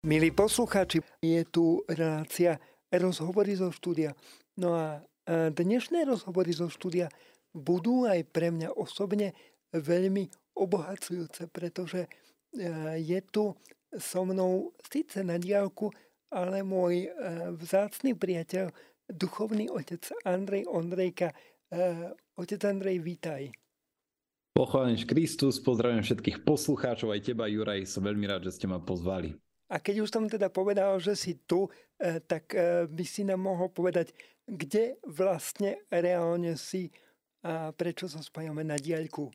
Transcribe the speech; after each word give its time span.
Milí 0.00 0.32
poslucháči, 0.32 1.04
je 1.20 1.44
tu 1.44 1.84
relácia 1.84 2.56
rozhovory 2.88 3.52
zo 3.52 3.68
štúdia. 3.68 4.16
No 4.56 4.72
a 4.72 5.04
dnešné 5.28 6.08
rozhovory 6.08 6.56
zo 6.56 6.72
štúdia 6.72 7.12
budú 7.52 8.08
aj 8.08 8.24
pre 8.32 8.48
mňa 8.48 8.80
osobne 8.80 9.36
veľmi 9.76 10.56
obohacujúce, 10.56 11.52
pretože 11.52 12.08
e, 12.08 12.08
je 12.96 13.20
tu 13.28 13.52
so 13.92 14.24
mnou 14.24 14.72
síce 14.80 15.20
na 15.20 15.36
diálku, 15.36 15.92
ale 16.32 16.64
môj 16.64 17.04
e, 17.04 17.08
vzácný 17.60 18.16
priateľ, 18.16 18.72
duchovný 19.04 19.68
otec 19.68 20.00
Andrej 20.24 20.64
Ondrejka. 20.64 21.28
E, 21.28 22.16
otec 22.40 22.60
Andrej, 22.64 23.04
vítaj. 23.04 23.52
Pochválený 24.56 25.04
Kristus, 25.04 25.60
pozdravím 25.60 26.00
všetkých 26.00 26.40
poslucháčov, 26.40 27.12
aj 27.12 27.20
teba 27.20 27.52
Juraj, 27.52 27.84
som 27.84 28.00
veľmi 28.00 28.24
rád, 28.24 28.48
že 28.48 28.56
ste 28.56 28.64
ma 28.64 28.80
pozvali. 28.80 29.36
A 29.70 29.78
keď 29.78 30.02
už 30.02 30.10
som 30.10 30.26
teda 30.26 30.50
povedal, 30.50 30.98
že 30.98 31.14
si 31.14 31.38
tu, 31.46 31.70
eh, 32.02 32.18
tak 32.18 32.50
eh, 32.52 32.90
by 32.90 33.04
si 33.06 33.22
nám 33.22 33.46
mohol 33.46 33.70
povedať, 33.70 34.10
kde 34.50 34.98
vlastne 35.06 35.78
reálne 35.88 36.58
si 36.58 36.90
a 37.40 37.72
prečo 37.72 38.04
sa 38.04 38.20
spájame 38.20 38.60
na 38.60 38.76
diaľku. 38.76 39.32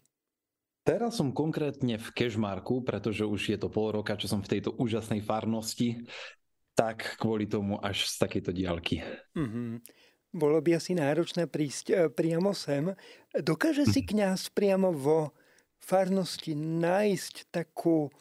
Teraz 0.86 1.18
som 1.18 1.34
konkrétne 1.34 1.98
v 1.98 2.08
Kešmarku, 2.14 2.86
pretože 2.86 3.26
už 3.26 3.42
je 3.42 3.58
to 3.58 3.74
pol 3.74 3.90
roka, 3.90 4.14
čo 4.14 4.30
som 4.30 4.46
v 4.46 4.52
tejto 4.54 4.78
úžasnej 4.78 5.26
farnosti, 5.26 6.06
tak 6.78 7.18
kvôli 7.18 7.50
tomu 7.50 7.82
až 7.82 8.06
z 8.06 8.22
takejto 8.22 8.54
diaľky. 8.54 9.02
Mm-hmm. 9.34 9.82
Bolo 10.38 10.62
by 10.62 10.78
asi 10.78 10.94
náročné 10.94 11.50
prísť 11.50 11.86
eh, 11.90 11.98
priamo 12.14 12.54
sem. 12.54 12.94
Dokáže 13.34 13.90
si 13.90 14.06
kňaz 14.06 14.54
priamo 14.54 14.94
vo 14.94 15.34
farnosti 15.82 16.54
nájsť 16.54 17.50
takú 17.50 18.14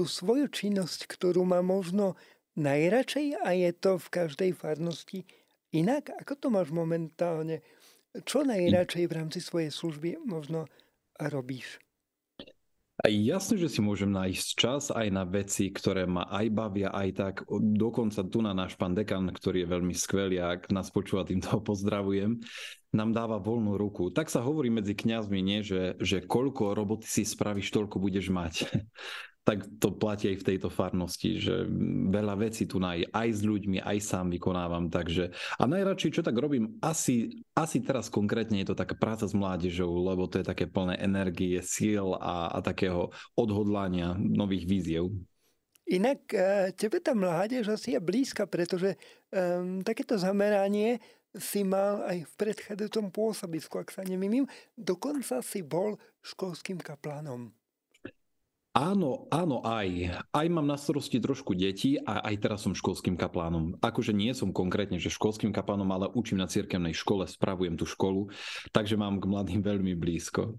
tú 0.00 0.08
svoju 0.08 0.48
činnosť, 0.48 1.04
ktorú 1.04 1.44
má 1.44 1.60
možno 1.60 2.16
najradšej 2.56 3.36
a 3.44 3.52
je 3.52 3.68
to 3.76 4.00
v 4.00 4.08
každej 4.08 4.50
farnosti 4.56 5.28
inak? 5.76 6.08
Ako 6.24 6.40
to 6.40 6.48
máš 6.48 6.72
momentálne? 6.72 7.60
Čo 8.24 8.48
najradšej 8.48 9.04
v 9.04 9.12
rámci 9.12 9.44
svojej 9.44 9.68
služby 9.68 10.24
možno 10.24 10.64
robíš? 11.20 11.76
A 13.00 13.12
jasne, 13.12 13.60
že 13.60 13.68
si 13.68 13.84
môžem 13.84 14.08
nájsť 14.08 14.48
čas 14.56 14.88
aj 14.88 15.08
na 15.12 15.28
veci, 15.28 15.68
ktoré 15.68 16.08
ma 16.08 16.24
aj 16.32 16.46
bavia, 16.48 16.88
aj 16.96 17.08
tak. 17.12 17.34
Dokonca 17.52 18.24
tu 18.24 18.40
na 18.40 18.56
náš 18.56 18.80
pán 18.80 18.96
dekan, 18.96 19.28
ktorý 19.28 19.64
je 19.64 19.72
veľmi 19.72 19.92
skvelý 19.92 20.36
a 20.40 20.56
ak 20.56 20.72
nás 20.72 20.88
počúva, 20.88 21.28
tým 21.28 21.44
toho 21.44 21.60
pozdravujem, 21.60 22.40
nám 22.92 23.10
dáva 23.12 23.36
voľnú 23.36 23.76
ruku. 23.76 24.12
Tak 24.12 24.32
sa 24.32 24.40
hovorí 24.44 24.72
medzi 24.72 24.96
kňazmi, 24.96 25.40
nie, 25.44 25.60
že, 25.60 25.96
že 26.00 26.24
koľko 26.24 26.72
roboty 26.72 27.04
si 27.04 27.24
spravíš, 27.24 27.72
toľko 27.72 28.00
budeš 28.00 28.32
mať 28.32 28.68
tak 29.40 29.64
to 29.80 29.88
platí 29.90 30.30
aj 30.30 30.44
v 30.44 30.48
tejto 30.52 30.68
farnosti, 30.68 31.40
že 31.40 31.64
veľa 32.12 32.36
vecí 32.38 32.68
tu 32.68 32.76
aj, 32.78 33.08
aj 33.08 33.28
s 33.32 33.40
ľuďmi, 33.40 33.80
aj 33.80 33.98
sám 33.98 34.28
vykonávam. 34.28 34.92
Takže, 34.92 35.32
a 35.32 35.62
najradšej, 35.64 36.20
čo 36.20 36.22
tak 36.22 36.36
robím, 36.36 36.76
asi, 36.84 37.40
asi 37.56 37.80
teraz 37.80 38.12
konkrétne 38.12 38.60
je 38.60 38.68
to 38.70 38.76
taká 38.76 38.94
práca 38.94 39.24
s 39.24 39.32
mládežou, 39.32 39.90
lebo 39.90 40.28
to 40.28 40.44
je 40.44 40.46
také 40.46 40.68
plné 40.68 41.00
energie, 41.00 41.56
síl 41.64 42.14
a, 42.20 42.52
a 42.52 42.58
takého 42.60 43.10
odhodlania 43.32 44.12
nových 44.20 44.68
víziev. 44.68 45.08
Inak 45.90 46.22
e, 46.30 46.70
tebe 46.78 47.02
tá 47.02 47.16
mládež 47.16 47.74
asi 47.74 47.98
je 47.98 48.00
blízka, 48.00 48.46
pretože 48.46 48.94
um, 49.34 49.82
takéto 49.82 50.14
zameranie 50.14 51.02
si 51.34 51.66
mal 51.66 52.06
aj 52.06 52.26
v 52.26 52.32
predchádzajúcom 52.38 53.06
pôsobisku, 53.10 53.74
ak 53.78 53.90
sa 53.90 54.02
nemýlim. 54.06 54.46
Dokonca 54.78 55.42
si 55.42 55.62
bol 55.62 55.98
školským 56.22 56.78
kaplánom. 56.78 57.50
Áno, 58.70 59.26
áno, 59.34 59.66
aj. 59.66 60.14
Aj 60.30 60.46
mám 60.46 60.62
na 60.62 60.78
starosti 60.78 61.18
trošku 61.18 61.58
detí 61.58 61.98
a 61.98 62.22
aj 62.22 62.34
teraz 62.38 62.62
som 62.62 62.70
školským 62.70 63.18
kaplánom. 63.18 63.74
Akože 63.82 64.14
nie 64.14 64.30
som 64.30 64.54
konkrétne, 64.54 64.94
že 65.02 65.10
školským 65.10 65.50
kaplánom, 65.50 65.90
ale 65.90 66.06
učím 66.14 66.38
na 66.38 66.46
cirkevnej 66.46 66.94
škole, 66.94 67.26
spravujem 67.26 67.74
tú 67.74 67.82
školu, 67.82 68.30
takže 68.70 68.94
mám 68.94 69.18
k 69.18 69.26
mladým 69.26 69.58
veľmi 69.58 69.98
blízko. 69.98 70.54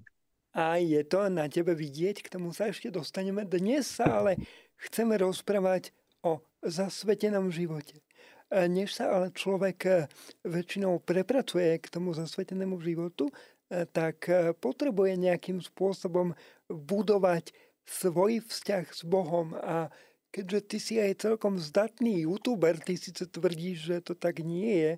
A 0.52 0.76
je 0.84 1.00
to 1.08 1.32
na 1.32 1.48
tebe 1.48 1.72
vidieť, 1.72 2.20
k 2.20 2.32
tomu 2.36 2.52
sa 2.52 2.68
ešte 2.68 2.92
dostaneme. 2.92 3.48
Dnes 3.48 3.88
ale 4.04 4.36
chceme 4.76 5.16
rozprávať 5.16 5.96
o 6.20 6.44
zasvetenom 6.60 7.48
živote. 7.48 8.04
Než 8.52 8.92
sa 9.00 9.08
ale 9.08 9.32
človek 9.32 10.12
väčšinou 10.44 11.00
prepracuje 11.00 11.80
k 11.80 11.88
tomu 11.88 12.12
zasvetenému 12.12 12.76
životu, 12.84 13.32
tak 13.72 14.28
potrebuje 14.60 15.16
nejakým 15.16 15.64
spôsobom 15.64 16.36
budovať 16.68 17.56
svoj 17.86 18.44
vzťah 18.46 18.86
s 18.90 19.02
Bohom 19.04 19.54
a 19.58 19.90
keďže 20.32 20.60
ty 20.68 20.78
si 20.80 20.96
aj 20.98 21.28
celkom 21.28 21.60
zdatný 21.60 22.24
youtuber, 22.24 22.80
ty 22.80 22.96
síce 22.96 23.28
tvrdíš, 23.28 23.78
že 23.84 23.98
to 24.02 24.14
tak 24.16 24.40
nie 24.40 24.72
je, 24.72 24.92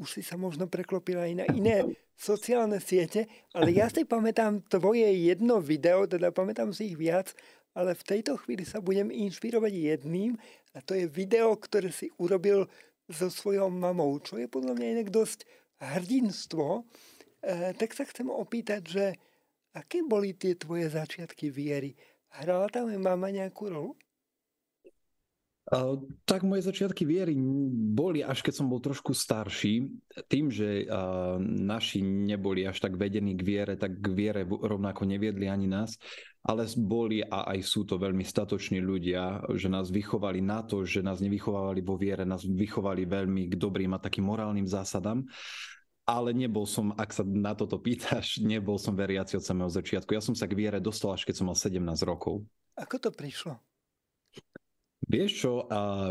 už 0.00 0.08
si 0.18 0.22
sa 0.24 0.40
možno 0.40 0.64
preklopil 0.64 1.20
aj 1.20 1.32
na 1.44 1.46
iné 1.52 1.84
sociálne 2.16 2.80
siete, 2.80 3.28
ale 3.52 3.76
ja 3.76 3.88
si 3.92 4.08
pamätám 4.08 4.64
tvoje 4.68 5.08
jedno 5.08 5.60
video, 5.60 6.08
teda 6.08 6.32
pamätám 6.32 6.72
si 6.72 6.92
ich 6.92 6.96
viac, 6.96 7.32
ale 7.76 7.94
v 7.94 8.02
tejto 8.02 8.36
chvíli 8.40 8.66
sa 8.66 8.82
budem 8.82 9.12
inšpirovať 9.12 9.72
jedným 9.72 10.36
a 10.74 10.82
to 10.82 10.96
je 10.96 11.06
video, 11.06 11.54
ktoré 11.54 11.92
si 11.92 12.10
urobil 12.18 12.66
so 13.10 13.26
svojou 13.26 13.70
mamou, 13.70 14.18
čo 14.22 14.38
je 14.38 14.46
podľa 14.46 14.78
mňa 14.78 14.86
inak 15.00 15.08
dosť 15.10 15.46
hrdinstvo. 15.82 16.82
E, 17.42 17.74
tak 17.74 17.90
sa 17.96 18.06
chcem 18.06 18.30
opýtať, 18.30 18.82
že 18.86 19.04
aké 19.74 20.02
boli 20.06 20.34
tie 20.34 20.54
tvoje 20.54 20.90
začiatky 20.90 21.50
viery? 21.50 21.94
Hrala 22.30 22.70
tam 22.70 22.86
aj 22.86 22.98
mama 23.02 23.28
nejakú 23.34 23.66
rolu? 23.68 23.92
Tak 26.26 26.42
moje 26.42 26.66
začiatky 26.66 27.06
viery 27.06 27.38
boli 27.94 28.26
až 28.26 28.42
keď 28.42 28.58
som 28.58 28.66
bol 28.66 28.82
trošku 28.82 29.14
starší. 29.14 29.86
Tým, 30.26 30.50
že 30.50 30.82
naši 31.46 32.02
neboli 32.02 32.66
až 32.66 32.82
tak 32.82 32.98
vedení 32.98 33.38
k 33.38 33.42
viere, 33.46 33.74
tak 33.78 34.02
k 34.02 34.08
viere 34.10 34.42
rovnako 34.42 35.06
neviedli 35.06 35.46
ani 35.46 35.70
nás, 35.70 35.94
ale 36.42 36.66
boli 36.74 37.22
a 37.22 37.54
aj 37.54 37.62
sú 37.62 37.86
to 37.86 38.02
veľmi 38.02 38.26
statoční 38.26 38.82
ľudia, 38.82 39.46
že 39.54 39.70
nás 39.70 39.94
vychovali 39.94 40.42
na 40.42 40.66
to, 40.66 40.82
že 40.82 41.06
nás 41.06 41.22
nevychovávali 41.22 41.86
vo 41.86 41.94
viere, 41.94 42.26
nás 42.26 42.42
vychovali 42.42 43.06
veľmi 43.06 43.46
k 43.46 43.54
dobrým 43.54 43.94
a 43.94 44.02
takým 44.02 44.26
morálnym 44.26 44.66
zásadám 44.66 45.22
ale 46.10 46.34
nebol 46.34 46.66
som, 46.66 46.90
ak 46.98 47.14
sa 47.14 47.22
na 47.22 47.54
toto 47.54 47.78
pýtaš, 47.78 48.38
nebol 48.52 48.74
som 48.76 48.98
veriaci 48.98 49.38
od 49.38 49.46
samého 49.46 49.70
začiatku. 49.70 50.10
Ja 50.10 50.22
som 50.22 50.34
sa 50.34 50.50
k 50.50 50.58
viere 50.58 50.82
dostal 50.82 51.14
až 51.14 51.22
keď 51.22 51.34
som 51.38 51.46
mal 51.46 51.54
17 51.54 51.78
rokov. 52.02 52.42
Ako 52.74 52.98
to 52.98 53.14
prišlo? 53.14 53.62
Vieš 55.10 55.30
čo, 55.42 55.52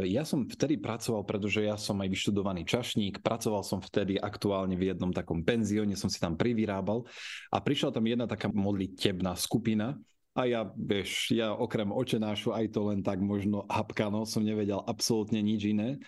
ja 0.04 0.28
som 0.28 0.44
vtedy 0.44 0.76
pracoval, 0.76 1.24
pretože 1.24 1.64
ja 1.64 1.80
som 1.80 1.96
aj 2.04 2.12
vyštudovaný 2.12 2.68
čašník, 2.68 3.24
pracoval 3.24 3.64
som 3.64 3.80
vtedy 3.80 4.20
aktuálne 4.20 4.76
v 4.76 4.92
jednom 4.92 5.16
takom 5.16 5.40
penzióne, 5.40 5.96
som 5.96 6.12
si 6.12 6.20
tam 6.20 6.36
privyrábal 6.36 7.08
a 7.48 7.58
prišla 7.64 7.96
tam 7.96 8.04
jedna 8.04 8.28
taká 8.28 8.52
modlitebná 8.52 9.40
skupina 9.40 9.96
a 10.36 10.46
ja, 10.46 10.62
vieš, 10.76 11.32
ja 11.36 11.52
okrem 11.52 11.90
očenášu 11.90 12.54
aj 12.56 12.72
to 12.72 12.92
len 12.92 13.00
tak 13.04 13.18
možno 13.20 13.66
hapkano 13.66 14.24
som 14.24 14.46
nevedel 14.46 14.80
absolútne 14.84 15.42
nič 15.42 15.74
iné. 15.74 16.00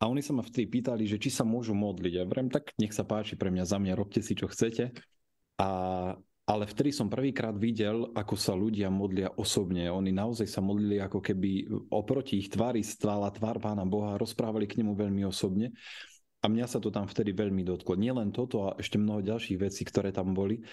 A 0.00 0.08
oni 0.08 0.24
sa 0.24 0.32
ma 0.32 0.40
vtedy 0.40 0.64
pýtali, 0.64 1.04
že 1.04 1.20
či 1.20 1.28
sa 1.28 1.44
môžu 1.44 1.76
modliť. 1.76 2.12
Ja 2.16 2.24
vrem, 2.24 2.48
tak 2.48 2.72
nech 2.80 2.96
sa 2.96 3.04
páči 3.04 3.36
pre 3.36 3.52
mňa, 3.52 3.68
za 3.68 3.76
mňa 3.76 3.92
robte 3.92 4.24
si, 4.24 4.32
čo 4.32 4.48
chcete. 4.48 4.96
A, 5.60 5.68
ale 6.48 6.64
vtedy 6.64 6.88
som 6.88 7.12
prvýkrát 7.12 7.52
videl, 7.52 8.08
ako 8.16 8.32
sa 8.32 8.56
ľudia 8.56 8.88
modlia 8.88 9.28
osobne. 9.36 9.92
Oni 9.92 10.08
naozaj 10.08 10.48
sa 10.48 10.64
modlili 10.64 11.04
ako 11.04 11.20
keby 11.20 11.68
oproti 11.92 12.40
ich 12.40 12.48
tvári 12.48 12.80
stála 12.80 13.28
tvár 13.28 13.60
Pána 13.60 13.84
Boha, 13.84 14.16
rozprávali 14.16 14.64
k 14.64 14.80
nemu 14.80 14.96
veľmi 14.96 15.22
osobne. 15.28 15.76
A 16.40 16.48
mňa 16.48 16.64
sa 16.64 16.80
to 16.80 16.88
tam 16.88 17.04
vtedy 17.04 17.36
veľmi 17.36 17.60
dotklo. 17.68 18.00
Nielen 18.00 18.32
toto 18.32 18.72
a 18.72 18.80
ešte 18.80 18.96
mnoho 18.96 19.20
ďalších 19.20 19.60
vecí, 19.60 19.84
ktoré 19.84 20.08
tam 20.16 20.32
boli. 20.32 20.64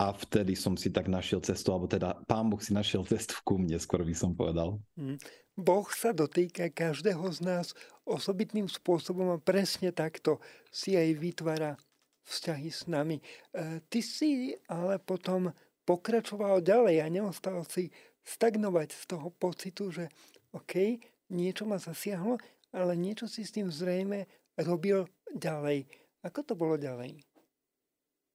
A 0.00 0.10
vtedy 0.16 0.58
som 0.58 0.74
si 0.74 0.90
tak 0.90 1.06
našiel 1.06 1.44
cestu, 1.44 1.70
alebo 1.70 1.86
teda 1.86 2.18
Pán 2.26 2.48
Boh 2.48 2.58
si 2.58 2.74
našiel 2.74 3.06
cestu 3.06 3.38
ku 3.44 3.60
mne, 3.60 3.78
skoro 3.78 4.02
by 4.02 4.14
som 4.16 4.32
povedal. 4.34 4.80
Mm. 4.98 5.20
Boh 5.52 5.84
sa 5.92 6.16
dotýka 6.16 6.72
každého 6.72 7.28
z 7.28 7.40
nás 7.44 7.66
osobitným 8.08 8.72
spôsobom 8.72 9.36
a 9.36 9.42
presne 9.42 9.92
takto 9.92 10.40
si 10.72 10.96
aj 10.96 11.12
vytvára 11.20 11.76
vzťahy 12.24 12.70
s 12.72 12.88
nami. 12.88 13.20
E, 13.20 13.24
ty 13.92 14.00
si 14.00 14.56
ale 14.64 14.96
potom 14.96 15.52
pokračoval 15.84 16.64
ďalej 16.64 16.96
a 17.04 17.06
neostal 17.12 17.66
si 17.68 17.92
stagnovať 18.24 18.96
z 18.96 19.02
toho 19.12 19.28
pocitu, 19.34 19.92
že 19.92 20.08
OK, 20.54 20.98
niečo 21.28 21.68
ma 21.68 21.76
zasiahlo, 21.76 22.38
ale 22.72 22.96
niečo 22.96 23.28
si 23.28 23.44
s 23.44 23.52
tým 23.52 23.68
zrejme 23.68 24.24
robil 24.56 25.04
ďalej. 25.36 25.84
Ako 26.22 26.46
to 26.46 26.54
bolo 26.54 26.78
ďalej? 26.78 27.18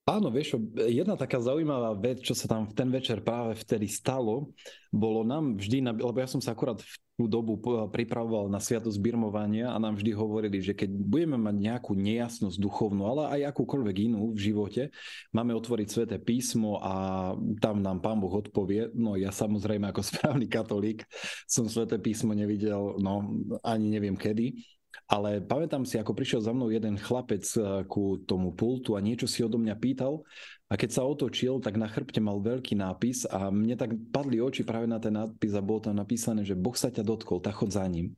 Áno, 0.08 0.32
vieš, 0.32 0.56
jedna 0.88 1.20
taká 1.20 1.36
zaujímavá 1.44 1.92
vec, 2.00 2.24
čo 2.24 2.32
sa 2.32 2.48
tam 2.48 2.64
v 2.64 2.72
ten 2.72 2.88
večer 2.88 3.20
práve 3.20 3.60
vtedy 3.60 3.92
stalo, 3.92 4.56
bolo 4.88 5.28
nám 5.28 5.60
vždy, 5.60 5.84
lebo 5.84 6.16
ja 6.16 6.32
som 6.32 6.40
sa 6.40 6.56
akurát 6.56 6.80
v 6.80 6.96
tú 7.18 7.26
dobu 7.26 7.58
pripravoval 7.90 8.46
na 8.46 8.62
sviatosť 8.62 9.02
birmovania 9.02 9.74
a 9.74 9.82
nám 9.82 9.98
vždy 9.98 10.14
hovorili, 10.14 10.62
že 10.62 10.78
keď 10.78 10.94
budeme 10.94 11.34
mať 11.42 11.56
nejakú 11.58 11.98
nejasnosť 11.98 12.62
duchovnú, 12.62 13.10
ale 13.10 13.42
aj 13.42 13.58
akúkoľvek 13.58 14.14
inú 14.14 14.38
v 14.38 14.54
živote, 14.54 14.94
máme 15.34 15.58
otvoriť 15.58 15.88
sväté 15.90 16.22
písmo 16.22 16.78
a 16.78 17.34
tam 17.58 17.82
nám 17.82 18.06
Pán 18.06 18.22
Boh 18.22 18.30
odpovie. 18.30 18.94
No 18.94 19.18
ja 19.18 19.34
samozrejme 19.34 19.90
ako 19.90 20.06
správny 20.14 20.46
katolík 20.46 21.10
som 21.50 21.66
sväté 21.66 21.98
písmo 21.98 22.38
nevidel, 22.38 23.02
no 23.02 23.34
ani 23.66 23.90
neviem 23.90 24.14
kedy. 24.14 24.77
Ale 25.06 25.40
pamätám 25.46 25.86
si, 25.86 26.02
ako 26.02 26.18
prišiel 26.18 26.42
za 26.42 26.52
mnou 26.52 26.74
jeden 26.74 26.98
chlapec 26.98 27.46
eh, 27.56 27.86
ku 27.86 28.18
tomu 28.26 28.52
pultu 28.58 28.98
a 28.98 29.04
niečo 29.04 29.30
si 29.30 29.46
odo 29.46 29.62
mňa 29.62 29.76
pýtal. 29.78 30.26
A 30.68 30.76
keď 30.76 31.00
sa 31.00 31.08
otočil, 31.08 31.64
tak 31.64 31.80
na 31.80 31.88
chrbte 31.88 32.20
mal 32.20 32.44
veľký 32.44 32.76
nápis 32.76 33.24
a 33.30 33.48
mne 33.48 33.80
tak 33.80 33.96
padli 34.12 34.44
oči 34.44 34.68
práve 34.68 34.84
na 34.84 35.00
ten 35.00 35.16
nápis 35.16 35.56
a 35.56 35.64
bolo 35.64 35.80
tam 35.80 35.96
napísané, 35.96 36.44
že 36.44 36.60
Boh 36.60 36.76
sa 36.76 36.92
ťa 36.92 37.08
dotkol, 37.08 37.40
tak 37.40 37.56
chod 37.56 37.72
za 37.72 37.88
ním. 37.88 38.12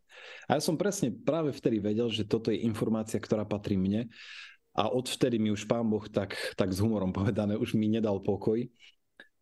A 0.49 0.57
ja 0.57 0.61
som 0.63 0.73
presne 0.73 1.13
práve 1.13 1.53
vtedy 1.53 1.77
vedel, 1.77 2.09
že 2.09 2.25
toto 2.25 2.49
je 2.49 2.65
informácia, 2.65 3.21
ktorá 3.21 3.45
patrí 3.45 3.77
mne. 3.77 4.09
A 4.73 4.89
odvtedy 4.89 5.37
mi 5.37 5.53
už 5.53 5.69
pán 5.69 5.85
Boh 5.85 6.09
tak, 6.09 6.33
tak 6.57 6.73
s 6.73 6.81
humorom 6.81 7.13
povedané 7.13 7.53
už 7.53 7.77
mi 7.77 7.85
nedal 7.85 8.17
pokoj 8.23 8.65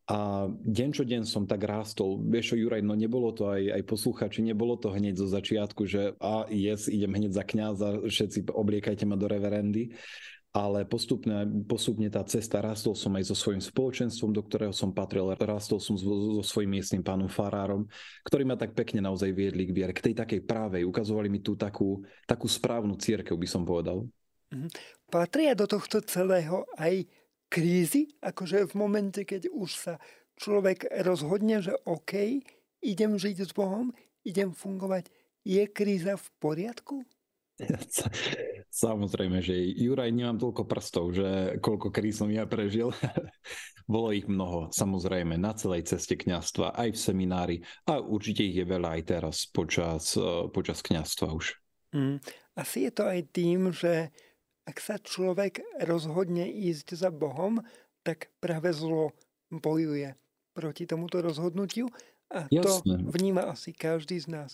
a 0.08 0.48
deň 0.48 0.90
čo 0.96 1.04
deň 1.04 1.28
som 1.28 1.44
tak 1.44 1.68
rástol. 1.68 2.24
Vieš 2.24 2.56
čo, 2.56 2.64
Juraj, 2.64 2.80
no 2.80 2.96
nebolo 2.96 3.36
to 3.36 3.52
aj, 3.52 3.76
aj 3.76 3.84
posluchači, 3.84 4.40
nebolo 4.40 4.80
to 4.80 4.88
hneď 4.88 5.20
zo 5.20 5.28
začiatku, 5.28 5.84
že 5.84 6.16
a 6.24 6.48
yes, 6.48 6.88
idem 6.88 7.12
hneď 7.12 7.36
za 7.36 7.44
kňaza, 7.44 8.08
všetci 8.08 8.48
obliekajte 8.48 9.04
ma 9.04 9.20
do 9.20 9.28
reverendy. 9.28 9.92
Ale 10.56 10.88
postupne, 10.88 11.44
postupne 11.68 12.08
tá 12.08 12.24
cesta, 12.24 12.64
rastol 12.64 12.96
som 12.96 13.14
aj 13.20 13.30
so 13.30 13.36
svojím 13.36 13.60
spoločenstvom, 13.60 14.32
do 14.32 14.42
ktorého 14.42 14.72
som 14.72 14.96
patril, 14.96 15.28
rastol 15.38 15.78
som 15.78 16.00
so, 16.00 16.40
so 16.40 16.44
svojím 16.56 16.80
miestnym 16.80 17.04
pánom 17.04 17.28
Farárom, 17.28 17.86
ktorí 18.26 18.48
ma 18.48 18.56
tak 18.56 18.74
pekne 18.74 19.04
naozaj 19.04 19.30
viedli 19.36 19.68
k 19.68 19.76
viere, 19.76 19.94
k 19.94 20.02
tej 20.08 20.16
takej 20.18 20.48
právej, 20.48 20.88
ukazovali 20.88 21.28
mi 21.28 21.44
tú 21.44 21.54
takú, 21.60 22.02
takú 22.24 22.48
správnu 22.48 22.96
církev, 22.96 23.36
by 23.36 23.46
som 23.46 23.68
povedal. 23.68 24.08
Mhm. 24.56 24.72
Patria 25.12 25.52
do 25.52 25.68
tohto 25.68 26.00
celého 26.00 26.64
aj 26.80 27.06
krízy, 27.48 28.16
akože 28.22 28.68
v 28.70 28.74
momente, 28.78 29.22
keď 29.24 29.52
už 29.52 29.70
sa 29.76 29.94
človek 30.38 30.88
rozhodne, 31.04 31.60
že 31.64 31.74
OK, 31.88 32.44
idem 32.84 33.18
žiť 33.18 33.38
s 33.44 33.52
Bohom, 33.52 33.92
idem 34.24 34.54
fungovať, 34.54 35.10
je 35.48 35.64
kríza 35.68 36.20
v 36.20 36.28
poriadku? 36.38 36.96
Samozrejme, 38.70 39.42
že 39.42 39.58
Juraj, 39.58 40.14
nemám 40.14 40.38
toľko 40.38 40.64
prstov, 40.70 41.18
že 41.18 41.58
koľko 41.58 41.90
kríz 41.90 42.22
som 42.22 42.30
ja 42.30 42.46
prežil. 42.46 42.94
Bolo 43.88 44.12
ich 44.12 44.28
mnoho, 44.28 44.68
samozrejme, 44.68 45.40
na 45.40 45.56
celej 45.56 45.88
ceste 45.88 46.20
kňastva, 46.20 46.76
aj 46.76 46.92
v 46.92 47.00
seminári 47.00 47.58
a 47.88 48.04
určite 48.04 48.44
ich 48.44 48.60
je 48.60 48.68
veľa 48.68 49.00
aj 49.00 49.02
teraz 49.08 49.48
počas, 49.48 50.12
eh, 50.20 50.52
počas 50.52 50.84
kňastva 50.84 51.32
už. 51.32 51.56
Mm, 51.96 52.20
asi 52.60 52.78
je 52.84 52.92
to 52.92 53.08
aj 53.08 53.22
tým, 53.32 53.72
že 53.72 54.12
ak 54.68 54.78
sa 54.84 55.00
človek 55.00 55.64
rozhodne 55.88 56.52
ísť 56.52 57.00
za 57.00 57.08
Bohom, 57.08 57.64
tak 58.04 58.36
práve 58.44 58.76
zlo 58.76 59.16
bojuje 59.48 60.20
proti 60.52 60.84
tomuto 60.84 61.24
rozhodnutiu 61.24 61.88
a 62.28 62.52
Jasne. 62.52 63.00
to 63.00 63.16
vníma 63.16 63.48
asi 63.48 63.72
každý 63.72 64.20
z 64.20 64.28
nás. 64.28 64.52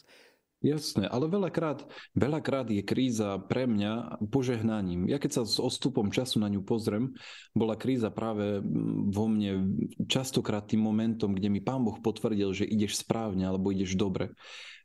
Jasné, 0.63 1.11
ale 1.11 1.27
veľakrát, 1.27 1.83
veľakrát 2.15 2.71
je 2.71 2.79
kríza 2.87 3.35
pre 3.51 3.67
mňa 3.67 4.23
požehnaním. 4.31 5.11
Ja 5.11 5.19
keď 5.19 5.31
sa 5.35 5.41
s 5.43 5.59
odstupom 5.59 6.07
času 6.07 6.39
na 6.39 6.47
ňu 6.47 6.63
pozriem, 6.63 7.11
bola 7.51 7.75
kríza 7.75 8.07
práve 8.07 8.63
vo 9.11 9.27
mne 9.27 9.75
častokrát 10.07 10.63
tým 10.63 10.79
momentom, 10.79 11.35
kde 11.35 11.51
mi 11.51 11.59
Pán 11.59 11.83
Boh 11.83 11.99
potvrdil, 11.99 12.55
že 12.55 12.63
ideš 12.63 13.03
správne 13.03 13.43
alebo 13.43 13.75
ideš 13.75 13.99
dobre. 13.99 14.31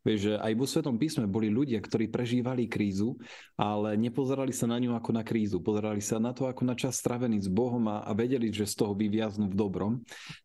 Vieš, 0.07 0.19
že 0.31 0.33
aj 0.39 0.53
vo 0.55 0.67
Svetom 0.67 0.97
písme 0.97 1.27
boli 1.27 1.51
ľudia, 1.51 1.83
ktorí 1.83 2.09
prežívali 2.11 2.71
krízu, 2.71 3.19
ale 3.59 3.99
nepozerali 3.99 4.55
sa 4.55 4.71
na 4.71 4.79
ňu 4.79 4.95
ako 4.95 5.11
na 5.15 5.23
krízu. 5.27 5.59
Pozerali 5.59 6.03
sa 6.03 6.23
na 6.23 6.31
to 6.31 6.47
ako 6.47 6.63
na 6.63 6.79
čas 6.79 6.99
stravený 6.99 7.43
s 7.43 7.51
Bohom 7.51 7.83
a, 7.91 8.07
a 8.07 8.15
vedeli, 8.15 8.51
že 8.55 8.69
z 8.69 8.75
toho 8.79 8.93
vyviaznú 8.95 9.51
v 9.51 9.59
dobrom. 9.59 9.93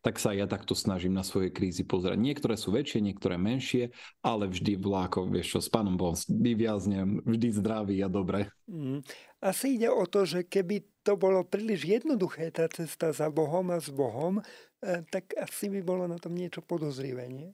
Tak 0.01 0.17
sa 0.17 0.33
ja 0.33 0.49
takto 0.49 0.73
snažím 0.73 1.13
na 1.13 1.21
svoje 1.21 1.53
krízy 1.53 1.85
pozerať. 1.85 2.17
Niektoré 2.17 2.57
sú 2.57 2.73
väčšie, 2.73 3.05
niektoré 3.05 3.37
menšie, 3.37 3.93
ale 4.25 4.49
vždy 4.49 4.77
vláko, 4.81 5.29
vieš 5.29 5.57
čo, 5.57 5.59
s 5.61 5.69
Pánom 5.69 5.95
Bohom 5.95 6.17
vyviaznem, 6.29 7.21
vždy 7.23 7.47
zdravý 7.53 7.97
a 8.01 8.09
dobre. 8.09 8.49
Mm. 8.67 9.05
Asi 9.43 9.75
ide 9.75 9.91
o 9.91 10.07
to, 10.07 10.23
že 10.23 10.47
keby 10.47 10.87
to 11.03 11.19
bolo 11.19 11.43
príliš 11.43 11.83
jednoduché, 11.83 12.47
tá 12.47 12.63
cesta 12.71 13.11
za 13.11 13.27
Bohom 13.27 13.75
a 13.75 13.77
s 13.77 13.91
Bohom, 13.91 14.39
eh, 14.39 15.03
tak 15.11 15.35
asi 15.35 15.67
by 15.67 15.83
bolo 15.83 16.07
na 16.07 16.15
tom 16.15 16.31
niečo 16.31 16.63
podozrivé, 16.63 17.27
nie? 17.27 17.51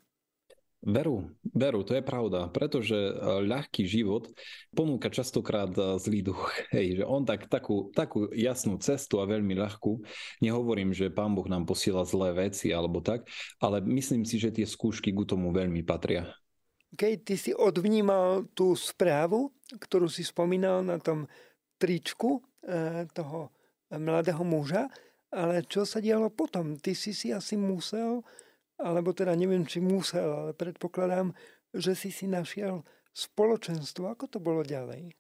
Veru, 0.80 1.36
veru, 1.44 1.84
to 1.84 1.92
je 1.92 2.00
pravda, 2.00 2.48
pretože 2.48 2.96
e, 2.96 3.12
ľahký 3.44 3.84
život 3.84 4.32
ponúka 4.72 5.12
častokrát 5.12 5.68
e, 5.76 6.00
zlý 6.00 6.32
duch. 6.32 6.56
Hej, 6.72 7.04
že 7.04 7.04
on 7.04 7.28
tak, 7.28 7.52
takú, 7.52 7.92
takú 7.92 8.32
jasnú 8.32 8.80
cestu 8.80 9.20
a 9.20 9.28
veľmi 9.28 9.60
ľahkú, 9.60 10.00
nehovorím, 10.40 10.96
že 10.96 11.12
pán 11.12 11.36
Boh 11.36 11.44
nám 11.52 11.68
posiela 11.68 12.08
zlé 12.08 12.32
veci 12.48 12.72
alebo 12.72 13.04
tak, 13.04 13.28
ale 13.60 13.84
myslím 13.84 14.24
si, 14.24 14.40
že 14.40 14.56
tie 14.56 14.64
skúšky 14.64 15.12
ku 15.12 15.28
tomu 15.28 15.52
veľmi 15.52 15.84
patria. 15.84 16.32
Keď 16.96 17.14
ty 17.28 17.36
si 17.36 17.52
odvnímal 17.52 18.48
tú 18.56 18.72
správu, 18.72 19.52
ktorú 19.76 20.08
si 20.08 20.24
spomínal 20.24 20.80
na 20.80 20.96
tom 20.96 21.28
tričku 21.76 22.40
e, 22.64 23.04
toho 23.12 23.52
mladého 23.92 24.48
muža, 24.48 24.88
ale 25.28 25.60
čo 25.68 25.84
sa 25.84 26.00
dialo 26.00 26.32
potom? 26.32 26.80
Ty 26.80 26.96
si 26.96 27.12
si 27.12 27.36
asi 27.36 27.60
musel 27.60 28.24
alebo 28.80 29.12
teda 29.12 29.36
neviem, 29.36 29.68
či 29.68 29.84
musel, 29.84 30.26
ale 30.26 30.52
predpokladám, 30.56 31.36
že 31.76 31.94
si 31.94 32.10
si 32.10 32.26
našiel 32.26 32.82
spoločenstvo. 33.12 34.10
Ako 34.10 34.32
to 34.32 34.40
bolo 34.40 34.64
ďalej? 34.64 35.14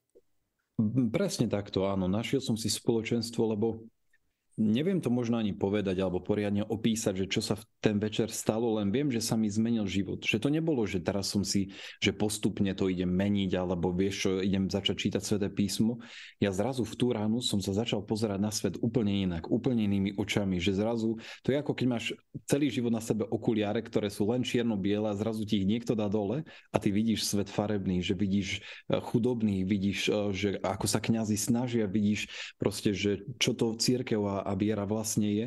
Presne 1.12 1.52
takto, 1.52 1.84
áno. 1.92 2.08
Našiel 2.08 2.40
som 2.40 2.56
si 2.56 2.72
spoločenstvo, 2.72 3.52
lebo 3.52 3.84
neviem 4.60 5.00
to 5.00 5.08
možno 5.08 5.40
ani 5.40 5.56
povedať 5.56 6.04
alebo 6.04 6.20
poriadne 6.20 6.68
opísať, 6.68 7.24
že 7.24 7.32
čo 7.32 7.42
sa 7.42 7.56
v 7.56 7.64
ten 7.80 7.96
večer 7.96 8.28
stalo, 8.28 8.76
len 8.76 8.92
viem, 8.92 9.08
že 9.08 9.24
sa 9.24 9.40
mi 9.40 9.48
zmenil 9.48 9.88
život. 9.88 10.20
Že 10.20 10.38
to 10.44 10.50
nebolo, 10.52 10.84
že 10.84 11.00
teraz 11.00 11.32
som 11.32 11.48
si, 11.48 11.72
že 12.04 12.12
postupne 12.12 12.68
to 12.76 12.92
idem 12.92 13.08
meniť 13.08 13.56
alebo 13.56 13.96
vieš 13.96 14.28
čo, 14.28 14.30
idem 14.44 14.68
začať 14.68 14.96
čítať 15.00 15.22
Sveté 15.24 15.48
písmo. 15.48 16.04
Ja 16.44 16.52
zrazu 16.52 16.84
v 16.84 16.94
tú 17.00 17.16
ránu 17.16 17.40
som 17.40 17.64
sa 17.64 17.72
začal 17.72 18.04
pozerať 18.04 18.40
na 18.44 18.52
svet 18.52 18.76
úplne 18.84 19.24
inak, 19.24 19.48
úplne 19.48 19.88
inými 19.88 20.20
očami, 20.20 20.60
že 20.60 20.76
zrazu 20.76 21.16
to 21.42 21.56
je 21.56 21.58
ako 21.58 21.72
keď 21.72 21.88
máš 21.88 22.06
celý 22.44 22.68
život 22.68 22.92
na 22.92 23.00
sebe 23.00 23.24
okuliare, 23.24 23.80
ktoré 23.80 24.12
sú 24.12 24.28
len 24.28 24.44
čierno-biele 24.44 25.08
a 25.08 25.16
zrazu 25.16 25.48
ti 25.48 25.64
ich 25.64 25.70
niekto 25.70 25.96
dá 25.96 26.12
dole 26.12 26.44
a 26.74 26.78
ty 26.78 26.92
vidíš 26.92 27.32
svet 27.32 27.48
farebný, 27.48 28.04
že 28.04 28.18
vidíš 28.18 28.60
e, 28.92 29.00
chudobný, 29.00 29.64
vidíš, 29.64 30.00
e, 30.12 30.14
že 30.36 30.50
ako 30.60 30.86
sa 30.90 31.00
kňazi 31.00 31.38
snažia, 31.40 31.88
vidíš 31.88 32.28
proste, 32.60 32.92
že 32.92 33.24
čo 33.40 33.56
to 33.56 33.80
církev 33.80 34.20
a 34.26 34.49
a 34.50 34.58
viera 34.58 34.90
vlastne 34.90 35.30
je, 35.30 35.46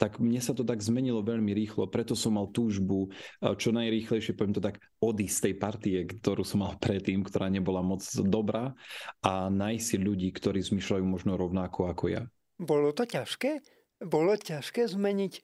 tak 0.00 0.22
mne 0.22 0.40
sa 0.40 0.56
to 0.56 0.64
tak 0.64 0.80
zmenilo 0.80 1.20
veľmi 1.20 1.52
rýchlo, 1.52 1.90
preto 1.90 2.16
som 2.16 2.38
mal 2.38 2.48
túžbu 2.48 3.12
čo 3.42 3.74
najrýchlejšie, 3.74 4.32
poviem 4.38 4.56
to 4.56 4.64
tak, 4.64 4.80
odísť 5.02 5.34
z 5.34 5.42
tej 5.44 5.54
partie, 5.58 5.96
ktorú 6.06 6.46
som 6.46 6.64
mal 6.64 6.80
predtým, 6.80 7.20
ktorá 7.26 7.50
nebola 7.50 7.82
moc 7.82 8.00
dobrá 8.24 8.72
a 9.20 9.52
nájsť 9.52 9.84
si 9.84 9.96
ľudí, 9.98 10.30
ktorí 10.32 10.62
zmyšľajú 10.62 11.04
možno 11.04 11.36
rovnako 11.36 11.90
ako 11.90 12.04
ja. 12.08 12.22
Bolo 12.56 12.94
to 12.94 13.04
ťažké? 13.04 13.60
Bolo 14.02 14.38
ťažké 14.38 14.86
zmeniť 14.86 15.32
e, 15.34 15.42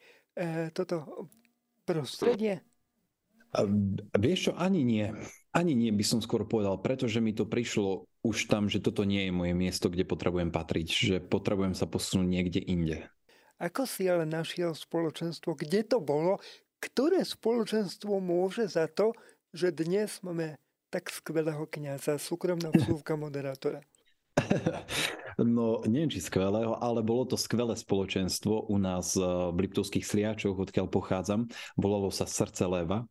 toto 0.70 1.30
prostredie? 1.82 2.62
A, 3.54 3.66
vieš 4.18 4.50
čo, 4.50 4.52
ani 4.58 4.82
nie. 4.82 5.06
Ani 5.54 5.78
nie 5.78 5.94
by 5.94 6.02
som 6.02 6.18
skôr 6.18 6.46
povedal, 6.46 6.78
pretože 6.82 7.22
mi 7.22 7.30
to 7.34 7.46
prišlo 7.46 8.06
už 8.24 8.48
tam, 8.48 8.72
že 8.72 8.80
toto 8.80 9.04
nie 9.04 9.28
je 9.28 9.32
moje 9.36 9.52
miesto, 9.52 9.92
kde 9.92 10.08
potrebujem 10.08 10.48
patriť, 10.48 10.88
že 10.88 11.16
potrebujem 11.20 11.76
sa 11.76 11.84
posunúť 11.84 12.24
niekde 12.26 12.60
inde. 12.64 13.04
Ako 13.60 13.84
si 13.84 14.08
ale 14.08 14.24
našiel 14.24 14.72
spoločenstvo? 14.72 15.54
Kde 15.54 15.84
to 15.84 16.00
bolo? 16.00 16.40
Ktoré 16.80 17.22
spoločenstvo 17.22 18.18
môže 18.18 18.66
za 18.66 18.88
to, 18.88 19.12
že 19.54 19.70
dnes 19.70 20.18
máme 20.24 20.58
tak 20.88 21.12
skvelého 21.12 21.68
kniaza, 21.68 22.16
súkromná 22.18 22.72
vsúvka 22.72 23.14
moderátora? 23.20 23.84
No, 25.34 25.82
neviem, 25.82 26.10
či 26.10 26.22
skvelého, 26.22 26.78
ale 26.78 27.02
bolo 27.02 27.26
to 27.26 27.34
skvelé 27.34 27.74
spoločenstvo 27.74 28.70
u 28.70 28.76
nás 28.78 29.18
eh, 29.18 29.26
v 29.26 29.66
Liptovských 29.66 30.06
sliačoch, 30.06 30.54
odkiaľ 30.54 30.86
pochádzam. 30.86 31.50
Volalo 31.74 32.14
sa 32.14 32.22
Srdce 32.22 32.62
leva. 32.70 33.02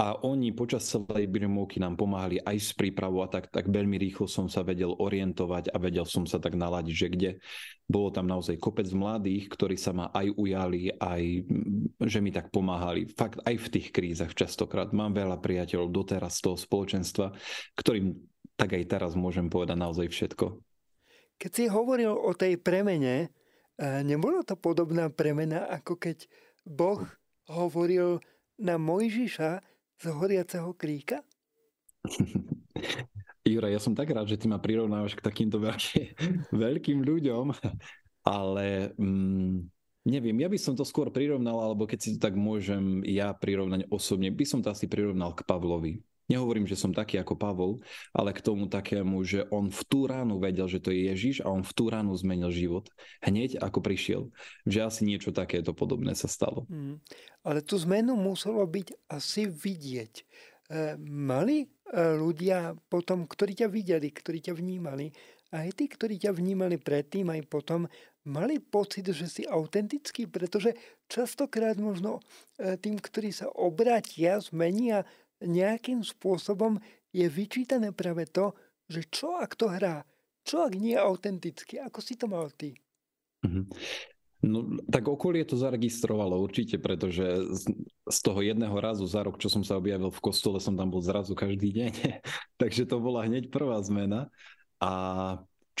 A 0.00 0.16
oni 0.24 0.56
počas 0.56 0.88
celej 0.88 1.28
birmovky 1.28 1.76
nám 1.76 2.00
pomáhali 2.00 2.40
aj 2.40 2.56
s 2.56 2.70
prípravou 2.72 3.20
a 3.20 3.28
tak, 3.28 3.52
tak 3.52 3.68
veľmi 3.68 4.00
rýchlo 4.00 4.24
som 4.24 4.48
sa 4.48 4.64
vedel 4.64 4.96
orientovať 4.96 5.68
a 5.68 5.76
vedel 5.76 6.08
som 6.08 6.24
sa 6.24 6.40
tak 6.40 6.56
naladiť, 6.56 6.94
že 6.96 7.08
kde 7.12 7.30
bolo 7.84 8.08
tam 8.08 8.24
naozaj 8.24 8.56
kopec 8.56 8.88
mladých, 8.96 9.52
ktorí 9.52 9.76
sa 9.76 9.92
ma 9.92 10.08
aj 10.08 10.32
ujali, 10.40 10.88
aj 10.96 11.22
že 12.00 12.18
mi 12.24 12.32
tak 12.32 12.48
pomáhali. 12.48 13.12
Fakt 13.12 13.44
aj 13.44 13.60
v 13.60 13.68
tých 13.76 13.92
krízach 13.92 14.32
častokrát. 14.32 14.88
Mám 14.96 15.20
veľa 15.20 15.36
priateľov 15.36 15.92
doteraz 15.92 16.40
z 16.40 16.48
toho 16.48 16.56
spoločenstva, 16.56 17.36
ktorým 17.76 18.16
tak 18.56 18.80
aj 18.80 18.84
teraz 18.88 19.12
môžem 19.12 19.52
povedať 19.52 19.76
naozaj 19.76 20.08
všetko. 20.08 20.64
Keď 21.36 21.50
si 21.52 21.64
hovoril 21.68 22.16
o 22.16 22.32
tej 22.32 22.56
premene, 22.56 23.28
eh, 23.28 24.00
nebolo 24.00 24.40
to 24.48 24.56
podobná 24.56 25.12
premena, 25.12 25.68
ako 25.68 26.00
keď 26.00 26.24
Boh 26.64 27.04
hovoril 27.52 28.24
na 28.56 28.80
Mojžiša, 28.80 29.60
z 30.00 30.08
horiaceho 30.08 30.72
kríka? 30.72 31.20
Jura, 33.44 33.68
ja 33.68 33.80
som 33.80 33.92
tak 33.92 34.08
rád, 34.08 34.28
že 34.28 34.40
ty 34.40 34.46
ma 34.48 34.56
prirovnávaš 34.56 35.16
k 35.16 35.24
takýmto 35.24 35.60
veľký, 35.60 36.16
veľkým 36.64 37.04
ľuďom, 37.04 37.52
ale 38.24 38.96
mm, 38.96 39.56
neviem, 40.08 40.36
ja 40.40 40.48
by 40.48 40.58
som 40.60 40.72
to 40.76 40.84
skôr 40.84 41.12
prirovnal, 41.12 41.60
alebo 41.60 41.84
keď 41.84 41.98
si 42.00 42.08
to 42.16 42.18
tak 42.24 42.36
môžem 42.36 43.04
ja 43.04 43.32
prirovnať 43.36 43.88
osobne, 43.92 44.32
by 44.32 44.44
som 44.48 44.60
to 44.64 44.72
asi 44.72 44.88
prirovnal 44.88 45.36
k 45.36 45.44
Pavlovi. 45.44 46.00
Nehovorím, 46.30 46.70
že 46.70 46.78
som 46.78 46.94
taký 46.94 47.18
ako 47.18 47.34
Pavol, 47.34 47.82
ale 48.14 48.30
k 48.30 48.38
tomu 48.38 48.70
takému, 48.70 49.18
že 49.26 49.50
on 49.50 49.66
v 49.66 49.82
tú 49.90 50.06
ránu 50.06 50.38
vedel, 50.38 50.70
že 50.70 50.78
to 50.78 50.94
je 50.94 51.10
Ježiš 51.10 51.42
a 51.42 51.50
on 51.50 51.66
v 51.66 51.72
tú 51.74 51.90
ránu 51.90 52.14
zmenil 52.14 52.54
život. 52.54 52.86
Hneď 53.26 53.58
ako 53.58 53.82
prišiel. 53.82 54.30
Že 54.62 54.78
asi 54.86 55.00
niečo 55.10 55.34
takéto 55.34 55.74
podobné 55.74 56.14
sa 56.14 56.30
stalo. 56.30 56.70
Mm. 56.70 57.02
Ale 57.42 57.66
tú 57.66 57.74
zmenu 57.82 58.14
muselo 58.14 58.62
byť 58.62 59.10
asi 59.10 59.50
vidieť. 59.50 60.14
E, 60.14 60.24
mali 61.02 61.66
e, 61.66 61.68
ľudia 62.14 62.78
potom, 62.86 63.26
ktorí 63.26 63.66
ťa 63.66 63.66
videli, 63.66 64.14
ktorí 64.14 64.38
ťa 64.38 64.54
vnímali, 64.54 65.10
aj 65.50 65.74
tí, 65.74 65.90
ktorí 65.90 66.14
ťa 66.14 66.30
vnímali 66.30 66.78
predtým, 66.78 67.26
aj 67.26 67.42
potom, 67.50 67.90
mali 68.22 68.62
pocit, 68.62 69.10
že 69.10 69.26
si 69.26 69.42
autentický, 69.50 70.30
pretože 70.30 70.78
častokrát 71.10 71.74
možno 71.74 72.22
e, 72.54 72.78
tým, 72.78 73.02
ktorí 73.02 73.34
sa 73.34 73.50
obratia, 73.50 74.38
zmenia, 74.38 75.02
nejakým 75.44 76.04
spôsobom 76.04 76.78
je 77.10 77.26
vyčítané 77.26 77.90
práve 77.90 78.28
to, 78.30 78.54
že 78.86 79.06
čo 79.10 79.38
ak 79.38 79.56
to 79.56 79.70
hrá, 79.70 80.04
čo 80.46 80.66
ak 80.66 80.72
nie 80.74 80.94
je 80.94 81.02
autenticky, 81.02 81.78
ako 81.78 81.98
si 82.02 82.14
to 82.18 82.26
mal 82.30 82.48
ty? 82.54 82.74
Mm-hmm. 83.46 83.66
No, 84.40 84.80
tak 84.88 85.04
okolie 85.04 85.44
to 85.44 85.52
zaregistrovalo 85.52 86.40
určite, 86.40 86.80
pretože 86.80 87.44
z, 87.52 87.64
z 88.08 88.18
toho 88.24 88.40
jedného 88.40 88.72
razu 88.80 89.04
za 89.04 89.20
rok, 89.20 89.36
čo 89.36 89.52
som 89.52 89.60
sa 89.60 89.76
objavil 89.76 90.08
v 90.08 90.24
kostole, 90.24 90.56
som 90.56 90.72
tam 90.80 90.88
bol 90.88 91.04
zrazu 91.04 91.36
každý 91.36 91.76
deň. 91.76 91.92
Takže 92.60 92.88
to 92.88 93.04
bola 93.04 93.28
hneď 93.28 93.52
prvá 93.52 93.76
zmena. 93.84 94.32
A 94.80 94.92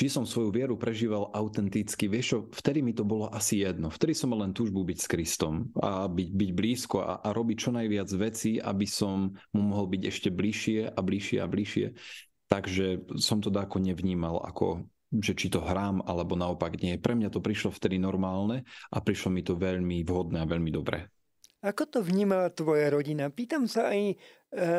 či 0.00 0.08
som 0.08 0.24
svoju 0.24 0.48
vieru 0.48 0.80
prežíval 0.80 1.28
autenticky. 1.36 2.08
Vieš 2.08 2.26
čo, 2.32 2.38
vtedy 2.56 2.80
mi 2.80 2.96
to 2.96 3.04
bolo 3.04 3.28
asi 3.28 3.60
jedno. 3.60 3.92
Vtedy 3.92 4.16
som 4.16 4.32
mal 4.32 4.48
len 4.48 4.56
túžbu 4.56 4.80
byť 4.80 4.96
s 4.96 5.10
Kristom 5.12 5.68
a 5.76 6.08
byť, 6.08 6.28
byť 6.32 6.50
blízko 6.56 7.04
a, 7.04 7.20
a 7.20 7.28
robiť 7.36 7.56
čo 7.60 7.70
najviac 7.76 8.08
vecí, 8.16 8.56
aby 8.56 8.88
som 8.88 9.36
mu 9.52 9.60
mohol 9.60 9.92
byť 9.92 10.02
ešte 10.08 10.32
bližšie 10.32 10.88
a 10.88 11.00
bližšie 11.04 11.38
a 11.44 11.46
bližšie. 11.52 11.86
Takže 12.48 13.12
som 13.20 13.44
to 13.44 13.52
dáko 13.52 13.76
nevnímal 13.76 14.40
ako 14.40 14.88
že 15.10 15.34
či 15.34 15.50
to 15.50 15.58
hrám, 15.58 16.06
alebo 16.06 16.38
naopak 16.38 16.78
nie. 16.78 16.94
Pre 16.94 17.18
mňa 17.18 17.34
to 17.34 17.42
prišlo 17.42 17.74
vtedy 17.74 17.98
normálne 17.98 18.62
a 18.94 19.02
prišlo 19.02 19.34
mi 19.34 19.42
to 19.42 19.58
veľmi 19.58 20.06
vhodné 20.06 20.38
a 20.38 20.46
veľmi 20.46 20.70
dobré. 20.70 21.10
Ako 21.66 21.84
to 21.90 21.98
vnímala 22.00 22.48
tvoja 22.54 22.88
rodina? 22.88 23.28
Pýtam 23.28 23.66
sa 23.66 23.90
aj 23.90 24.00
e, 24.00 24.16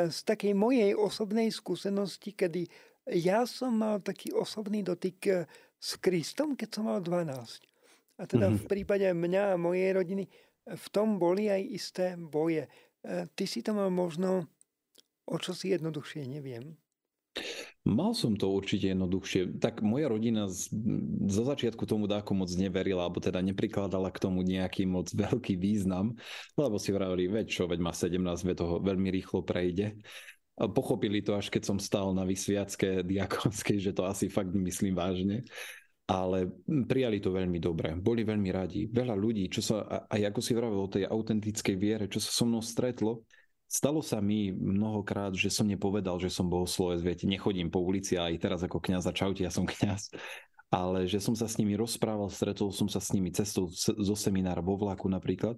z 0.07 0.19
takej 0.23 0.55
mojej 0.55 0.95
osobnej 0.95 1.51
skúsenosti, 1.51 2.33
kedy 2.33 2.65
ja 3.09 3.47
som 3.49 3.73
mal 3.73 3.97
taký 4.03 4.29
osobný 4.35 4.85
dotyk 4.85 5.17
eh, 5.27 5.45
s 5.81 5.97
Kristom, 5.97 6.53
keď 6.53 6.69
som 6.69 6.83
mal 6.85 7.01
12. 7.01 7.33
A 8.21 8.23
teda 8.29 8.53
mm-hmm. 8.53 8.61
v 8.61 8.65
prípade 8.69 9.07
mňa 9.09 9.57
a 9.57 9.61
mojej 9.61 9.89
rodiny 9.97 10.25
eh, 10.29 10.77
v 10.77 10.85
tom 10.93 11.17
boli 11.17 11.49
aj 11.49 11.61
isté 11.65 12.05
boje. 12.19 12.69
Eh, 13.01 13.25
ty 13.33 13.49
si 13.49 13.65
to 13.65 13.73
mal 13.73 13.89
možno 13.89 14.45
o 15.25 15.35
čo 15.41 15.57
si 15.57 15.73
jednoduchšie, 15.73 16.27
neviem. 16.27 16.77
Mal 17.81 18.13
som 18.13 18.37
to 18.37 18.53
určite 18.53 18.93
jednoduchšie. 18.93 19.57
Tak 19.57 19.81
moja 19.81 20.05
rodina 20.05 20.45
z, 20.45 20.69
zo 21.25 21.43
začiatku 21.47 21.89
tomu 21.89 22.05
dáko 22.05 22.37
moc 22.37 22.53
neverila, 22.53 23.09
alebo 23.09 23.17
teda 23.17 23.41
neprikladala 23.41 24.13
k 24.13 24.21
tomu 24.21 24.45
nejaký 24.45 24.85
moc 24.85 25.09
veľký 25.17 25.57
význam, 25.57 26.13
lebo 26.53 26.77
si 26.77 26.93
vravili, 26.93 27.25
veď 27.25 27.47
čo, 27.49 27.63
veď 27.65 27.79
má 27.81 27.89
17, 27.89 28.21
veď 28.21 28.55
toho 28.61 28.77
veľmi 28.85 29.09
rýchlo 29.09 29.41
prejde. 29.41 29.97
Pochopili 30.69 31.25
to 31.25 31.33
až 31.33 31.49
keď 31.49 31.63
som 31.65 31.77
stal 31.81 32.13
na 32.13 32.21
vysviacké 32.21 33.01
diakonskej, 33.01 33.81
že 33.81 33.91
to 33.97 34.05
asi 34.05 34.29
fakt 34.29 34.53
myslím 34.53 34.93
vážne. 34.93 35.41
Ale 36.05 36.51
prijali 36.67 37.23
to 37.23 37.31
veľmi 37.31 37.57
dobre. 37.57 37.95
Boli 37.95 38.27
veľmi 38.27 38.51
radi. 38.51 38.83
Veľa 38.91 39.15
ľudí, 39.15 39.47
čo 39.47 39.63
sa, 39.63 40.05
aj 40.11 40.33
ako 40.33 40.39
si 40.43 40.51
vravel 40.51 40.81
o 40.83 40.91
tej 40.91 41.07
autentickej 41.07 41.75
viere, 41.79 42.05
čo 42.11 42.19
sa 42.19 42.29
so 42.35 42.43
mnou 42.43 42.59
stretlo, 42.59 43.23
Stalo 43.71 44.03
sa 44.03 44.19
mi 44.19 44.51
mnohokrát, 44.51 45.31
že 45.31 45.47
som 45.47 45.63
nepovedal, 45.63 46.19
že 46.19 46.27
som 46.27 46.51
bohoslovec, 46.51 46.99
viete, 46.99 47.23
nechodím 47.23 47.71
po 47.71 47.79
ulici 47.79 48.19
aj 48.19 48.35
teraz 48.35 48.59
ako 48.67 48.83
kňaz 48.83 49.07
a 49.07 49.15
čaute, 49.15 49.47
ja 49.47 49.47
som 49.47 49.63
kňaz, 49.63 50.11
ale 50.75 51.07
že 51.07 51.23
som 51.23 51.31
sa 51.39 51.47
s 51.47 51.55
nimi 51.55 51.79
rozprával, 51.79 52.27
stretol 52.27 52.75
som 52.75 52.91
sa 52.91 52.99
s 52.99 53.15
nimi 53.15 53.31
cestou 53.31 53.71
zo 53.71 54.15
seminára 54.19 54.59
vo 54.59 54.75
vlaku 54.75 55.07
napríklad 55.07 55.55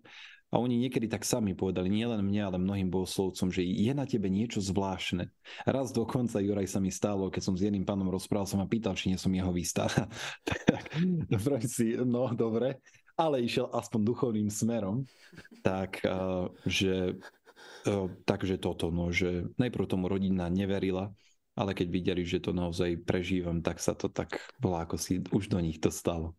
a 0.53 0.62
oni 0.62 0.77
niekedy 0.77 1.10
tak 1.10 1.25
sami 1.25 1.57
povedali, 1.57 1.89
nielen 1.89 2.22
mne, 2.22 2.41
ale 2.45 2.57
mnohým 2.62 2.93
bohoslovcom, 2.93 3.50
že 3.50 3.65
je 3.65 3.89
na 3.89 4.05
tebe 4.05 4.29
niečo 4.29 4.62
zvláštne. 4.62 5.33
Raz 5.65 5.89
dokonca 5.89 6.38
Juraj 6.38 6.69
sa 6.69 6.77
mi 6.77 6.93
stalo, 6.93 7.33
keď 7.33 7.41
som 7.41 7.57
s 7.57 7.65
jedným 7.65 7.81
pánom 7.81 8.05
rozprával, 8.13 8.45
som 8.45 8.62
ma 8.62 8.69
pýtal, 8.69 8.93
či 8.93 9.10
nie 9.10 9.17
som 9.17 9.33
jeho 9.33 9.50
výstav. 9.50 9.89
tak, 10.45 10.93
dobre 11.25 11.57
si, 11.65 11.98
no 11.98 12.29
dobre, 12.38 12.77
ale 13.17 13.41
išiel 13.41 13.74
aspoň 13.74 14.00
duchovným 14.05 14.53
smerom, 14.53 15.10
tak, 15.65 16.05
že, 16.69 17.17
uh, 17.89 18.05
takže 18.22 18.62
toto, 18.62 18.93
no, 18.93 19.10
že 19.10 19.50
najprv 19.57 19.89
tomu 19.89 20.05
rodina 20.05 20.53
neverila, 20.53 21.10
ale 21.57 21.74
keď 21.74 21.88
videli, 21.89 22.22
že 22.29 22.45
to 22.45 22.53
naozaj 22.53 23.01
prežívam, 23.01 23.65
tak 23.65 23.81
sa 23.81 23.98
to 23.98 24.05
tak 24.05 24.38
bolo, 24.62 24.77
ako 24.77 25.01
si 25.01 25.17
už 25.33 25.50
do 25.50 25.57
nich 25.57 25.81
to 25.81 25.89
stalo. 25.89 26.38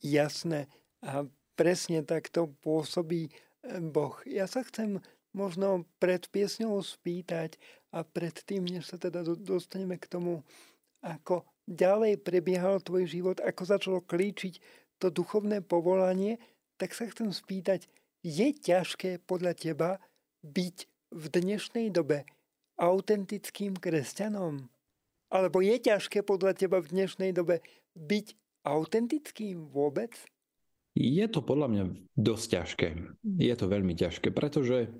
Jasné. 0.00 0.68
A 1.04 1.28
presne 1.58 2.06
takto 2.06 2.54
pôsobí 2.62 3.34
eh, 3.34 3.82
Boh. 3.82 4.14
Ja 4.22 4.46
sa 4.46 4.62
chcem 4.62 5.02
možno 5.34 5.84
pred 5.98 6.24
piesňou 6.30 6.78
spýtať 6.80 7.58
a 7.90 8.06
pred 8.06 8.32
tým, 8.46 8.64
než 8.64 8.94
sa 8.94 8.96
teda 8.96 9.26
dostaneme 9.26 9.98
k 9.98 10.06
tomu, 10.06 10.46
ako 11.02 11.42
ďalej 11.66 12.22
prebiehal 12.22 12.80
tvoj 12.80 13.04
život, 13.10 13.38
ako 13.42 13.62
začalo 13.66 13.98
klíčiť 14.00 14.62
to 14.98 15.10
duchovné 15.12 15.62
povolanie, 15.62 16.40
tak 16.78 16.94
sa 16.94 17.06
chcem 17.10 17.30
spýtať, 17.30 17.86
je 18.22 18.48
ťažké 18.50 19.22
podľa 19.26 19.54
teba 19.54 19.90
byť 20.42 20.76
v 21.14 21.24
dnešnej 21.30 21.90
dobe 21.94 22.26
autentickým 22.78 23.78
kresťanom? 23.78 24.66
Alebo 25.28 25.60
je 25.60 25.76
ťažké 25.76 26.24
podľa 26.24 26.56
teba 26.56 26.80
v 26.80 26.90
dnešnej 26.90 27.30
dobe 27.36 27.60
byť 27.94 28.26
autentickým 28.64 29.68
vôbec? 29.68 30.14
Je 30.98 31.22
to 31.30 31.46
podľa 31.46 31.68
mňa 31.70 31.84
dosť 32.18 32.46
ťažké. 32.58 32.88
Je 33.38 33.54
to 33.54 33.70
veľmi 33.70 33.94
ťažké, 33.94 34.34
pretože 34.34 34.90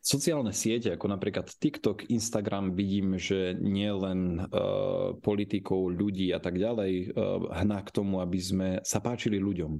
sociálne 0.00 0.56
siete, 0.56 0.88
ako 0.88 1.12
napríklad 1.12 1.52
TikTok, 1.52 2.08
Instagram, 2.08 2.72
vidím, 2.72 3.20
že 3.20 3.52
nie 3.60 3.92
len 3.92 4.40
uh, 4.40 5.12
politikov, 5.20 5.92
ľudí 5.92 6.32
a 6.32 6.40
tak 6.40 6.56
ďalej 6.56 7.12
uh, 7.12 7.52
hná 7.60 7.84
k 7.84 7.92
tomu, 7.92 8.24
aby 8.24 8.40
sme 8.40 8.68
sa 8.88 9.04
páčili 9.04 9.36
ľuďom. 9.36 9.76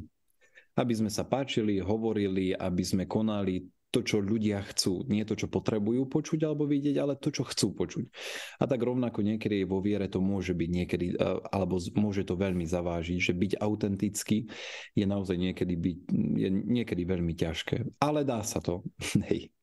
Aby 0.77 0.93
sme 1.01 1.09
sa 1.09 1.25
páčili, 1.25 1.81
hovorili, 1.81 2.53
aby 2.53 2.85
sme 2.85 3.09
konali 3.09 3.65
to, 3.95 4.03
čo 4.03 4.19
ľudia 4.19 4.59
chcú. 4.75 5.07
Nie 5.07 5.23
to, 5.23 5.39
čo 5.39 5.47
potrebujú 5.47 6.11
počuť 6.11 6.43
alebo 6.43 6.67
vidieť, 6.67 6.99
ale 6.99 7.15
to, 7.15 7.31
čo 7.31 7.47
chcú 7.47 7.79
počuť. 7.79 8.11
A 8.59 8.67
tak 8.67 8.83
rovnako 8.83 9.23
niekedy 9.23 9.63
vo 9.63 9.79
viere 9.79 10.11
to 10.11 10.19
môže 10.19 10.51
byť 10.51 10.71
niekedy, 10.75 11.07
e, 11.15 11.17
alebo 11.55 11.79
môže 11.95 12.27
to 12.27 12.35
veľmi 12.35 12.67
zavážiť, 12.67 13.19
že 13.23 13.33
byť 13.39 13.53
autentický 13.63 14.51
je 14.99 15.07
naozaj 15.07 15.39
niekedy, 15.39 15.79
byť, 15.79 15.99
je 16.35 16.49
niekedy 16.51 17.03
veľmi 17.07 17.39
ťažké. 17.39 18.03
Ale 18.03 18.27
dá 18.27 18.43
sa 18.43 18.59
to. 18.59 18.83
Hej. 19.31 19.55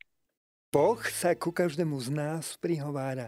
Boh 0.72 1.04
sa 1.04 1.36
ku 1.36 1.52
každému 1.52 2.00
z 2.00 2.16
nás 2.16 2.56
prihovára 2.56 3.28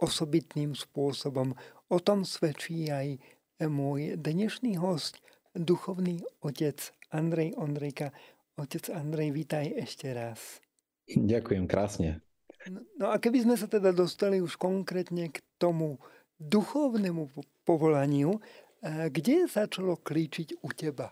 osobitným 0.00 0.72
spôsobom. 0.72 1.52
O 1.92 2.00
tom 2.00 2.24
svedčí 2.24 2.88
aj 2.88 3.20
môj 3.68 4.16
dnešný 4.16 4.80
host, 4.80 5.20
duchovný 5.52 6.24
otec 6.40 6.80
Andrej 7.12 7.52
Ondrejka. 7.60 8.16
Otec 8.60 8.92
Andrej, 8.92 9.32
vítaj 9.32 9.72
ešte 9.72 10.12
raz. 10.12 10.60
Ďakujem 11.08 11.64
krásne. 11.64 12.20
No, 12.68 12.84
no 13.00 13.06
a 13.08 13.16
keby 13.16 13.48
sme 13.48 13.56
sa 13.56 13.64
teda 13.64 13.88
dostali 13.88 14.44
už 14.44 14.60
konkrétne 14.60 15.32
k 15.32 15.40
tomu 15.56 15.96
duchovnému 16.36 17.32
povolaniu, 17.64 18.36
eh, 18.84 19.08
kde 19.08 19.48
začalo 19.48 19.96
klíčiť 19.96 20.60
u 20.60 20.68
teba? 20.76 21.08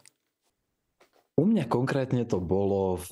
U 1.41 1.49
mňa 1.49 1.73
konkrétne 1.73 2.29
to 2.29 2.37
bolo, 2.37 3.01
v, 3.01 3.11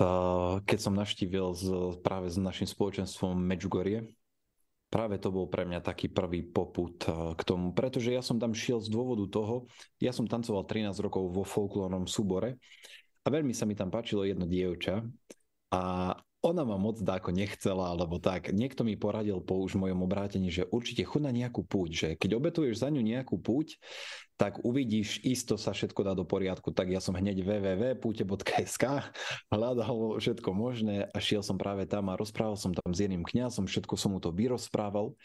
keď 0.69 0.79
som 0.85 0.93
naštívil 0.93 1.57
z, 1.57 1.97
práve 2.05 2.29
s 2.29 2.37
našim 2.37 2.69
spoločenstvom 2.69 3.41
Medjugorje. 3.41 4.05
Práve 4.93 5.17
to 5.17 5.33
bol 5.33 5.49
pre 5.49 5.65
mňa 5.65 5.81
taký 5.81 6.13
prvý 6.13 6.45
poput 6.45 7.01
eh, 7.09 7.33
k 7.33 7.41
tomu, 7.41 7.73
pretože 7.73 8.13
ja 8.13 8.21
som 8.21 8.37
tam 8.37 8.53
šiel 8.53 8.85
z 8.85 8.93
dôvodu 8.93 9.25
toho, 9.33 9.65
ja 9.97 10.13
som 10.13 10.29
tancoval 10.29 10.69
13 10.69 10.93
rokov 11.01 11.25
vo 11.33 11.41
folklórnom 11.41 12.05
súbore 12.05 12.61
a 13.27 13.29
veľmi 13.29 13.51
sa 13.51 13.67
mi 13.67 13.75
tam 13.75 13.91
páčilo 13.91 14.23
jedno 14.23 14.47
dievča 14.47 15.03
a 15.75 16.15
ona 16.47 16.63
ma 16.63 16.79
moc 16.79 17.03
dáko 17.03 17.35
nechcela, 17.35 17.91
alebo 17.91 18.23
tak. 18.23 18.55
Niekto 18.55 18.87
mi 18.87 18.95
poradil 18.95 19.43
po 19.43 19.59
už 19.59 19.75
mojom 19.75 20.07
obrátení, 20.07 20.47
že 20.55 20.69
určite 20.71 21.03
chod 21.03 21.27
na 21.27 21.35
nejakú 21.35 21.67
púť, 21.67 21.91
že 21.91 22.09
keď 22.15 22.39
obetuješ 22.39 22.87
za 22.87 22.89
ňu 22.95 23.03
nejakú 23.03 23.35
púť, 23.43 23.83
tak 24.39 24.63
uvidíš, 24.63 25.27
isto 25.27 25.59
sa 25.59 25.75
všetko 25.75 26.07
dá 26.07 26.15
do 26.15 26.23
poriadku. 26.23 26.71
Tak 26.71 26.87
ja 26.87 27.03
som 27.03 27.19
hneď 27.19 27.43
www.pute.sk 27.43 28.85
hľadal 29.51 30.23
všetko 30.23 30.51
možné 30.55 31.11
a 31.11 31.19
šiel 31.19 31.43
som 31.43 31.59
práve 31.59 31.83
tam 31.91 32.15
a 32.15 32.19
rozprával 32.21 32.55
som 32.55 32.71
tam 32.71 32.95
s 32.95 33.03
jedným 33.03 33.27
kňazom, 33.27 33.67
všetko 33.67 33.99
som 33.99 34.15
mu 34.15 34.23
to 34.23 34.31
vyrozprával. 34.31 35.19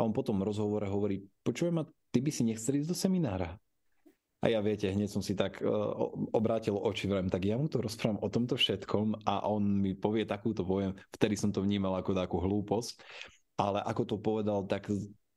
A 0.00 0.08
on 0.08 0.16
potom 0.16 0.40
v 0.40 0.48
rozhovore 0.48 0.88
hovorí, 0.88 1.28
počujem 1.44 1.84
ma, 1.84 1.84
ty 2.16 2.24
by 2.24 2.32
si 2.32 2.48
nechcel 2.48 2.80
ísť 2.80 2.88
do 2.88 2.96
seminára? 2.96 3.60
A 4.42 4.50
ja 4.50 4.58
viete, 4.58 4.90
hneď 4.90 5.06
som 5.06 5.22
si 5.22 5.38
tak 5.38 5.62
uh, 5.62 5.70
obrátil 6.34 6.74
oči, 6.74 7.06
vrem, 7.06 7.30
tak 7.30 7.46
ja 7.46 7.54
mu 7.54 7.70
to 7.70 7.78
rozprávam 7.78 8.18
o 8.18 8.28
tomto 8.28 8.58
všetkom 8.58 9.22
a 9.22 9.46
on 9.46 9.62
mi 9.62 9.94
povie 9.94 10.26
takúto 10.26 10.66
poviem, 10.66 10.98
vtedy 11.14 11.38
som 11.38 11.54
to 11.54 11.62
vnímal 11.62 11.94
ako 11.94 12.10
takú 12.10 12.42
hlúposť, 12.42 12.98
ale 13.54 13.78
ako 13.86 14.02
to 14.02 14.16
povedal, 14.18 14.66
tak 14.66 14.90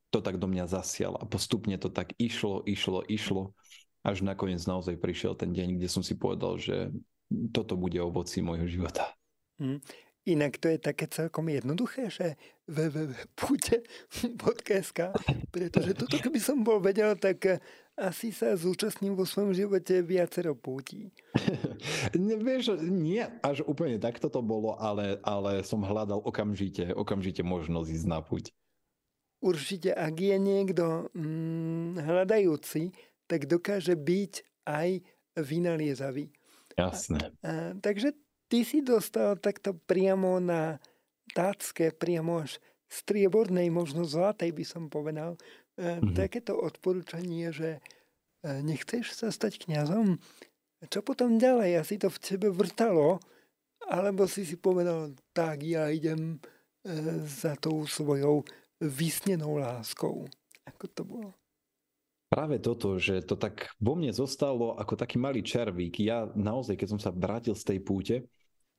to 0.09 0.19
tak 0.25 0.41
do 0.41 0.49
mňa 0.49 0.65
zasial 0.65 1.21
a 1.21 1.27
postupne 1.29 1.77
to 1.77 1.93
tak 1.93 2.17
išlo, 2.17 2.65
išlo, 2.65 3.05
išlo, 3.05 3.53
až 4.01 4.25
nakoniec 4.25 4.63
naozaj 4.65 4.97
prišiel 4.97 5.37
ten 5.37 5.53
deň, 5.53 5.77
kde 5.77 5.89
som 5.91 6.01
si 6.01 6.17
povedal, 6.17 6.57
že 6.57 6.89
toto 7.53 7.77
bude 7.77 8.01
ovoci 8.01 8.41
môjho 8.41 8.65
života. 8.65 9.13
Mm. 9.61 9.85
Inak 10.25 10.57
to 10.57 10.73
je 10.73 10.81
také 10.81 11.05
celkom 11.05 11.45
jednoduché, 11.53 12.09
že 12.09 12.33
www.pute.sk, 12.65 13.79
pretože 15.53 15.93
toto 15.93 16.17
keby 16.17 16.41
som 16.41 16.65
bol 16.65 16.81
vedel, 16.81 17.13
tak 17.13 17.61
asi 17.93 18.33
sa 18.33 18.57
zúčastním 18.57 19.13
vo 19.13 19.23
svojom 19.23 19.53
živote 19.53 20.01
viacero 20.01 20.57
pútí. 20.57 21.13
Vieš, 22.17 22.81
nie 22.81 23.21
až 23.45 23.61
úplne 23.69 24.01
takto 24.01 24.27
to 24.33 24.41
bolo, 24.41 24.73
ale, 24.81 25.21
ale 25.21 25.61
som 25.61 25.85
hľadal 25.85 26.25
okamžite, 26.25 26.89
okamžite 26.97 27.45
možnosť 27.45 27.89
ísť 27.93 28.07
na 28.09 28.19
púť. 28.25 28.49
Určite, 29.45 29.93
ak 29.93 30.17
je 30.17 30.37
niekto 30.41 31.13
mm, 31.13 32.01
hľadajúci, 32.01 32.97
tak 33.29 33.45
dokáže 33.45 33.93
byť 33.93 34.33
aj 34.65 35.05
vynaliezavý. 35.37 36.33
Jasné. 36.73 37.29
A, 37.45 37.47
a, 37.47 37.53
takže 37.77 38.17
ty 38.49 38.65
si 38.65 38.81
dostal 38.81 39.37
takto 39.37 39.73
priamo 39.73 40.37
na 40.41 40.77
tácké, 41.33 41.91
priamo 41.91 42.45
až 42.45 42.61
striebornej, 42.87 43.67
možno 43.73 44.05
zlatej 44.05 44.53
by 44.53 44.65
som 44.65 44.87
povedal, 44.87 45.35
mm-hmm. 45.75 46.15
takéto 46.15 46.55
odporúčanie, 46.55 47.49
že 47.51 47.81
e, 48.45 48.61
nechceš 48.61 49.11
sa 49.17 49.33
stať 49.33 49.65
kňazom? 49.65 50.21
Čo 50.85 51.01
potom 51.01 51.41
ďalej? 51.41 51.81
Asi 51.81 51.95
to 51.97 52.13
v 52.13 52.21
tebe 52.21 52.47
vrtalo, 52.53 53.17
alebo 53.89 54.29
si 54.29 54.45
si 54.45 54.55
povedal, 54.55 55.17
tak 55.33 55.65
ja 55.65 55.89
idem 55.89 56.37
e, 56.37 56.39
za 57.25 57.57
tou 57.57 57.83
svojou 57.89 58.45
vysnenou 58.79 59.57
láskou. 59.57 60.29
Ako 60.65 60.85
to 60.93 61.01
bolo? 61.03 61.29
Práve 62.25 62.57
toto, 62.57 62.97
že 62.97 63.21
to 63.21 63.37
tak 63.37 63.69
vo 63.77 63.93
mne 63.93 64.09
zostalo 64.09 64.75
ako 64.75 64.97
taký 64.97 65.21
malý 65.21 65.45
červík. 65.45 66.01
Ja 66.01 66.25
naozaj, 66.33 66.75
keď 66.75 66.87
som 66.97 66.99
sa 66.99 67.13
vrátil 67.13 67.53
z 67.53 67.63
tej 67.63 67.79
púte, 67.85 68.15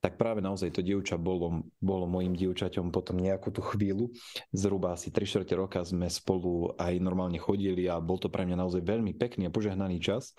tak 0.05 0.21
práve 0.21 0.45
naozaj 0.45 0.71
to 0.71 0.85
dievča 0.85 1.17
bolo, 1.17 1.67
bolo 1.81 2.05
mojim 2.07 2.37
dievčaťom 2.37 2.93
potom 2.93 3.17
nejakú 3.19 3.51
tú 3.51 3.65
chvíľu. 3.65 4.13
Zhruba 4.53 4.95
asi 4.95 5.11
3 5.11 5.25
čtvrte 5.25 5.55
roka 5.57 5.81
sme 5.83 6.07
spolu 6.07 6.77
aj 6.77 7.01
normálne 7.01 7.41
chodili 7.41 7.89
a 7.91 7.99
bol 7.99 8.21
to 8.21 8.29
pre 8.29 8.45
mňa 8.45 8.61
naozaj 8.61 8.83
veľmi 8.85 9.17
pekný 9.17 9.49
a 9.49 9.55
požehnaný 9.55 9.99
čas. 9.99 10.37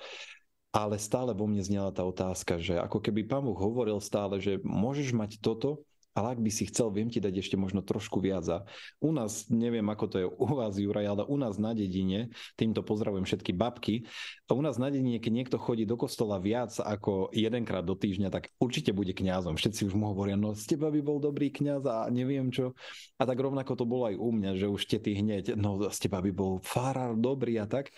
Ale 0.71 0.95
stále 1.01 1.33
vo 1.33 1.49
mne 1.49 1.63
znela 1.63 1.89
tá 1.89 2.05
otázka, 2.05 2.61
že 2.61 2.77
ako 2.77 3.01
keby 3.01 3.25
pán 3.25 3.43
Boh 3.43 3.57
hovoril 3.57 3.97
stále, 3.97 4.37
že 4.37 4.61
môžeš 4.61 5.09
mať 5.15 5.41
toto, 5.41 5.83
ale 6.17 6.33
ak 6.33 6.41
by 6.41 6.49
si 6.49 6.65
chcel, 6.65 6.89
viem 6.89 7.13
ti 7.13 7.21
dať 7.21 7.37
ešte 7.37 7.53
možno 7.53 7.85
trošku 7.85 8.17
viac. 8.17 8.49
A 8.49 8.65
u 8.97 9.13
nás, 9.13 9.45
neviem 9.53 9.85
ako 9.85 10.05
to 10.09 10.15
je 10.17 10.25
u 10.25 10.47
vás, 10.57 10.73
Juraj, 10.73 11.05
ale 11.05 11.23
u 11.29 11.37
nás 11.37 11.61
na 11.61 11.77
dedine, 11.77 12.33
týmto 12.57 12.81
pozdravujem 12.81 13.29
všetky 13.29 13.53
babky, 13.53 14.09
a 14.49 14.57
u 14.57 14.61
nás 14.65 14.81
na 14.81 14.89
dedine, 14.89 15.21
keď 15.21 15.33
niekto 15.37 15.57
chodí 15.61 15.85
do 15.85 15.93
kostola 15.93 16.41
viac 16.41 16.73
ako 16.81 17.29
jedenkrát 17.29 17.85
do 17.85 17.93
týždňa, 17.93 18.33
tak 18.33 18.49
určite 18.57 18.95
bude 18.97 19.13
kňazom. 19.13 19.61
Všetci 19.61 19.85
už 19.85 19.93
mu 19.93 20.09
hovoria, 20.09 20.33
no 20.33 20.57
z 20.57 20.73
teba 20.73 20.89
by 20.89 21.05
bol 21.05 21.21
dobrý 21.21 21.53
kňaz 21.53 21.83
a 21.85 21.97
neviem 22.09 22.49
čo. 22.49 22.73
A 23.21 23.23
tak 23.29 23.37
rovnako 23.37 23.77
to 23.77 23.85
bolo 23.85 24.09
aj 24.09 24.15
u 24.17 24.29
mňa, 24.33 24.51
že 24.57 24.65
už 24.65 24.81
ty 24.89 25.13
hneď, 25.13 25.53
no 25.53 25.77
z 25.85 25.97
teba 26.01 26.23
by 26.23 26.31
bol 26.33 26.63
farár 26.65 27.13
dobrý 27.13 27.61
a 27.61 27.69
tak. 27.69 27.93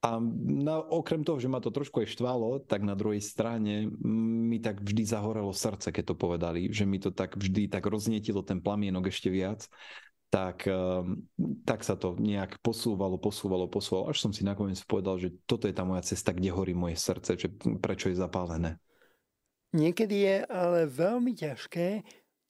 A 0.00 0.16
na, 0.48 0.80
okrem 0.80 1.20
toho, 1.20 1.36
že 1.36 1.52
ma 1.52 1.60
to 1.60 1.68
trošku 1.68 2.00
aj 2.00 2.16
štvalo, 2.16 2.64
tak 2.64 2.80
na 2.80 2.96
druhej 2.96 3.20
strane 3.20 3.92
mi 4.00 4.56
tak 4.56 4.80
vždy 4.80 5.04
zahorelo 5.04 5.52
srdce, 5.52 5.92
keď 5.92 6.04
to 6.12 6.16
povedali, 6.16 6.72
že 6.72 6.88
mi 6.88 6.96
to 6.96 7.12
tak 7.12 7.36
vždy 7.36 7.68
tak 7.68 7.84
roznietilo 7.84 8.40
ten 8.40 8.64
plamienok 8.64 9.12
ešte 9.12 9.28
viac, 9.28 9.68
tak, 10.32 10.64
ehm, 10.64 11.28
tak 11.68 11.84
sa 11.84 12.00
to 12.00 12.16
nejak 12.16 12.62
posúvalo, 12.64 13.20
posúvalo, 13.20 13.68
posúvalo, 13.68 14.08
až 14.08 14.24
som 14.24 14.32
si 14.32 14.40
nakoniec 14.40 14.80
povedal, 14.88 15.20
že 15.20 15.36
toto 15.44 15.68
je 15.68 15.76
tá 15.76 15.84
moja 15.84 16.00
cesta, 16.06 16.32
kde 16.32 16.48
horí 16.48 16.72
moje 16.72 16.96
srdce, 16.96 17.36
že 17.36 17.52
prečo 17.82 18.08
je 18.08 18.16
zapálené. 18.16 18.80
Niekedy 19.76 20.16
je 20.16 20.36
ale 20.48 20.88
veľmi 20.88 21.36
ťažké 21.36 22.06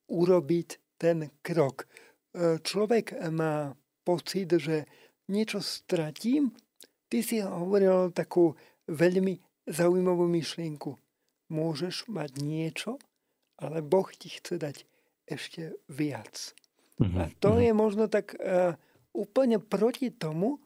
urobiť 0.06 0.68
ten 1.00 1.34
krok. 1.42 1.84
E, 1.84 2.60
človek 2.60 3.16
má 3.32 3.74
pocit, 4.04 4.54
že 4.60 4.84
niečo 5.28 5.64
stratím, 5.64 6.52
Ty 7.10 7.18
si 7.26 7.42
hovoril 7.42 8.14
takú 8.14 8.54
veľmi 8.86 9.42
zaujímavú 9.66 10.30
myšlienku. 10.30 10.94
Môžeš 11.50 12.06
mať 12.06 12.38
niečo, 12.38 13.02
ale 13.58 13.82
Boh 13.82 14.06
ti 14.14 14.30
chce 14.30 14.62
dať 14.62 14.86
ešte 15.26 15.74
viac. 15.90 16.54
Uh-huh. 17.02 17.26
A 17.26 17.34
to 17.42 17.58
uh-huh. 17.58 17.66
je 17.66 17.72
možno 17.74 18.06
tak 18.06 18.38
uh, 18.38 18.78
úplne 19.10 19.58
proti 19.58 20.14
tomu, 20.14 20.62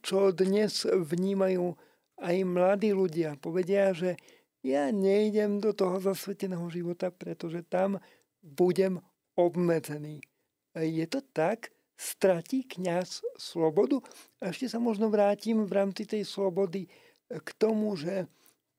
čo 0.00 0.32
dnes 0.32 0.88
vnímajú 0.88 1.76
aj 2.16 2.36
mladí 2.48 2.96
ľudia. 2.96 3.36
Povedia, 3.36 3.92
že 3.92 4.16
ja 4.64 4.88
nejdem 4.88 5.60
do 5.60 5.76
toho 5.76 6.00
zasveteného 6.00 6.64
života, 6.72 7.12
pretože 7.12 7.66
tam 7.68 8.00
budem 8.40 9.02
obmedzený. 9.36 10.24
Je 10.72 11.04
to 11.04 11.20
tak? 11.20 11.68
Stratí 12.02 12.66
kňaz 12.66 13.22
slobodu. 13.38 14.02
A 14.42 14.50
ešte 14.50 14.66
sa 14.66 14.82
možno 14.82 15.06
vrátim 15.06 15.62
v 15.62 15.72
rámci 15.72 16.02
tej 16.02 16.26
slobody 16.26 16.90
k 17.30 17.48
tomu, 17.54 17.94
že 17.94 18.26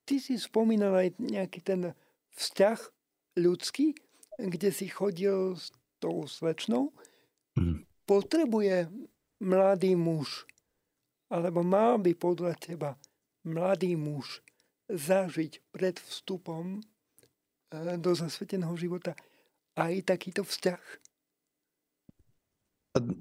ty 0.04 0.20
si 0.20 0.36
spomínal 0.36 0.92
aj 1.00 1.16
nejaký 1.24 1.60
ten 1.64 1.82
vzťah 2.36 2.80
ľudský, 3.40 3.96
kde 4.36 4.70
si 4.76 4.92
chodil 4.92 5.56
s 5.56 5.72
tou 6.04 6.28
slečnou. 6.28 6.92
Mm. 7.56 7.88
Potrebuje 8.04 8.92
mladý 9.40 9.96
muž, 9.96 10.44
alebo 11.32 11.64
mal 11.64 11.96
by 12.04 12.12
podľa 12.20 12.60
teba 12.60 13.00
mladý 13.48 13.96
muž 13.96 14.44
zažiť 14.92 15.64
pred 15.72 15.96
vstupom 15.96 16.84
eh, 16.84 17.96
do 17.96 18.12
zasveteného 18.12 18.76
života 18.76 19.16
aj 19.80 20.06
takýto 20.06 20.44
vzťah? 20.44 21.03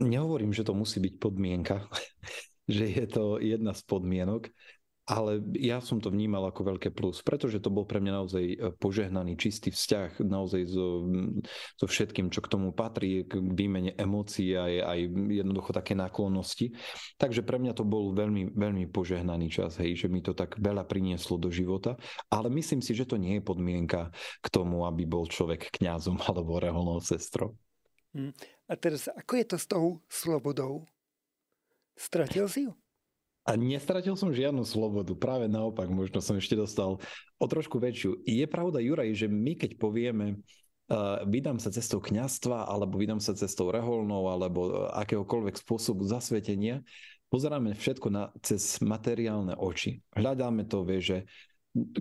Nehovorím, 0.00 0.52
že 0.52 0.68
to 0.68 0.76
musí 0.76 1.00
byť 1.00 1.14
podmienka, 1.16 1.88
že 2.68 2.84
je 2.88 3.06
to 3.08 3.40
jedna 3.40 3.72
z 3.72 3.82
podmienok, 3.88 4.52
ale 5.02 5.42
ja 5.58 5.82
som 5.82 5.98
to 5.98 6.14
vnímal 6.14 6.46
ako 6.46 6.76
veľké 6.76 6.94
plus, 6.94 7.26
pretože 7.26 7.58
to 7.58 7.74
bol 7.74 7.82
pre 7.82 7.98
mňa 7.98 8.12
naozaj 8.22 8.44
e, 8.46 8.56
požehnaný, 8.78 9.34
čistý 9.34 9.74
vzťah, 9.74 10.22
naozaj 10.22 10.62
so, 10.70 11.10
so 11.74 11.86
všetkým, 11.90 12.30
čo 12.30 12.38
k 12.38 12.52
tomu 12.52 12.70
patrí, 12.70 13.26
k 13.26 13.42
výmene 13.42 13.98
emócií 13.98 14.54
aj, 14.54 14.72
aj 14.78 14.98
jednoducho 15.42 15.74
také 15.74 15.98
náklonnosti. 15.98 16.70
Takže 17.18 17.42
pre 17.42 17.58
mňa 17.58 17.74
to 17.74 17.82
bol 17.82 18.14
veľmi, 18.14 18.54
veľmi 18.54 18.86
požehnaný 18.94 19.50
čas, 19.50 19.74
hej, 19.82 19.98
že 19.98 20.06
mi 20.06 20.22
to 20.22 20.38
tak 20.38 20.54
veľa 20.62 20.86
prinieslo 20.86 21.34
do 21.34 21.50
života, 21.50 21.98
ale 22.30 22.46
myslím 22.54 22.78
si, 22.78 22.94
že 22.94 23.02
to 23.02 23.18
nie 23.18 23.42
je 23.42 23.42
podmienka 23.42 24.14
k 24.38 24.46
tomu, 24.54 24.86
aby 24.86 25.02
bol 25.02 25.26
človek 25.26 25.66
kňazom 25.82 26.22
alebo 26.30 26.62
reholnou 26.62 27.02
sestrou. 27.02 27.58
Hm. 28.12 28.32
A 28.68 28.72
teraz, 28.76 29.08
ako 29.08 29.32
je 29.40 29.46
to 29.48 29.56
s 29.56 29.66
tou 29.66 29.84
slobodou? 30.08 30.84
Stratil 31.96 32.48
si 32.48 32.68
ju? 32.68 32.72
A 33.42 33.58
nestratil 33.58 34.14
som 34.14 34.30
žiadnu 34.30 34.62
slobodu, 34.62 35.18
práve 35.18 35.50
naopak, 35.50 35.90
možno 35.90 36.22
som 36.22 36.38
ešte 36.38 36.54
dostal 36.54 37.02
o 37.42 37.46
trošku 37.50 37.82
väčšiu. 37.82 38.22
Je 38.22 38.46
pravda, 38.46 38.78
Juraj, 38.78 39.18
že 39.18 39.26
my 39.26 39.58
keď 39.58 39.82
povieme, 39.82 40.38
uh, 40.38 41.26
vydám 41.26 41.58
sa 41.58 41.74
cestou 41.74 41.98
kňastva, 41.98 42.70
alebo 42.70 43.02
vydám 43.02 43.18
sa 43.18 43.34
cestou 43.34 43.74
reholnou, 43.74 44.30
alebo 44.30 44.86
akéhokoľvek 44.94 45.58
spôsobu 45.58 46.06
zasvetenia, 46.06 46.86
pozeráme 47.34 47.74
všetko 47.74 48.08
na, 48.14 48.30
cez 48.46 48.78
materiálne 48.78 49.58
oči. 49.58 50.06
Hľadáme 50.14 50.62
to, 50.70 50.86
vie, 50.86 51.02
že 51.02 51.18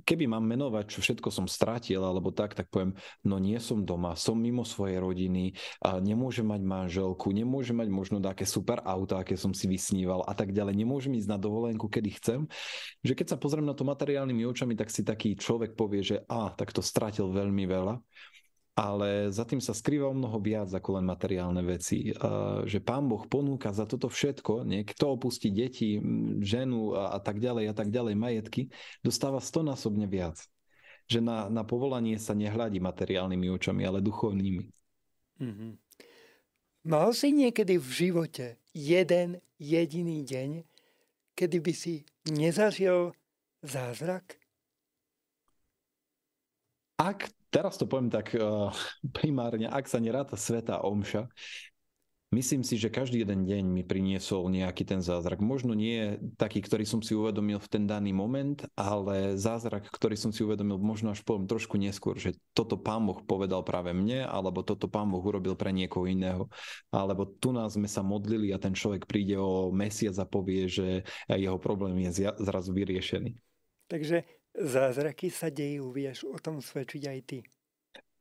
keby 0.03 0.27
mám 0.27 0.43
menovať, 0.43 0.85
čo 0.91 0.99
všetko 0.99 1.31
som 1.31 1.47
stratil, 1.47 2.03
alebo 2.03 2.35
tak, 2.35 2.53
tak 2.53 2.67
poviem, 2.67 2.91
no 3.23 3.39
nie 3.39 3.55
som 3.57 3.87
doma, 3.87 4.19
som 4.19 4.35
mimo 4.35 4.67
svojej 4.67 4.99
rodiny, 4.99 5.55
nemôžem 6.03 6.43
mať 6.43 6.61
manželku, 6.63 7.31
nemôžem 7.31 7.79
mať 7.79 7.87
možno 7.87 8.17
také 8.19 8.43
super 8.43 8.83
auta, 8.83 9.23
aké 9.23 9.39
som 9.39 9.55
si 9.55 9.71
vysníval 9.71 10.27
a 10.27 10.33
tak 10.35 10.51
ďalej, 10.51 10.75
nemôžem 10.75 11.15
ísť 11.15 11.29
na 11.31 11.39
dovolenku, 11.39 11.87
kedy 11.87 12.09
chcem. 12.19 12.39
Že 13.01 13.13
keď 13.15 13.27
sa 13.31 13.39
pozriem 13.39 13.63
na 13.63 13.71
to 13.71 13.87
materiálnymi 13.87 14.43
očami, 14.43 14.75
tak 14.75 14.91
si 14.91 15.07
taký 15.07 15.39
človek 15.39 15.79
povie, 15.79 16.03
že 16.03 16.17
a, 16.27 16.51
tak 16.51 16.75
to 16.75 16.83
stratil 16.83 17.31
veľmi 17.31 17.63
veľa. 17.63 17.95
Ale 18.71 19.27
za 19.35 19.43
tým 19.43 19.59
sa 19.59 19.75
skrýva 19.75 20.07
o 20.07 20.15
mnoho 20.15 20.39
viac 20.39 20.71
ako 20.71 20.95
len 20.95 21.05
materiálne 21.05 21.59
veci. 21.59 22.15
Že 22.63 22.79
pán 22.79 23.03
Boh 23.11 23.27
ponúka 23.27 23.75
za 23.75 23.83
toto 23.83 24.07
všetko, 24.07 24.63
nie? 24.63 24.87
kto 24.87 25.19
opustí 25.19 25.51
deti, 25.51 25.99
ženu 26.39 26.95
a 26.95 27.19
tak 27.19 27.43
ďalej 27.43 27.67
a 27.67 27.75
tak 27.75 27.91
ďalej, 27.91 28.15
majetky, 28.15 28.71
dostáva 29.03 29.43
stonásobne 29.43 30.07
viac. 30.07 30.39
Že 31.11 31.19
na, 31.19 31.37
na 31.51 31.67
povolanie 31.67 32.15
sa 32.15 32.31
nehľadí 32.31 32.79
materiálnymi 32.79 33.47
očami, 33.51 33.83
ale 33.83 33.99
duchovnými. 33.99 34.65
Mm-hmm. 35.43 35.71
Mal 36.87 37.09
si 37.11 37.29
niekedy 37.35 37.75
v 37.75 37.89
živote 37.91 38.57
jeden 38.71 39.43
jediný 39.59 40.23
deň, 40.23 40.63
kedy 41.35 41.57
by 41.59 41.73
si 41.75 42.07
nezažil 42.25 43.11
zázrak? 43.61 44.39
Ak, 46.97 47.29
teraz 47.51 47.75
to 47.75 47.85
poviem 47.85 48.09
tak 48.09 48.31
uh, 48.33 48.71
primárne, 49.17 49.67
ak 49.67 49.85
sa 49.85 49.99
neráta 49.99 50.39
sveta 50.39 50.81
omša, 50.81 51.27
myslím 52.31 52.63
si, 52.63 52.79
že 52.79 52.87
každý 52.87 53.27
jeden 53.27 53.43
deň 53.43 53.63
mi 53.67 53.83
priniesol 53.83 54.47
nejaký 54.47 54.87
ten 54.87 55.03
zázrak. 55.03 55.43
Možno 55.43 55.75
nie 55.75 56.15
taký, 56.39 56.63
ktorý 56.63 56.87
som 56.87 57.03
si 57.03 57.11
uvedomil 57.11 57.59
v 57.59 57.67
ten 57.67 57.83
daný 57.83 58.15
moment, 58.15 58.55
ale 58.79 59.35
zázrak, 59.35 59.91
ktorý 59.91 60.15
som 60.15 60.31
si 60.31 60.47
uvedomil 60.47 60.79
možno 60.79 61.11
až 61.11 61.19
poviem 61.27 61.43
trošku 61.45 61.75
neskôr, 61.75 62.15
že 62.15 62.39
toto 62.55 62.79
pán 62.79 63.03
Boh 63.03 63.19
povedal 63.19 63.67
práve 63.67 63.91
mne, 63.91 64.23
alebo 64.23 64.63
toto 64.63 64.87
pán 64.87 65.11
Boh 65.11 65.21
urobil 65.21 65.59
pre 65.59 65.75
niekoho 65.75 66.07
iného. 66.07 66.47
Alebo 66.87 67.27
tu 67.27 67.51
nás 67.51 67.75
sme 67.75 67.91
sa 67.91 67.99
modlili 67.99 68.55
a 68.55 68.61
ten 68.63 68.71
človek 68.71 69.03
príde 69.03 69.35
o 69.35 69.69
mesiac 69.75 70.15
a 70.15 70.25
povie, 70.25 70.71
že 70.71 71.03
jeho 71.27 71.59
problém 71.59 71.99
je 72.07 72.31
zrazu 72.39 72.71
vyriešený. 72.71 73.35
Takže 73.91 74.23
zázraky 74.55 75.31
sa 75.31 75.47
dejú, 75.47 75.91
vieš 75.91 76.27
o 76.27 76.37
tom 76.39 76.59
svedčiť 76.59 77.03
aj 77.07 77.19
ty. 77.27 77.39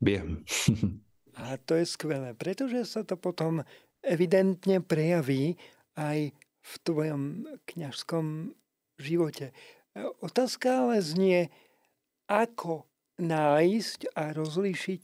Viem. 0.01 0.43
A 1.41 1.57
to 1.63 1.79
je 1.79 1.87
skvelé, 1.87 2.35
pretože 2.35 2.85
sa 2.91 3.07
to 3.07 3.15
potom 3.15 3.63
evidentne 4.03 4.83
prejaví 4.83 5.55
aj 5.95 6.35
v 6.61 6.73
tvojom 6.85 7.23
kňažskom 7.65 8.53
živote. 8.99 9.55
Otázka 10.21 10.87
ale 10.87 11.01
znie, 11.01 11.49
ako 12.27 12.85
nájsť 13.21 14.11
a 14.17 14.35
rozlíšiť 14.35 15.03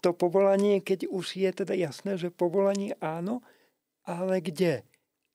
to 0.00 0.10
povolanie, 0.16 0.80
keď 0.80 1.08
už 1.12 1.36
je 1.36 1.50
teda 1.52 1.76
jasné, 1.76 2.16
že 2.16 2.32
povolanie 2.32 2.96
áno, 2.98 3.44
ale 4.08 4.40
kde? 4.40 4.86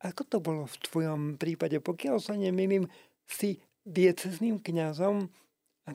Ako 0.01 0.25
to 0.25 0.37
bolo 0.41 0.65
v 0.65 0.77
tvojom 0.81 1.21
prípade? 1.37 1.77
Pokiaľ 1.77 2.17
sa 2.17 2.33
nemýlim, 2.33 2.89
si 3.29 3.61
diecezným 3.85 4.61
kňazom. 4.61 5.29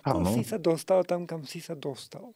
Ako 0.02 0.26
ano. 0.26 0.30
si 0.34 0.42
sa 0.42 0.58
dostal 0.58 1.06
tam, 1.06 1.24
kam 1.24 1.46
si 1.46 1.62
sa 1.62 1.78
dostal? 1.78 2.34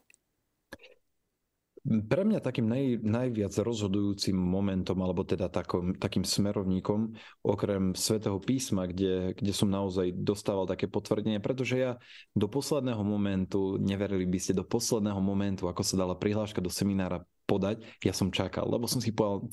Pre 1.80 2.22
mňa 2.28 2.44
takým 2.44 2.68
naj, 2.68 3.00
najviac 3.00 3.56
rozhodujúcim 3.56 4.36
momentom, 4.36 5.00
alebo 5.00 5.24
teda 5.24 5.48
takom, 5.48 5.96
takým 5.96 6.28
smerovníkom, 6.28 7.16
okrem 7.40 7.96
svätého 7.96 8.36
písma, 8.36 8.84
kde, 8.84 9.32
kde 9.32 9.52
som 9.56 9.72
naozaj 9.72 10.12
dostával 10.12 10.68
také 10.68 10.92
potvrdenie, 10.92 11.40
pretože 11.40 11.80
ja 11.80 11.92
do 12.36 12.52
posledného 12.52 13.00
momentu, 13.00 13.80
neverili 13.80 14.28
by 14.28 14.36
ste, 14.36 14.52
do 14.52 14.62
posledného 14.68 15.24
momentu, 15.24 15.72
ako 15.72 15.80
sa 15.80 15.96
dala 15.96 16.20
prihláška 16.20 16.60
do 16.60 16.68
seminára 16.68 17.24
podať, 17.50 17.82
ja 18.06 18.14
som 18.14 18.30
čakal, 18.30 18.70
lebo 18.70 18.86
som 18.86 19.02
si 19.02 19.10
povedal, 19.10 19.50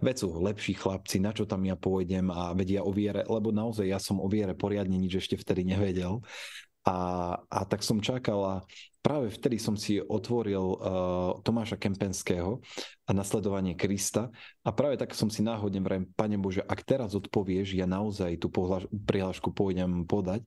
veď 0.00 0.24
sú 0.24 0.28
lepší 0.40 0.72
chlapci, 0.72 1.20
na 1.20 1.36
čo 1.36 1.44
tam 1.44 1.60
ja 1.68 1.76
pôjdem 1.76 2.32
a 2.32 2.56
vedia 2.56 2.80
o 2.80 2.88
viere, 2.88 3.28
lebo 3.28 3.52
naozaj 3.52 3.84
ja 3.84 4.00
som 4.00 4.16
o 4.16 4.28
viere 4.32 4.56
poriadne 4.56 4.96
nič 4.96 5.20
ešte 5.20 5.36
vtedy 5.36 5.68
nevedel. 5.68 6.24
A, 6.88 6.96
a 7.56 7.64
tak 7.64 7.80
som 7.80 8.04
čakal 8.04 8.40
a 8.44 8.54
práve 9.00 9.32
vtedy 9.32 9.56
som 9.56 9.72
si 9.80 9.96
otvoril 9.96 10.60
uh, 10.60 10.76
Tomáša 11.40 11.80
Kempenského 11.80 12.60
a 13.08 13.10
nasledovanie 13.16 13.72
Krista 13.72 14.28
a 14.60 14.70
práve 14.76 15.00
tak 15.00 15.16
som 15.16 15.32
si 15.32 15.40
náhodne 15.40 15.80
vrajem, 15.80 16.10
Pane 16.12 16.36
Bože, 16.36 16.60
ak 16.60 16.84
teraz 16.84 17.16
odpovieš, 17.16 17.72
ja 17.72 17.88
naozaj 17.88 18.36
tú 18.36 18.52
prihlášku 18.92 19.56
pôjdem 19.56 20.04
podať. 20.04 20.44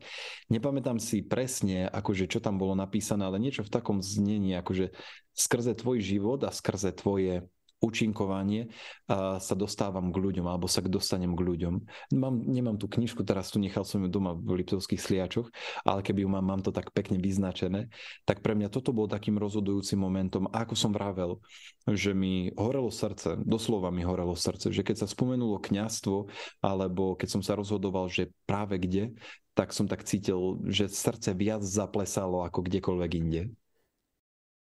Nepamätám 0.54 1.02
si 1.02 1.26
presne, 1.26 1.90
akože 1.90 2.30
čo 2.30 2.38
tam 2.38 2.62
bolo 2.62 2.78
napísané, 2.78 3.26
ale 3.26 3.42
niečo 3.42 3.66
v 3.66 3.74
takom 3.74 4.06
znení, 4.06 4.54
akože 4.60 4.94
skrze 5.34 5.74
tvoj 5.74 6.04
život 6.04 6.44
a 6.46 6.54
skrze 6.54 6.94
tvoje 6.94 7.48
účinkovanie 7.80 8.72
a 9.08 9.40
sa 9.40 9.56
dostávam 9.56 10.12
k 10.12 10.20
ľuďom 10.20 10.46
alebo 10.46 10.68
sa 10.68 10.84
dostanem 10.84 11.32
k 11.34 11.42
ľuďom. 11.42 11.74
Mám, 12.16 12.36
nemám 12.46 12.76
tú 12.76 12.92
knižku, 12.92 13.24
teraz 13.24 13.50
tu 13.50 13.58
nechal 13.58 13.88
som 13.88 14.04
ju 14.04 14.12
doma 14.12 14.36
v 14.36 14.64
Liptovských 14.64 15.00
sliačoch, 15.00 15.48
ale 15.88 16.04
keby 16.04 16.28
ju 16.28 16.30
mám, 16.30 16.46
mám 16.46 16.62
to 16.62 16.76
tak 16.76 16.92
pekne 16.92 17.18
vyznačené, 17.18 17.88
tak 18.28 18.44
pre 18.44 18.54
mňa 18.54 18.68
toto 18.68 18.92
bol 18.92 19.08
takým 19.08 19.40
rozhodujúcim 19.40 19.96
momentom. 19.96 20.52
A 20.52 20.68
ako 20.68 20.76
som 20.76 20.92
vravel, 20.92 21.40
že 21.88 22.12
mi 22.12 22.52
horelo 22.60 22.92
srdce, 22.92 23.40
doslova 23.42 23.90
mi 23.90 24.04
horelo 24.04 24.36
srdce, 24.36 24.76
že 24.76 24.84
keď 24.84 25.04
sa 25.04 25.08
spomenulo 25.08 25.58
kňastvo, 25.64 26.28
alebo 26.60 27.16
keď 27.16 27.40
som 27.40 27.42
sa 27.42 27.56
rozhodoval, 27.56 28.12
že 28.12 28.30
práve 28.44 28.76
kde, 28.76 29.16
tak 29.56 29.76
som 29.76 29.88
tak 29.88 30.08
cítil, 30.08 30.60
že 30.68 30.88
srdce 30.88 31.36
viac 31.36 31.64
zaplesalo 31.64 32.44
ako 32.48 32.64
kdekoľvek 32.64 33.12
inde. 33.20 33.52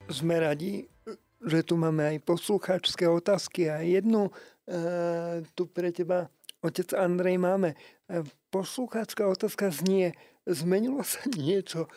Sme 0.08 0.40
radi, 0.40 0.88
že 1.46 1.62
tu 1.62 1.78
máme 1.78 2.16
aj 2.16 2.18
poslucháčské 2.26 3.06
otázky 3.06 3.70
a 3.70 3.82
jednu 3.86 4.30
e, 4.30 4.32
tu 5.54 5.70
pre 5.70 5.94
teba, 5.94 6.34
otec 6.66 6.90
Andrej, 6.98 7.38
máme. 7.38 7.78
E, 8.10 8.26
poslucháčská 8.50 9.28
otázka 9.30 9.70
znie, 9.70 10.18
zmenilo 10.50 11.06
sa 11.06 11.22
niečo 11.40 11.86
e, 11.86 11.90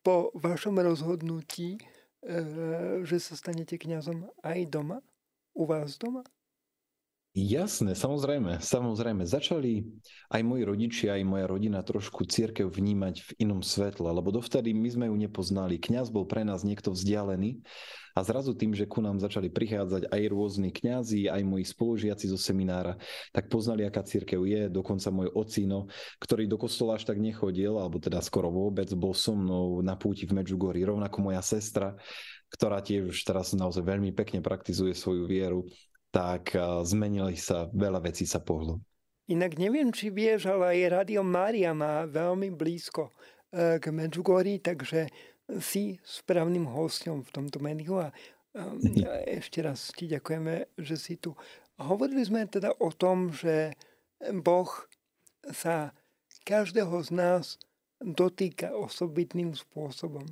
po 0.00 0.32
vašom 0.38 0.80
rozhodnutí, 0.80 1.76
e, 1.76 1.80
že 3.04 3.16
sa 3.20 3.36
stanete 3.36 3.76
kňazom 3.76 4.28
aj 4.40 4.60
doma? 4.72 4.98
U 5.52 5.68
vás 5.68 6.00
doma? 6.00 6.24
Jasné, 7.32 7.96
samozrejme, 7.96 8.60
samozrejme. 8.60 9.24
Začali 9.24 9.88
aj 10.28 10.42
moji 10.44 10.68
rodičia, 10.68 11.16
aj 11.16 11.24
moja 11.24 11.48
rodina 11.48 11.80
trošku 11.80 12.28
církev 12.28 12.68
vnímať 12.68 13.24
v 13.24 13.30
inom 13.48 13.64
svetle, 13.64 14.04
lebo 14.04 14.28
dovtedy 14.28 14.76
my 14.76 14.88
sme 14.92 15.04
ju 15.08 15.16
nepoznali. 15.16 15.80
Kňaz 15.80 16.12
bol 16.12 16.28
pre 16.28 16.44
nás 16.44 16.60
niekto 16.60 16.92
vzdialený 16.92 17.64
a 18.12 18.20
zrazu 18.20 18.52
tým, 18.52 18.76
že 18.76 18.84
ku 18.84 19.00
nám 19.00 19.16
začali 19.16 19.48
prichádzať 19.48 20.12
aj 20.12 20.22
rôzni 20.28 20.76
kňazi, 20.76 21.32
aj 21.32 21.40
moji 21.40 21.64
spolužiaci 21.64 22.28
zo 22.28 22.36
seminára, 22.36 23.00
tak 23.32 23.48
poznali, 23.48 23.88
aká 23.88 24.04
církev 24.04 24.44
je. 24.44 24.68
Dokonca 24.68 25.08
môj 25.08 25.32
ocino, 25.32 25.88
ktorý 26.20 26.44
do 26.44 26.60
kostola 26.60 27.00
až 27.00 27.08
tak 27.08 27.16
nechodil, 27.16 27.80
alebo 27.80 27.96
teda 27.96 28.20
skoro 28.20 28.52
vôbec, 28.52 28.92
bol 28.92 29.16
so 29.16 29.32
mnou 29.32 29.80
na 29.80 29.96
púti 29.96 30.28
v 30.28 30.36
Medžugori, 30.36 30.84
rovnako 30.84 31.32
moja 31.32 31.40
sestra, 31.40 31.96
ktorá 32.52 32.84
tiež 32.84 33.16
teraz 33.24 33.56
naozaj 33.56 33.80
veľmi 33.80 34.12
pekne 34.12 34.44
praktizuje 34.44 34.92
svoju 34.92 35.24
vieru 35.24 35.64
tak 36.12 36.52
zmenili 36.84 37.40
sa, 37.40 37.72
veľa 37.72 38.04
vecí 38.04 38.28
sa 38.28 38.38
pohlo. 38.38 38.78
Inak 39.32 39.56
neviem, 39.56 39.88
či 39.88 40.12
vieš, 40.12 40.52
ale 40.52 40.76
aj 40.76 41.02
Radio 41.02 41.24
Mária 41.24 41.72
má 41.72 42.04
veľmi 42.04 42.52
blízko 42.52 43.08
e, 43.08 43.80
k 43.80 43.84
Medjugorji, 43.88 44.60
takže 44.60 45.08
si 45.62 45.96
správnym 46.04 46.68
hostom 46.68 47.24
v 47.24 47.30
tomto 47.32 47.58
médiu 47.58 47.98
a 47.98 48.12
ešte 49.24 49.64
raz 49.64 49.88
ti 49.96 50.04
ďakujeme, 50.08 50.76
že 50.76 50.96
si 51.00 51.16
tu. 51.16 51.32
Hovorili 51.80 52.20
sme 52.20 52.44
teda 52.44 52.76
o 52.78 52.92
tom, 52.92 53.32
že 53.32 53.72
Boh 54.44 54.68
sa 55.48 55.96
každého 56.44 57.00
z 57.00 57.10
nás 57.16 57.44
dotýka 58.02 58.76
osobitným 58.76 59.56
spôsobom. 59.56 60.26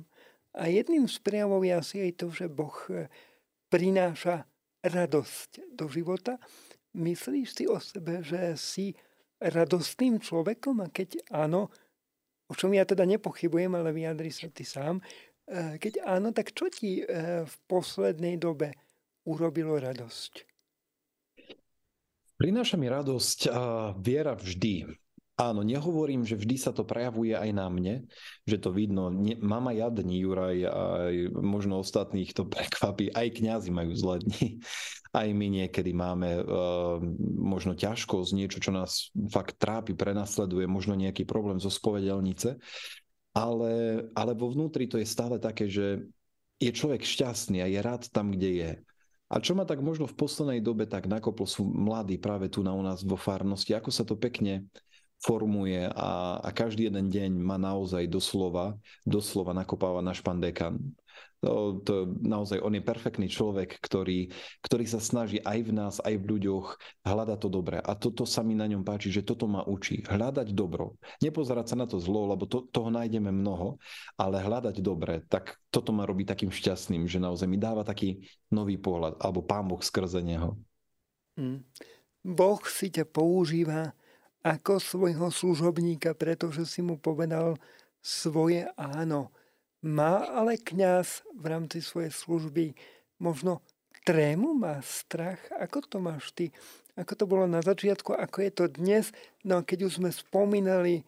A 0.51 0.67
jedným 0.67 1.07
z 1.07 1.17
prejavov 1.23 1.63
je 1.63 1.73
asi 1.73 1.97
aj 2.03 2.11
to, 2.19 2.27
že 2.29 2.51
Boh 2.51 2.75
e, 2.91 3.07
prináša 3.71 4.50
radosť 4.83 5.73
do 5.73 5.85
života. 5.87 6.41
Myslíš 6.97 7.47
si 7.55 7.63
o 7.69 7.79
sebe, 7.79 8.19
že 8.25 8.57
si 8.59 8.93
radostným 9.39 10.19
človekom? 10.19 10.83
A 10.83 10.87
keď 10.91 11.23
áno, 11.31 11.71
o 12.51 12.53
čom 12.53 12.75
ja 12.75 12.83
teda 12.83 13.07
nepochybujem, 13.07 13.71
ale 13.73 13.95
vyjadri 13.95 14.29
sa 14.29 14.51
ty 14.51 14.67
sám, 14.67 14.99
e, 15.47 15.79
keď 15.79 16.03
áno, 16.03 16.35
tak 16.35 16.51
čo 16.51 16.67
ti 16.67 17.01
e, 17.01 17.03
v 17.47 17.55
poslednej 17.65 18.35
dobe 18.37 18.75
urobilo 19.23 19.79
radosť? 19.79 20.45
Prináša 22.41 22.75
mi 22.75 22.89
radosť 22.89 23.39
a 23.53 23.93
viera 23.93 24.33
vždy. 24.33 25.00
Áno, 25.41 25.65
nehovorím, 25.65 26.21
že 26.21 26.37
vždy 26.37 26.55
sa 26.61 26.69
to 26.69 26.85
prejavuje 26.85 27.33
aj 27.33 27.49
na 27.49 27.65
mne, 27.65 28.05
že 28.45 28.61
to 28.61 28.69
vidno. 28.69 29.09
Nie, 29.09 29.41
mám 29.41 29.73
aj 29.73 29.77
ja 29.81 29.89
dní, 29.89 30.21
Juraj, 30.21 30.57
aj 30.69 31.15
možno 31.33 31.81
ostatných 31.81 32.29
to 32.37 32.45
prekvapí. 32.53 33.09
Aj 33.09 33.25
kňazi 33.25 33.73
majú 33.73 33.97
zlé 33.97 34.21
dni. 34.21 34.61
Aj 35.11 35.27
my 35.27 35.47
niekedy 35.49 35.97
máme 35.97 36.45
uh, 36.45 37.01
možno 37.41 37.73
ťažkosť, 37.73 38.31
niečo, 38.37 38.61
čo 38.61 38.69
nás 38.69 39.09
fakt 39.33 39.57
trápi, 39.57 39.97
prenasleduje, 39.97 40.69
možno 40.69 40.93
nejaký 40.93 41.25
problém 41.25 41.57
zo 41.57 41.73
spovedelnice. 41.73 42.61
Ale, 43.33 44.05
ale 44.13 44.31
vo 44.37 44.53
vnútri 44.53 44.85
to 44.85 45.01
je 45.01 45.09
stále 45.09 45.41
také, 45.41 45.65
že 45.65 46.05
je 46.61 46.69
človek 46.71 47.01
šťastný 47.01 47.65
a 47.65 47.67
je 47.67 47.79
rád 47.81 48.05
tam, 48.13 48.29
kde 48.29 48.51
je. 48.53 48.71
A 49.31 49.39
čo 49.41 49.57
ma 49.57 49.65
tak 49.65 49.81
možno 49.81 50.05
v 50.05 50.19
poslednej 50.19 50.61
dobe 50.61 50.85
tak 50.85 51.09
nakoplo 51.09 51.47
sú 51.47 51.63
mladí 51.63 52.19
práve 52.19 52.51
tu 52.51 52.61
na 52.61 52.75
u 52.75 52.83
nás 52.83 53.01
vo 53.01 53.15
farnosti, 53.15 53.73
ako 53.73 53.89
sa 53.89 54.03
to 54.03 54.19
pekne 54.19 54.69
formuje 55.21 55.85
a, 55.85 56.41
a 56.41 56.49
každý 56.49 56.89
jeden 56.89 57.07
deň 57.13 57.31
ma 57.37 57.61
naozaj 57.61 58.09
doslova, 58.09 58.73
doslova 59.05 59.53
nakopáva 59.53 60.01
na 60.01 60.17
špandekan. 60.17 60.81
To, 61.41 61.81
to, 61.81 62.05
naozaj 62.21 62.61
on 62.61 62.77
je 62.77 62.85
perfektný 62.85 63.25
človek, 63.25 63.81
ktorý, 63.81 64.29
ktorý 64.61 64.85
sa 64.85 65.01
snaží 65.01 65.41
aj 65.41 65.59
v 65.65 65.71
nás, 65.73 65.95
aj 65.97 66.13
v 66.21 66.37
ľuďoch 66.37 66.77
hľadať 67.01 67.37
to 67.41 67.49
dobré. 67.49 67.81
A 67.81 67.97
toto 67.97 68.29
sa 68.29 68.45
mi 68.45 68.53
na 68.53 68.69
ňom 68.69 68.85
páči, 68.85 69.09
že 69.09 69.25
toto 69.25 69.49
ma 69.49 69.65
učí. 69.65 70.05
Hľadať 70.05 70.53
dobro. 70.53 71.01
Nepozerať 71.17 71.73
sa 71.73 71.75
na 71.81 71.89
to 71.89 71.97
zlo, 71.97 72.29
lebo 72.29 72.45
to, 72.45 72.69
toho 72.69 72.93
nájdeme 72.93 73.33
mnoho, 73.33 73.81
ale 74.21 74.37
hľadať 74.37 74.85
dobre. 74.85 75.25
Tak 75.25 75.57
toto 75.73 75.89
ma 75.89 76.05
robí 76.05 76.29
takým 76.29 76.53
šťastným, 76.53 77.09
že 77.09 77.17
naozaj 77.17 77.49
mi 77.49 77.57
dáva 77.57 77.81
taký 77.81 78.21
nový 78.53 78.77
pohľad, 78.77 79.17
alebo 79.17 79.41
Pán 79.41 79.65
Boh 79.65 79.81
skrze 79.81 80.21
neho. 80.21 80.61
Mm. 81.41 81.65
Boh 82.21 82.61
si 82.69 82.93
ťa 82.93 83.09
používa 83.09 83.97
ako 84.41 84.81
svojho 84.81 85.29
služobníka, 85.29 86.17
pretože 86.17 86.65
si 86.65 86.81
mu 86.81 86.97
povedal 86.97 87.57
svoje 88.01 88.65
áno 88.77 89.29
má 89.81 90.29
ale 90.29 90.61
kňaz 90.61 91.25
v 91.33 91.45
rámci 91.49 91.81
svojej 91.81 92.13
služby 92.13 92.77
možno 93.17 93.65
trému, 94.05 94.53
má 94.53 94.77
strach? 94.85 95.41
Ako 95.57 95.81
to 95.85 95.97
máš 95.97 96.33
ty? 96.37 96.53
Ako 96.93 97.17
to 97.17 97.25
bolo 97.25 97.49
na 97.49 97.65
začiatku, 97.65 98.13
ako 98.13 98.37
je 98.45 98.51
to 98.53 98.65
dnes? 98.69 99.09
No 99.41 99.61
a 99.61 99.65
keď 99.65 99.89
už 99.89 100.01
sme 100.01 100.13
spomínali 100.13 101.01
e, 101.01 101.03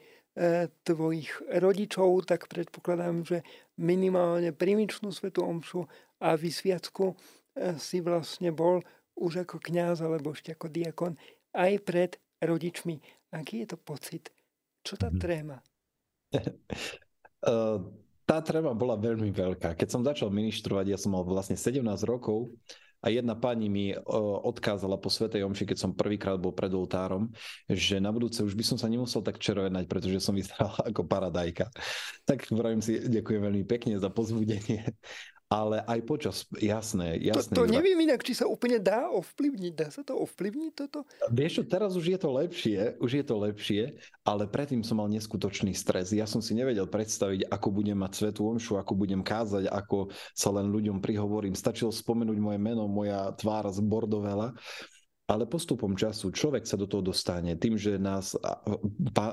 tvojich 0.90 1.38
rodičov, 1.54 2.26
tak 2.26 2.50
predpokladám, 2.50 3.22
že 3.22 3.38
minimálne 3.78 4.50
primičnú 4.54 5.14
svetu 5.14 5.46
omšu 5.46 5.86
a 6.18 6.34
vysviacku 6.34 7.14
e, 7.14 7.78
si 7.78 8.02
vlastne 8.02 8.50
bol 8.50 8.82
už 9.14 9.46
ako 9.46 9.62
kňaz 9.62 10.02
alebo 10.02 10.34
ešte 10.34 10.58
ako 10.58 10.74
diakon 10.74 11.14
aj 11.54 11.78
pred 11.86 12.12
rodičmi. 12.42 12.98
Aký 13.34 13.66
je 13.66 13.74
to 13.74 13.78
pocit? 13.82 14.30
Čo 14.86 14.96
tá 14.96 15.10
mhm. 15.10 15.20
tréma? 15.20 15.58
Tá 18.24 18.40
treba 18.40 18.72
bola 18.72 18.96
veľmi 18.96 19.36
veľká. 19.36 19.76
Keď 19.76 19.90
som 19.92 20.00
začal 20.00 20.32
ministrovať, 20.32 20.96
ja 20.96 20.96
som 20.96 21.12
mal 21.12 21.28
vlastne 21.28 21.60
17 21.60 21.84
rokov 22.08 22.56
a 23.04 23.12
jedna 23.12 23.36
pani 23.36 23.68
mi 23.68 23.92
odkázala 24.48 24.96
po 24.96 25.12
Svetej 25.12 25.44
Omši, 25.44 25.68
keď 25.68 25.78
som 25.78 25.92
prvýkrát 25.92 26.40
bol 26.40 26.56
pred 26.56 26.72
oltárom, 26.72 27.28
že 27.68 28.00
na 28.00 28.16
budúce 28.16 28.40
už 28.40 28.56
by 28.56 28.64
som 28.64 28.78
sa 28.80 28.88
nemusel 28.88 29.20
tak 29.28 29.44
čerovenať, 29.44 29.92
pretože 29.92 30.24
som 30.24 30.32
vyzeral 30.32 30.72
ako 30.90 31.04
paradajka. 31.04 31.68
Tak 32.24 32.48
vravím 32.56 32.80
si, 32.80 32.96
ďakujem 32.96 33.44
veľmi 33.44 33.68
pekne 33.68 34.00
za 34.00 34.08
pozbudenie 34.08 34.88
ale 35.54 35.86
aj 35.86 36.00
počas, 36.10 36.36
jasné, 36.58 37.22
jasné. 37.22 37.54
To, 37.54 37.62
to 37.62 37.70
neviem 37.70 37.94
inak, 38.02 38.26
či 38.26 38.34
sa 38.34 38.50
úplne 38.50 38.82
dá 38.82 39.06
ovplyvniť. 39.14 39.74
Dá 39.78 39.94
sa 39.94 40.02
to 40.02 40.18
ovplyvniť 40.18 40.72
toto? 40.74 41.06
Vieš 41.30 41.62
čo, 41.62 41.64
teraz 41.70 41.94
už 41.94 42.18
je 42.18 42.18
to 42.18 42.30
lepšie, 42.34 42.98
už 42.98 43.12
je 43.22 43.24
to 43.24 43.36
lepšie, 43.38 43.84
ale 44.26 44.50
predtým 44.50 44.82
som 44.82 44.98
mal 44.98 45.06
neskutočný 45.14 45.78
stres. 45.78 46.10
Ja 46.10 46.26
som 46.26 46.42
si 46.42 46.58
nevedel 46.58 46.90
predstaviť, 46.90 47.54
ako 47.54 47.68
budem 47.70 48.02
mať 48.02 48.12
svetú 48.18 48.50
omšu, 48.50 48.82
ako 48.82 48.98
budem 48.98 49.22
kázať, 49.22 49.70
ako 49.70 50.10
sa 50.34 50.50
len 50.50 50.74
ľuďom 50.74 50.98
prihovorím. 50.98 51.54
Stačilo 51.54 51.94
spomenúť 51.94 52.38
moje 52.42 52.58
meno, 52.58 52.90
moja 52.90 53.30
tvár 53.38 53.70
z 53.70 53.78
Bordovela 53.86 54.58
ale 55.24 55.48
postupom 55.48 55.96
času 55.96 56.36
človek 56.36 56.68
sa 56.68 56.76
do 56.76 56.84
toho 56.84 57.00
dostane 57.00 57.56
tým, 57.56 57.80
že 57.80 57.96
nás 57.96 58.36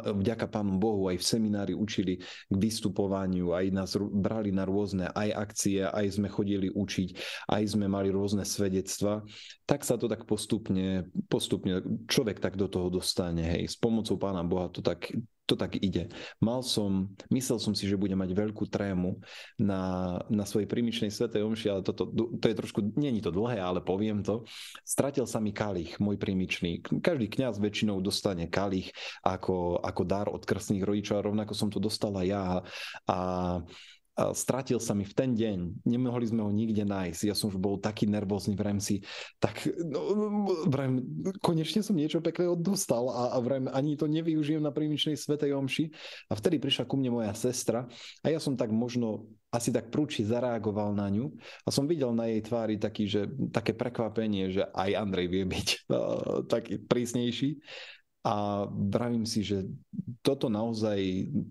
vďaka 0.07 0.47
Pánu 0.47 0.79
Bohu 0.79 1.11
aj 1.11 1.19
v 1.19 1.27
seminári 1.27 1.75
učili 1.75 2.23
k 2.23 2.55
vystupovaniu, 2.55 3.51
aj 3.51 3.67
nás 3.75 3.91
brali 3.99 4.55
na 4.55 4.63
rôzne 4.63 5.11
aj 5.11 5.29
akcie, 5.35 5.83
aj 5.83 6.15
sme 6.15 6.31
chodili 6.31 6.71
učiť, 6.71 7.09
aj 7.51 7.63
sme 7.75 7.91
mali 7.91 8.15
rôzne 8.15 8.47
svedectva, 8.47 9.27
tak 9.67 9.83
sa 9.83 9.99
to 9.99 10.07
tak 10.07 10.31
postupne, 10.31 11.11
postupne 11.27 11.83
človek 12.07 12.39
tak 12.39 12.55
do 12.55 12.71
toho 12.71 12.87
dostane. 12.87 13.43
Hej. 13.43 13.75
S 13.75 13.77
pomocou 13.77 14.15
Pána 14.15 14.47
Boha 14.47 14.71
to 14.71 14.87
tak, 14.87 15.11
to 15.51 15.59
tak 15.59 15.83
ide. 15.83 16.07
Mal 16.39 16.63
som, 16.63 17.11
myslel 17.35 17.59
som 17.59 17.75
si, 17.75 17.91
že 17.91 17.99
budem 17.99 18.15
mať 18.15 18.31
veľkú 18.31 18.71
trému 18.71 19.19
na, 19.59 20.15
na 20.31 20.47
svojej 20.47 20.71
primičnej 20.71 21.11
svetej 21.11 21.43
omši, 21.43 21.67
ale 21.75 21.83
toto, 21.83 22.07
to 22.15 22.47
je 22.47 22.55
trošku, 22.55 22.95
není 22.95 23.19
to 23.19 23.35
dlhé, 23.35 23.59
ale 23.59 23.83
poviem 23.83 24.23
to. 24.23 24.47
Stratil 24.87 25.27
sa 25.27 25.43
mi 25.43 25.51
kalich, 25.51 25.99
môj 25.99 26.15
primičný. 26.23 26.87
Každý 27.03 27.27
kňaz 27.27 27.59
väčšinou 27.59 27.99
dostane 27.99 28.47
kalich 28.47 28.95
ako, 29.27 29.83
ako 29.83 30.03
dar 30.07 30.31
od 30.31 30.47
krstných 30.47 30.87
rodičov 30.87 31.19
a 31.19 31.27
rovnako 31.27 31.53
som 31.59 31.67
to 31.67 31.83
dostala 31.83 32.23
ja. 32.23 32.63
A 33.11 33.19
stratil 34.19 34.83
sa 34.83 34.93
mi 34.93 35.07
v 35.07 35.15
ten 35.17 35.31
deň, 35.33 35.87
nemohli 35.87 36.27
sme 36.29 36.45
ho 36.45 36.51
nikde 36.53 36.85
nájsť, 36.85 37.31
ja 37.31 37.35
som 37.35 37.49
už 37.49 37.57
bol 37.57 37.81
taký 37.81 38.05
nervózny, 38.11 38.59
vrajím 38.59 38.83
si, 38.83 39.01
tak 39.41 39.65
no, 39.81 40.01
vrajím, 40.69 41.01
konečne 41.41 41.81
som 41.81 41.97
niečo 41.97 42.21
pekného 42.21 42.59
dostal 42.59 43.09
a, 43.09 43.35
a 43.35 43.39
vrajím, 43.41 43.71
ani 43.73 43.97
to 43.97 44.11
nevyužijem 44.11 44.61
na 44.61 44.75
prímičnej 44.75 45.17
svetej 45.17 45.57
omši. 45.57 45.85
A 46.29 46.37
vtedy 46.37 46.61
prišla 46.61 46.85
ku 46.85 47.01
mne 47.01 47.23
moja 47.23 47.33
sestra 47.33 47.89
a 48.21 48.27
ja 48.29 48.39
som 48.43 48.59
tak 48.59 48.75
možno 48.75 49.31
asi 49.51 49.75
tak 49.75 49.91
prúči 49.91 50.23
zareagoval 50.23 50.95
na 50.95 51.11
ňu 51.11 51.27
a 51.67 51.69
som 51.75 51.91
videl 51.91 52.15
na 52.15 52.31
jej 52.31 52.39
tvári 52.39 52.79
taký, 52.79 53.11
že, 53.11 53.27
také 53.51 53.75
prekvapenie, 53.75 54.55
že 54.55 54.63
aj 54.71 54.91
Andrej 54.95 55.27
vie 55.27 55.45
byť 55.47 55.69
uh, 55.91 56.47
taký 56.47 56.79
prísnejší 56.87 57.59
a 58.21 58.69
vravím 58.69 59.25
si, 59.25 59.41
že 59.41 59.65
toto 60.21 60.53
naozaj 60.53 61.01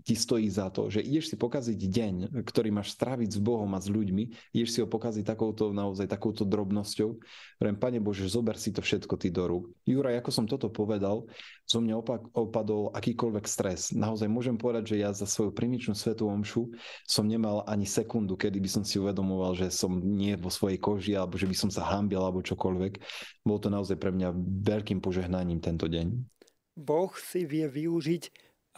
ti 0.05 0.13
stojí 0.13 0.45
za 0.53 0.69
to, 0.69 0.93
že 0.93 1.01
ideš 1.01 1.33
si 1.33 1.35
pokaziť 1.41 1.79
deň, 1.81 2.15
ktorý 2.45 2.69
máš 2.69 2.93
stráviť 2.93 3.33
s 3.33 3.39
Bohom 3.41 3.73
a 3.73 3.81
s 3.81 3.89
ľuďmi, 3.89 4.53
ideš 4.53 4.77
si 4.77 4.79
ho 4.85 4.87
pokaziť 4.87 5.25
takouto, 5.25 5.73
naozaj 5.73 6.05
takouto 6.05 6.45
drobnosťou. 6.45 7.09
Vravím, 7.57 7.81
Pane 7.81 7.97
Bože, 7.97 8.29
zober 8.29 8.53
si 8.53 8.69
to 8.69 8.85
všetko 8.85 9.17
ty 9.17 9.33
do 9.33 9.49
rúk. 9.49 9.73
Juraj, 9.89 10.21
ako 10.21 10.29
som 10.29 10.45
toto 10.45 10.69
povedal, 10.69 11.25
zo 11.65 11.81
mňa 11.81 11.95
opak, 12.05 12.21
opadol 12.37 12.93
akýkoľvek 12.93 13.45
stres. 13.49 13.89
Naozaj 13.89 14.29
môžem 14.29 14.53
povedať, 14.53 14.93
že 14.93 15.01
ja 15.01 15.09
za 15.09 15.25
svoju 15.25 15.49
primičnú 15.49 15.97
svetú 15.97 16.29
omšu 16.29 16.69
som 17.09 17.25
nemal 17.25 17.65
ani 17.65 17.89
sekundu, 17.89 18.37
kedy 18.37 18.61
by 18.61 18.69
som 18.69 18.83
si 18.85 19.01
uvedomoval, 19.01 19.57
že 19.57 19.73
som 19.73 19.97
nie 19.97 20.37
vo 20.37 20.53
svojej 20.53 20.77
koži, 20.77 21.17
alebo 21.17 21.33
že 21.33 21.49
by 21.49 21.55
som 21.57 21.73
sa 21.73 21.81
hambil, 21.89 22.21
alebo 22.21 22.45
čokoľvek. 22.45 22.93
Bolo 23.41 23.57
to 23.57 23.73
naozaj 23.73 23.97
pre 23.97 24.13
mňa 24.13 24.37
veľkým 24.61 25.01
požehnaním 25.01 25.57
tento 25.57 25.89
deň. 25.89 26.38
Boh 26.79 27.11
si 27.19 27.43
vie 27.43 27.67
využiť 27.67 28.23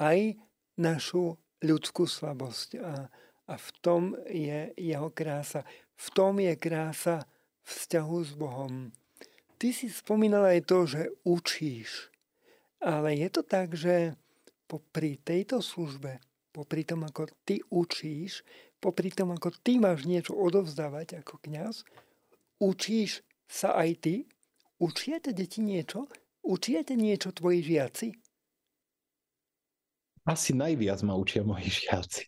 aj 0.02 0.36
našu 0.82 1.38
ľudskú 1.62 2.10
slabosť. 2.10 2.70
A, 2.82 3.08
a 3.48 3.54
v 3.56 3.70
tom 3.86 4.18
je 4.26 4.74
jeho 4.76 5.10
krása. 5.14 5.62
V 5.96 6.08
tom 6.12 6.42
je 6.42 6.58
krása 6.58 7.30
vzťahu 7.62 8.18
s 8.26 8.32
Bohom. 8.34 8.90
Ty 9.62 9.70
si 9.70 9.94
spomínal 9.94 10.50
aj 10.50 10.62
to, 10.66 10.90
že 10.90 11.02
učíš. 11.22 12.10
Ale 12.82 13.14
je 13.14 13.30
to 13.30 13.46
tak, 13.46 13.78
že 13.78 14.18
popri 14.66 15.22
tejto 15.22 15.62
službe, 15.62 16.18
popri 16.50 16.82
tom, 16.82 17.06
ako 17.06 17.30
ty 17.46 17.62
učíš, 17.70 18.42
popri 18.82 19.14
tom, 19.14 19.38
ako 19.38 19.54
ty 19.62 19.78
máš 19.78 20.10
niečo 20.10 20.34
odovzdávať 20.34 21.22
ako 21.22 21.38
kňaz, 21.46 21.86
učíš 22.58 23.22
sa 23.46 23.78
aj 23.78 23.90
ty? 24.02 24.16
Učia 24.82 25.22
deti 25.22 25.62
niečo? 25.62 26.10
Učiete 26.42 26.98
niečo 26.98 27.30
tvoji 27.30 27.62
žiaci? 27.62 28.08
Asi 30.26 30.54
najviac 30.54 31.02
ma 31.06 31.18
učia 31.18 31.46
moji 31.46 31.70
žiaci. 31.86 32.26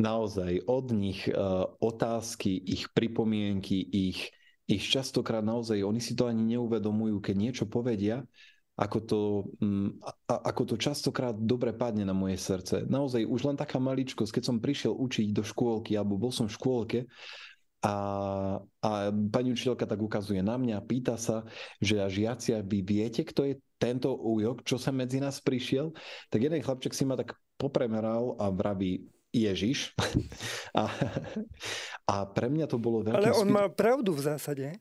Naozaj 0.00 0.66
od 0.66 0.86
nich 0.92 1.28
uh, 1.28 1.68
otázky, 1.78 2.56
ich 2.56 2.90
pripomienky, 2.92 3.80
ich, 3.80 4.32
ich 4.66 4.84
častokrát 4.88 5.44
naozaj, 5.44 5.84
oni 5.84 6.00
si 6.00 6.16
to 6.16 6.26
ani 6.26 6.56
neuvedomujú, 6.56 7.20
keď 7.20 7.36
niečo 7.36 7.64
povedia, 7.68 8.24
ako 8.72 8.98
to, 9.04 9.20
um, 9.60 10.00
a, 10.02 10.48
ako 10.48 10.74
to 10.74 10.76
častokrát 10.80 11.36
dobre 11.36 11.76
padne 11.76 12.08
na 12.08 12.16
moje 12.16 12.40
srdce. 12.40 12.88
Naozaj 12.88 13.28
už 13.28 13.52
len 13.52 13.56
taká 13.60 13.76
maličkosť, 13.76 14.40
keď 14.40 14.44
som 14.48 14.64
prišiel 14.64 14.96
učiť 14.96 15.28
do 15.30 15.44
škôlky, 15.44 15.92
alebo 15.94 16.16
bol 16.16 16.32
som 16.32 16.48
v 16.48 16.56
škôlke 16.56 16.98
a, 17.82 17.94
a 18.62 18.90
pani 19.10 19.50
učiteľka 19.50 19.90
tak 19.90 19.98
ukazuje 19.98 20.38
na 20.38 20.54
mňa, 20.54 20.86
pýta 20.86 21.18
sa, 21.18 21.42
že 21.82 21.98
a 21.98 22.06
žiaci, 22.06 22.54
vy 22.62 22.78
viete, 22.86 23.26
kto 23.26 23.42
je 23.42 23.54
tento 23.82 24.14
újok, 24.14 24.62
čo 24.62 24.78
sa 24.78 24.94
medzi 24.94 25.18
nás 25.18 25.42
prišiel? 25.42 25.90
Tak 26.30 26.38
jeden 26.38 26.62
chlapček 26.62 26.94
si 26.94 27.02
ma 27.02 27.18
tak 27.18 27.34
popremeral 27.58 28.38
a 28.38 28.54
vraví, 28.54 29.10
Ježiš. 29.32 29.96
A, 30.72 30.88
a 32.08 32.24
pre 32.24 32.48
mňa 32.48 32.64
to 32.64 32.80
bolo 32.80 33.04
veľké... 33.04 33.12
Ale 33.12 33.36
on 33.36 33.44
spý... 33.44 33.52
má 33.52 33.68
pravdu 33.68 34.16
v 34.16 34.24
zásade. 34.24 34.72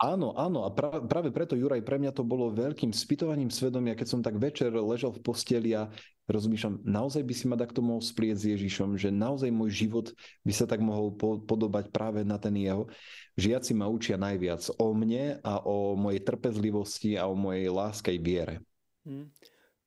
Áno, 0.00 0.32
áno. 0.32 0.64
A 0.64 0.72
pra, 0.72 0.96
práve 1.04 1.28
preto, 1.28 1.52
Juraj, 1.52 1.84
pre 1.84 2.00
mňa 2.00 2.16
to 2.16 2.24
bolo 2.24 2.48
veľkým 2.48 2.88
spytovaním 2.88 3.52
svedomia, 3.52 3.92
keď 3.92 4.08
som 4.08 4.24
tak 4.24 4.40
večer 4.40 4.72
ležal 4.72 5.12
v 5.12 5.20
posteli 5.20 5.76
a 5.76 5.92
rozmýšľam, 6.24 6.80
naozaj 6.88 7.20
by 7.20 7.34
si 7.36 7.44
ma 7.44 7.60
takto 7.60 7.84
mohol 7.84 8.00
splieť 8.00 8.36
s 8.40 8.44
Ježišom, 8.56 8.96
že 8.96 9.12
naozaj 9.12 9.52
môj 9.52 9.84
život 9.84 10.06
by 10.40 10.52
sa 10.56 10.64
tak 10.64 10.80
mohol 10.80 11.12
podobať 11.44 11.92
práve 11.92 12.24
na 12.24 12.40
ten 12.40 12.56
jeho. 12.56 12.88
Žiaci 13.36 13.76
ma 13.76 13.92
učia 13.92 14.16
najviac 14.16 14.72
o 14.80 14.88
mne 14.96 15.36
a 15.44 15.60
o 15.68 15.92
mojej 16.00 16.24
trpezlivosti 16.24 17.20
a 17.20 17.28
o 17.28 17.36
mojej 17.36 17.68
láskej 17.68 18.16
viere. 18.24 18.64
Hm. 19.04 19.28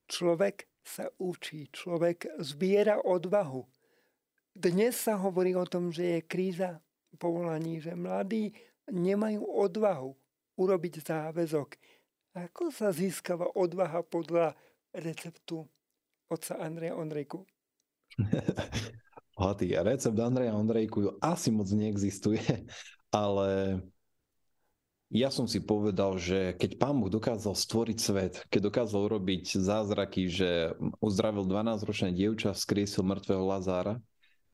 Človek 0.05 0.69
sa 0.85 1.09
učí, 1.17 1.73
človek 1.73 2.37
zbiera 2.37 3.01
odvahu. 3.01 3.65
Dnes 4.53 4.93
sa 4.93 5.17
hovorí 5.17 5.57
o 5.57 5.65
tom, 5.65 5.89
že 5.89 6.19
je 6.19 6.19
kríza 6.21 6.77
povolaní, 7.17 7.81
že 7.81 7.97
mladí 7.97 8.53
nemajú 8.91 9.43
odvahu 9.43 10.11
urobiť 10.57 10.93
záväzok. 11.05 11.69
Ako 12.33 12.73
sa 12.73 12.89
získava 12.89 13.45
odvaha 13.53 14.01
podľa 14.01 14.57
receptu 14.93 15.65
otca 16.29 16.57
Andreja 16.57 16.97
Ondrejku? 16.97 17.45
Hatý 19.37 19.73
recept 19.73 20.17
Andreja 20.17 20.53
Ondrejku 20.53 21.17
asi 21.21 21.49
moc 21.49 21.69
neexistuje, 21.69 22.41
ale 23.13 23.81
ja 25.13 25.29
som 25.29 25.45
si 25.45 25.61
povedal, 25.61 26.17
že 26.17 26.57
keď 26.57 26.81
pán 26.81 26.97
Boh 26.97 27.09
dokázal 27.09 27.53
stvoriť 27.53 27.97
svet, 28.01 28.33
keď 28.49 28.73
dokázal 28.73 29.13
urobiť 29.13 29.61
zázraky, 29.61 30.25
že 30.25 30.73
uzdravil 30.97 31.45
12-ročné 31.45 32.17
dievča, 32.17 32.57
skriesil 32.57 33.05
mŕtvého 33.05 33.45
Lazára, 33.45 34.01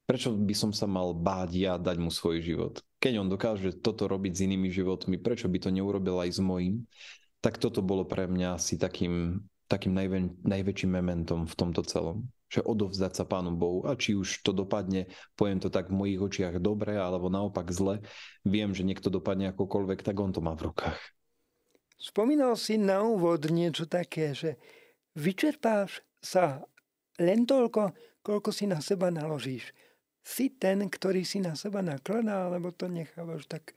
prečo 0.04 0.36
by 0.36 0.56
som 0.56 0.76
sa 0.76 0.84
mal 0.84 1.16
báť 1.16 1.50
ja 1.56 1.74
dať 1.80 1.98
mu 2.04 2.12
svoj 2.12 2.44
život? 2.44 2.84
Keď 3.00 3.14
on 3.20 3.28
dokáže 3.32 3.80
toto 3.80 4.12
robiť 4.12 4.32
s 4.36 4.44
inými 4.44 4.68
životmi, 4.72 5.16
prečo 5.20 5.48
by 5.48 5.58
to 5.64 5.70
neurobil 5.72 6.20
aj 6.20 6.36
s 6.36 6.42
mojím? 6.44 6.84
Tak 7.40 7.56
toto 7.56 7.80
bolo 7.80 8.04
pre 8.04 8.28
mňa 8.28 8.60
asi 8.60 8.76
takým, 8.76 9.40
takým 9.72 9.96
najvä, 9.96 10.44
najväčším 10.44 10.92
mementom 11.00 11.48
v 11.48 11.56
tomto 11.56 11.84
celom 11.88 12.28
že 12.50 12.66
odovzdať 12.66 13.14
sa 13.14 13.24
Pánu 13.30 13.54
Bohu. 13.54 13.86
A 13.86 13.94
či 13.94 14.18
už 14.18 14.42
to 14.42 14.52
dopadne, 14.52 15.06
poviem 15.38 15.62
to 15.62 15.70
tak 15.70 15.94
v 15.94 15.98
mojich 16.02 16.20
očiach 16.20 16.58
dobre, 16.58 16.98
alebo 16.98 17.30
naopak 17.30 17.70
zle, 17.70 18.02
viem, 18.42 18.74
že 18.74 18.82
niekto 18.82 19.14
dopadne 19.14 19.54
akokoľvek, 19.54 20.02
tak 20.02 20.18
on 20.18 20.34
to 20.34 20.42
má 20.42 20.58
v 20.58 20.74
rukách. 20.74 20.98
Spomínal 22.02 22.58
si 22.58 22.82
na 22.82 23.06
úvod 23.06 23.46
niečo 23.54 23.86
také, 23.86 24.34
že 24.34 24.58
vyčerpáš 25.14 26.02
sa 26.20 26.66
len 27.22 27.46
toľko, 27.46 27.94
koľko 28.26 28.50
si 28.50 28.66
na 28.66 28.82
seba 28.82 29.14
naložíš. 29.14 29.70
Si 30.30 30.54
ten, 30.54 30.86
ktorý 30.86 31.26
si 31.26 31.42
na 31.42 31.58
seba 31.58 31.82
nakladá, 31.82 32.46
alebo 32.46 32.70
to 32.70 32.86
nechávaš 32.86 33.50
tak 33.50 33.74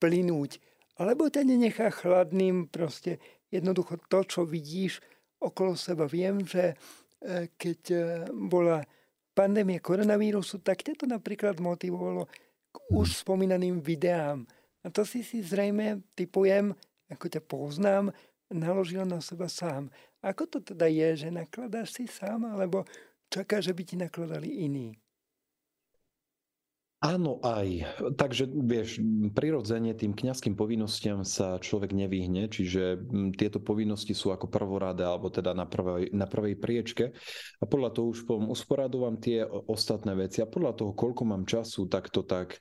plynúť. 0.00 0.56
Alebo 0.96 1.28
ťa 1.28 1.44
nenechá 1.44 1.92
chladným, 1.92 2.72
proste 2.72 3.20
jednoducho 3.52 4.00
to, 4.08 4.24
čo 4.24 4.40
vidíš 4.48 5.04
okolo 5.44 5.76
seba. 5.76 6.08
Viem, 6.08 6.48
že 6.48 6.80
E, 7.20 7.52
keď 7.60 7.80
e, 7.92 7.98
bola 8.32 8.80
pandémia 9.36 9.76
koronavírusu, 9.76 10.64
tak 10.64 10.80
ťa 10.80 11.04
to 11.04 11.04
napríklad 11.04 11.60
motivovalo 11.60 12.24
k 12.72 12.76
už 12.96 13.20
spomínaným 13.20 13.84
videám. 13.84 14.48
A 14.80 14.88
to 14.88 15.04
si 15.04 15.20
si 15.20 15.44
zrejme, 15.44 16.00
typujem, 16.16 16.72
ako 17.12 17.26
ťa 17.28 17.42
poznám, 17.44 18.04
naložil 18.48 19.04
na 19.04 19.20
seba 19.20 19.52
sám. 19.52 19.92
Ako 20.24 20.48
to 20.48 20.64
teda 20.64 20.88
je, 20.88 21.28
že 21.28 21.28
nakladáš 21.28 21.92
si 21.92 22.08
sám, 22.08 22.48
alebo 22.48 22.88
čakáš, 23.28 23.68
že 23.68 23.76
by 23.76 23.82
ti 23.84 23.96
nakladali 24.00 24.48
iní? 24.64 24.96
Áno, 27.00 27.40
aj. 27.40 27.96
Takže 28.12 28.44
vieš, 28.44 29.00
prirodzene 29.32 29.96
tým 29.96 30.12
kňazským 30.12 30.52
povinnostiam 30.52 31.24
sa 31.24 31.56
človek 31.56 31.96
nevyhne, 31.96 32.44
čiže 32.52 33.00
tieto 33.40 33.56
povinnosti 33.56 34.12
sú 34.12 34.36
ako 34.36 34.52
prvoráde, 34.52 35.00
alebo 35.00 35.32
teda 35.32 35.56
na 35.56 35.64
prvej, 35.64 36.12
na 36.12 36.28
prvej 36.28 36.60
priečke. 36.60 37.16
A 37.56 37.64
podľa 37.64 37.96
toho 37.96 38.12
už 38.12 38.28
usporadujem 38.52 39.16
tie 39.16 39.48
ostatné 39.48 40.12
veci 40.12 40.44
a 40.44 40.50
podľa 40.52 40.76
toho, 40.76 40.92
koľko 40.92 41.24
mám 41.24 41.48
času, 41.48 41.88
tak 41.88 42.12
to 42.12 42.20
tak, 42.20 42.60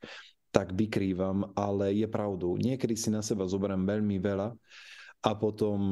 tak 0.56 0.72
vykrývam, 0.72 1.52
ale 1.60 1.92
je 2.00 2.08
pravdou. 2.08 2.56
Niekedy 2.56 2.96
si 2.96 3.12
na 3.12 3.20
seba 3.20 3.44
zoberiem 3.44 3.84
veľmi 3.84 4.24
veľa 4.24 4.56
a 5.20 5.36
potom 5.36 5.92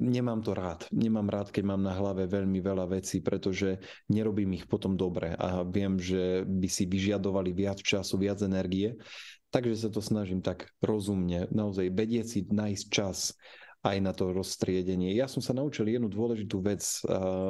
nemám 0.00 0.40
to 0.40 0.56
rád. 0.56 0.88
Nemám 0.88 1.28
rád, 1.28 1.52
keď 1.52 1.64
mám 1.68 1.82
na 1.84 1.92
hlave 1.92 2.24
veľmi 2.24 2.64
veľa 2.64 2.88
vecí, 2.88 3.20
pretože 3.20 3.76
nerobím 4.08 4.56
ich 4.56 4.64
potom 4.64 4.96
dobre 4.96 5.36
a 5.36 5.60
viem, 5.68 6.00
že 6.00 6.40
by 6.48 6.64
si 6.64 6.88
vyžiadovali 6.88 7.52
viac 7.52 7.84
času, 7.84 8.16
viac 8.16 8.40
energie. 8.40 8.96
Takže 9.52 9.84
sa 9.84 9.88
to 9.92 10.00
snažím 10.00 10.40
tak 10.40 10.72
rozumne, 10.80 11.44
naozaj 11.52 11.92
vedieť 11.92 12.24
si 12.24 12.40
nájsť 12.48 12.84
čas 12.88 13.36
aj 13.84 14.00
na 14.00 14.16
to 14.16 14.32
rozstriedenie. 14.32 15.12
Ja 15.12 15.28
som 15.28 15.44
sa 15.44 15.52
naučil 15.52 15.92
jednu 15.92 16.08
dôležitú 16.08 16.64
vec, 16.64 16.80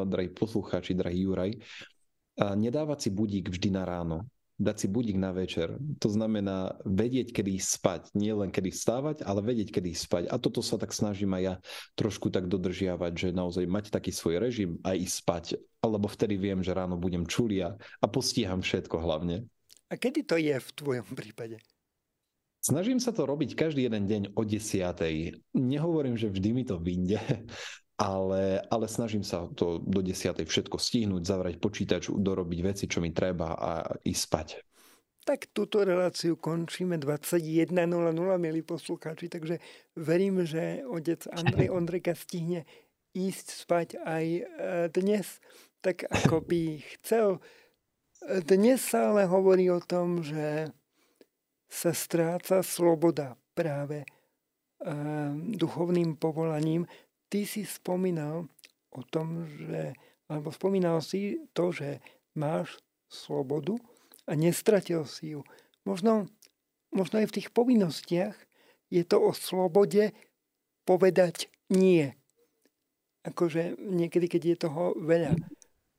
drahí 0.09 0.35
poslucháči, 0.35 0.99
drahý 0.99 1.31
Juraj, 1.31 1.53
uh, 1.55 2.57
nedávať 2.59 3.07
si 3.07 3.11
budík 3.15 3.53
vždy 3.53 3.69
na 3.71 3.87
ráno 3.87 4.27
dať 4.61 4.77
si 4.85 4.87
budík 4.89 5.17
na 5.17 5.33
večer. 5.33 5.77
To 6.01 6.09
znamená 6.09 6.77
vedieť, 6.85 7.33
kedy 7.33 7.57
spať. 7.57 8.13
Nie 8.13 8.37
len 8.37 8.53
kedy 8.53 8.73
vstávať, 8.73 9.17
ale 9.25 9.41
vedieť, 9.41 9.75
kedy 9.75 9.93
spať. 9.97 10.25
A 10.29 10.37
toto 10.37 10.61
sa 10.61 10.77
tak 10.77 10.93
snažím 10.93 11.33
aj 11.39 11.43
ja 11.43 11.55
trošku 11.97 12.29
tak 12.29 12.49
dodržiavať, 12.49 13.13
že 13.17 13.29
naozaj 13.37 13.65
mať 13.67 13.85
taký 13.93 14.13
svoj 14.13 14.43
režim 14.43 14.77
a 14.85 14.93
ísť 14.93 15.17
spať. 15.25 15.45
Alebo 15.83 16.07
vtedy 16.07 16.39
viem, 16.39 16.63
že 16.63 16.77
ráno 16.77 16.95
budem 17.01 17.27
čulia 17.27 17.75
a 17.99 18.07
postíham 18.07 18.63
všetko 18.63 18.97
hlavne. 19.01 19.49
A 19.93 20.01
kedy 20.01 20.25
to 20.25 20.41
je 20.41 20.57
v 20.57 20.71
tvojom 20.73 21.09
prípade? 21.13 21.61
Snažím 22.63 23.03
sa 23.03 23.11
to 23.11 23.27
robiť 23.27 23.59
každý 23.59 23.91
jeden 23.91 24.07
deň 24.07 24.23
o 24.39 24.47
desiatej. 24.47 25.35
Nehovorím, 25.51 26.15
že 26.15 26.31
vždy 26.31 26.51
mi 26.55 26.63
to 26.63 26.79
vyjde, 26.79 27.19
ale, 28.03 28.59
ale 28.67 28.87
snažím 28.91 29.23
sa 29.23 29.47
to 29.55 29.79
do 29.79 30.03
desiatej 30.03 30.51
všetko 30.51 30.75
stihnúť, 30.75 31.23
zavrať 31.23 31.55
počítač, 31.63 32.11
dorobiť 32.11 32.61
veci, 32.67 32.85
čo 32.91 32.99
mi 32.99 33.15
treba 33.15 33.55
a 33.55 33.71
ísť 34.03 34.23
spať. 34.27 34.49
Tak 35.23 35.55
túto 35.55 35.87
reláciu 35.87 36.35
končíme 36.35 36.99
21.00, 36.99 37.71
milí 38.43 38.67
poslucháči, 38.67 39.31
takže 39.31 39.63
verím, 39.95 40.43
že 40.43 40.83
otec 40.83 41.31
Andrej 41.31 41.71
Ondrejka 41.79 42.19
stihne 42.19 42.67
ísť 43.15 43.47
spať 43.63 43.89
aj 44.03 44.25
e, 44.27 44.43
dnes, 44.91 45.39
tak 45.79 46.03
ako 46.11 46.43
by 46.43 46.83
chcel. 46.99 47.39
Dnes 48.43 48.83
sa 48.83 49.15
ale 49.15 49.31
hovorí 49.31 49.71
o 49.71 49.79
tom, 49.79 50.27
že 50.27 50.75
sa 51.71 51.95
stráca 51.95 52.67
sloboda 52.67 53.39
práve 53.55 54.03
e, 54.03 54.07
duchovným 55.55 56.19
povolaním, 56.19 56.91
ty 57.33 57.49
si 57.49 57.65
spomínal 57.65 58.45
o 58.93 59.01
tom, 59.09 59.49
že, 59.49 59.97
alebo 60.29 60.53
spomínal 60.53 61.01
si 61.01 61.41
to, 61.57 61.73
že 61.73 62.05
máš 62.37 62.77
slobodu 63.09 63.81
a 64.29 64.37
nestratil 64.37 65.09
si 65.09 65.33
ju. 65.33 65.41
Možno, 65.89 66.29
možno 66.93 67.25
aj 67.25 67.33
v 67.33 67.37
tých 67.41 67.49
povinnostiach 67.57 68.37
je 68.93 69.03
to 69.09 69.17
o 69.17 69.33
slobode 69.33 70.13
povedať 70.85 71.49
nie. 71.73 72.13
Akože 73.25 73.81
niekedy, 73.81 74.29
keď 74.29 74.43
je 74.45 74.57
toho 74.69 74.85
veľa. 75.01 75.33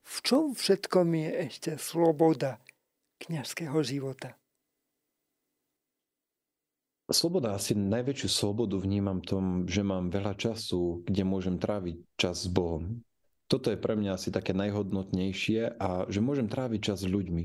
V 0.04 0.18
čom 0.22 0.54
všetkom 0.54 1.18
je 1.18 1.30
ešte 1.50 1.72
sloboda 1.82 2.62
kniazského 3.18 3.82
života? 3.82 4.38
Sloboda, 7.12 7.60
asi 7.60 7.76
najväčšiu 7.76 8.30
slobodu 8.32 8.80
vnímam 8.80 9.20
tom, 9.20 9.68
že 9.68 9.84
mám 9.84 10.08
veľa 10.08 10.40
času, 10.40 11.04
kde 11.04 11.24
môžem 11.28 11.60
tráviť 11.60 12.00
čas 12.16 12.48
s 12.48 12.50
Bohom. 12.50 13.04
Toto 13.52 13.68
je 13.68 13.76
pre 13.76 14.00
mňa 14.00 14.16
asi 14.16 14.32
také 14.32 14.56
najhodnotnejšie 14.56 15.76
a 15.76 16.08
že 16.08 16.24
môžem 16.24 16.48
tráviť 16.48 16.80
čas 16.80 17.04
s 17.04 17.12
ľuďmi 17.12 17.44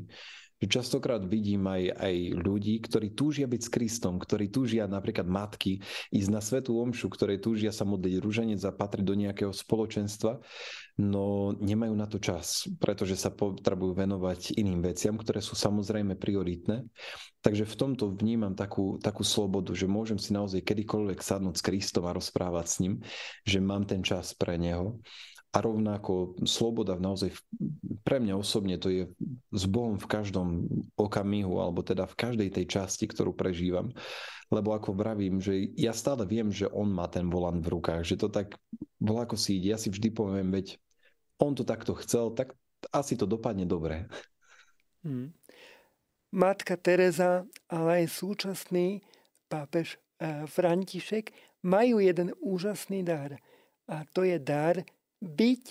že 0.58 0.66
častokrát 0.66 1.22
vidím 1.22 1.66
aj, 1.70 1.94
aj 1.94 2.14
ľudí, 2.34 2.82
ktorí 2.82 3.14
túžia 3.14 3.46
byť 3.46 3.62
s 3.62 3.70
Kristom, 3.70 4.18
ktorí 4.18 4.50
túžia 4.50 4.90
napríklad 4.90 5.26
matky 5.26 5.78
ísť 6.10 6.30
na 6.30 6.42
svetú 6.42 6.82
omšu, 6.82 7.06
ktoré 7.10 7.38
túžia 7.38 7.70
sa 7.70 7.86
modliť 7.86 8.14
rúženec 8.18 8.60
a 8.66 8.74
patriť 8.74 9.04
do 9.06 9.14
nejakého 9.14 9.54
spoločenstva, 9.54 10.42
no 10.98 11.54
nemajú 11.54 11.94
na 11.94 12.10
to 12.10 12.18
čas, 12.18 12.66
pretože 12.82 13.14
sa 13.14 13.30
potrebujú 13.30 13.94
venovať 13.94 14.58
iným 14.58 14.82
veciam, 14.82 15.14
ktoré 15.14 15.38
sú 15.38 15.54
samozrejme 15.54 16.18
prioritné. 16.18 16.82
Takže 17.38 17.70
v 17.70 17.78
tomto 17.78 18.10
vnímam 18.18 18.58
takú, 18.58 18.98
takú 18.98 19.22
slobodu, 19.22 19.70
že 19.78 19.86
môžem 19.86 20.18
si 20.18 20.34
naozaj 20.34 20.66
kedykoľvek 20.66 21.22
sadnúť 21.22 21.54
s 21.54 21.62
Kristom 21.62 22.10
a 22.10 22.16
rozprávať 22.18 22.66
s 22.66 22.76
ním, 22.82 22.94
že 23.46 23.62
mám 23.62 23.86
ten 23.86 24.02
čas 24.02 24.34
pre 24.34 24.58
neho 24.58 24.98
a 25.48 25.64
rovnako 25.64 26.36
sloboda 26.44 27.00
naozaj 27.00 27.32
pre 28.04 28.20
mňa 28.20 28.36
osobne 28.36 28.76
to 28.76 28.92
je 28.92 29.04
s 29.48 29.64
Bohom 29.64 29.96
v 29.96 30.04
každom 30.04 30.68
okamihu 30.92 31.56
alebo 31.56 31.80
teda 31.80 32.04
v 32.04 32.18
každej 32.20 32.48
tej 32.52 32.66
časti, 32.68 33.08
ktorú 33.08 33.32
prežívam. 33.32 33.88
Lebo 34.52 34.72
ako 34.72 34.96
vravím, 34.96 35.40
že 35.40 35.72
ja 35.76 35.92
stále 35.92 36.24
viem, 36.24 36.52
že 36.52 36.68
on 36.72 36.88
má 36.88 37.08
ten 37.08 37.28
volant 37.28 37.60
v 37.60 37.80
rukách, 37.80 38.04
že 38.04 38.16
to 38.20 38.28
tak 38.28 38.56
ako 39.00 39.36
si 39.36 39.60
ide. 39.60 39.72
Ja 39.72 39.78
si 39.80 39.88
vždy 39.88 40.08
poviem, 40.12 40.52
veď 40.52 40.76
on 41.40 41.56
to 41.56 41.64
takto 41.64 41.96
chcel, 42.00 42.32
tak 42.32 42.52
asi 42.92 43.16
to 43.16 43.24
dopadne 43.24 43.64
dobre. 43.64 44.08
Hmm. 45.04 45.32
Matka 46.28 46.76
Teresa, 46.76 47.48
ale 47.72 48.04
aj 48.04 48.20
súčasný 48.20 49.00
pápež 49.48 49.96
eh, 50.20 50.44
František 50.44 51.32
majú 51.64 52.04
jeden 52.04 52.36
úžasný 52.36 53.00
dar. 53.00 53.40
A 53.88 54.04
to 54.12 54.28
je 54.28 54.36
dar 54.36 54.84
byť 55.22 55.64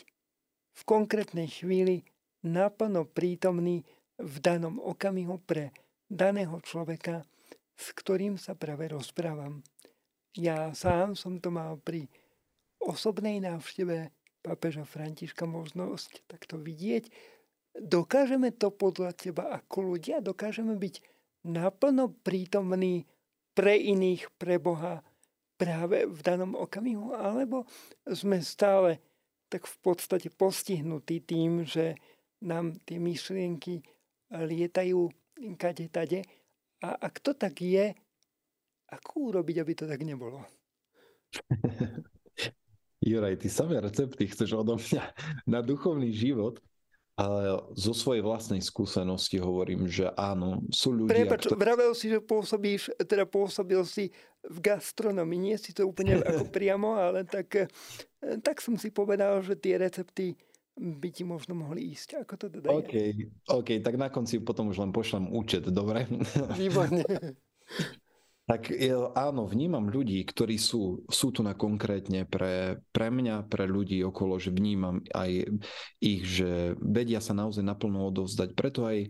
v 0.77 0.81
konkrétnej 0.85 1.49
chvíli 1.49 2.05
naplno 2.45 3.07
prítomný 3.09 3.83
v 4.17 4.35
danom 4.41 4.81
okamihu 4.81 5.41
pre 5.43 5.73
daného 6.09 6.57
človeka, 6.63 7.25
s 7.77 7.93
ktorým 7.93 8.39
sa 8.41 8.57
práve 8.57 8.89
rozprávam. 8.89 9.61
Ja 10.37 10.73
sám 10.73 11.17
som 11.17 11.41
to 11.41 11.49
mal 11.49 11.77
pri 11.81 12.09
osobnej 12.81 13.41
návšteve 13.41 14.13
pápeža 14.45 14.85
Františka 14.85 15.49
možnosť 15.49 16.25
takto 16.29 16.61
vidieť. 16.61 17.09
Dokážeme 17.77 18.53
to 18.53 18.73
podľa 18.73 19.13
teba 19.13 19.53
ako 19.53 19.93
ľudia, 19.93 20.21
dokážeme 20.21 20.73
byť 20.77 20.95
naplno 21.45 22.13
prítomní 22.25 23.05
pre 23.53 23.77
iných, 23.77 24.29
pre 24.37 24.57
Boha 24.57 25.01
práve 25.57 26.05
v 26.05 26.19
danom 26.21 26.53
okamihu, 26.53 27.17
alebo 27.17 27.65
sme 28.05 28.41
stále 28.41 29.01
tak 29.47 29.65
v 29.65 29.77
podstate 29.79 30.29
postihnutí 30.31 31.23
tým, 31.23 31.63
že 31.63 31.95
nám 32.43 32.77
tie 32.85 32.99
myšlienky 32.99 33.81
lietajú 34.31 35.09
kade 35.55 35.87
tade. 35.89 36.21
A 36.83 36.93
ak 36.93 37.23
to 37.23 37.33
tak 37.33 37.57
je, 37.57 37.95
ako 38.87 39.33
urobiť, 39.33 39.55
aby 39.59 39.73
to 39.73 39.85
tak 39.89 40.01
nebolo? 40.05 40.45
Juraj, 43.07 43.39
ty 43.39 43.47
samé 43.47 43.79
recepty 43.79 44.27
chceš 44.27 44.53
odo 44.53 44.75
mňa 44.75 45.03
na 45.47 45.59
duchovný 45.63 46.11
život, 46.11 46.59
ale 47.17 47.65
zo 47.73 47.97
svojej 47.97 48.21
vlastnej 48.21 48.61
skúsenosti 48.61 49.41
hovorím, 49.41 49.89
že 49.89 50.13
áno, 50.13 50.61
sú 50.69 50.93
ľudia... 50.93 51.25
Prepač, 51.25 51.49
kto... 51.49 51.57
vravel 51.57 51.91
si, 51.97 52.13
že 52.13 52.21
pôsobíš, 52.21 52.93
teda 53.09 53.25
pôsobil 53.25 53.81
si 53.89 54.13
v 54.45 54.57
gastronomii. 54.61 55.49
Nie 55.49 55.57
si 55.57 55.73
to 55.73 55.89
úplne 55.89 56.21
ako 56.29 56.45
priamo, 56.53 56.93
ale 56.93 57.25
tak, 57.25 57.65
eh, 57.65 57.67
tak 58.45 58.61
som 58.61 58.77
si 58.77 58.93
povedal, 58.93 59.41
že 59.41 59.57
tie 59.57 59.81
recepty 59.81 60.37
by 60.77 61.09
ti 61.09 61.25
možno 61.25 61.57
mohli 61.57 61.89
ísť. 61.97 62.21
Ako 62.21 62.33
to 62.37 62.45
teda 62.53 62.69
OK, 62.69 62.93
je? 62.93 63.33
OK, 63.49 63.81
tak 63.81 63.97
na 63.97 64.13
konci 64.13 64.37
potom 64.37 64.69
už 64.69 64.77
len 64.77 64.93
pošlem 64.93 65.25
účet, 65.33 65.65
dobre? 65.73 66.05
Výborne. 66.53 67.01
Tak 68.47 68.71
áno, 69.11 69.43
vnímam 69.43 69.91
ľudí, 69.91 70.23
ktorí 70.23 70.55
sú, 70.55 71.03
sú 71.11 71.35
tu 71.35 71.43
na 71.43 71.51
konkrétne 71.51 72.23
pre, 72.23 72.79
pre 72.95 73.11
mňa, 73.11 73.43
pre 73.43 73.67
ľudí 73.67 73.99
okolo, 74.07 74.39
že 74.39 74.55
vnímam 74.55 75.03
aj 75.11 75.51
ich, 75.99 76.23
že 76.23 76.79
vedia 76.79 77.19
sa 77.19 77.35
naozaj 77.35 77.59
naplno 77.59 78.07
odovzdať. 78.07 78.55
Preto 78.55 78.87
aj 78.87 78.97
e, 79.03 79.07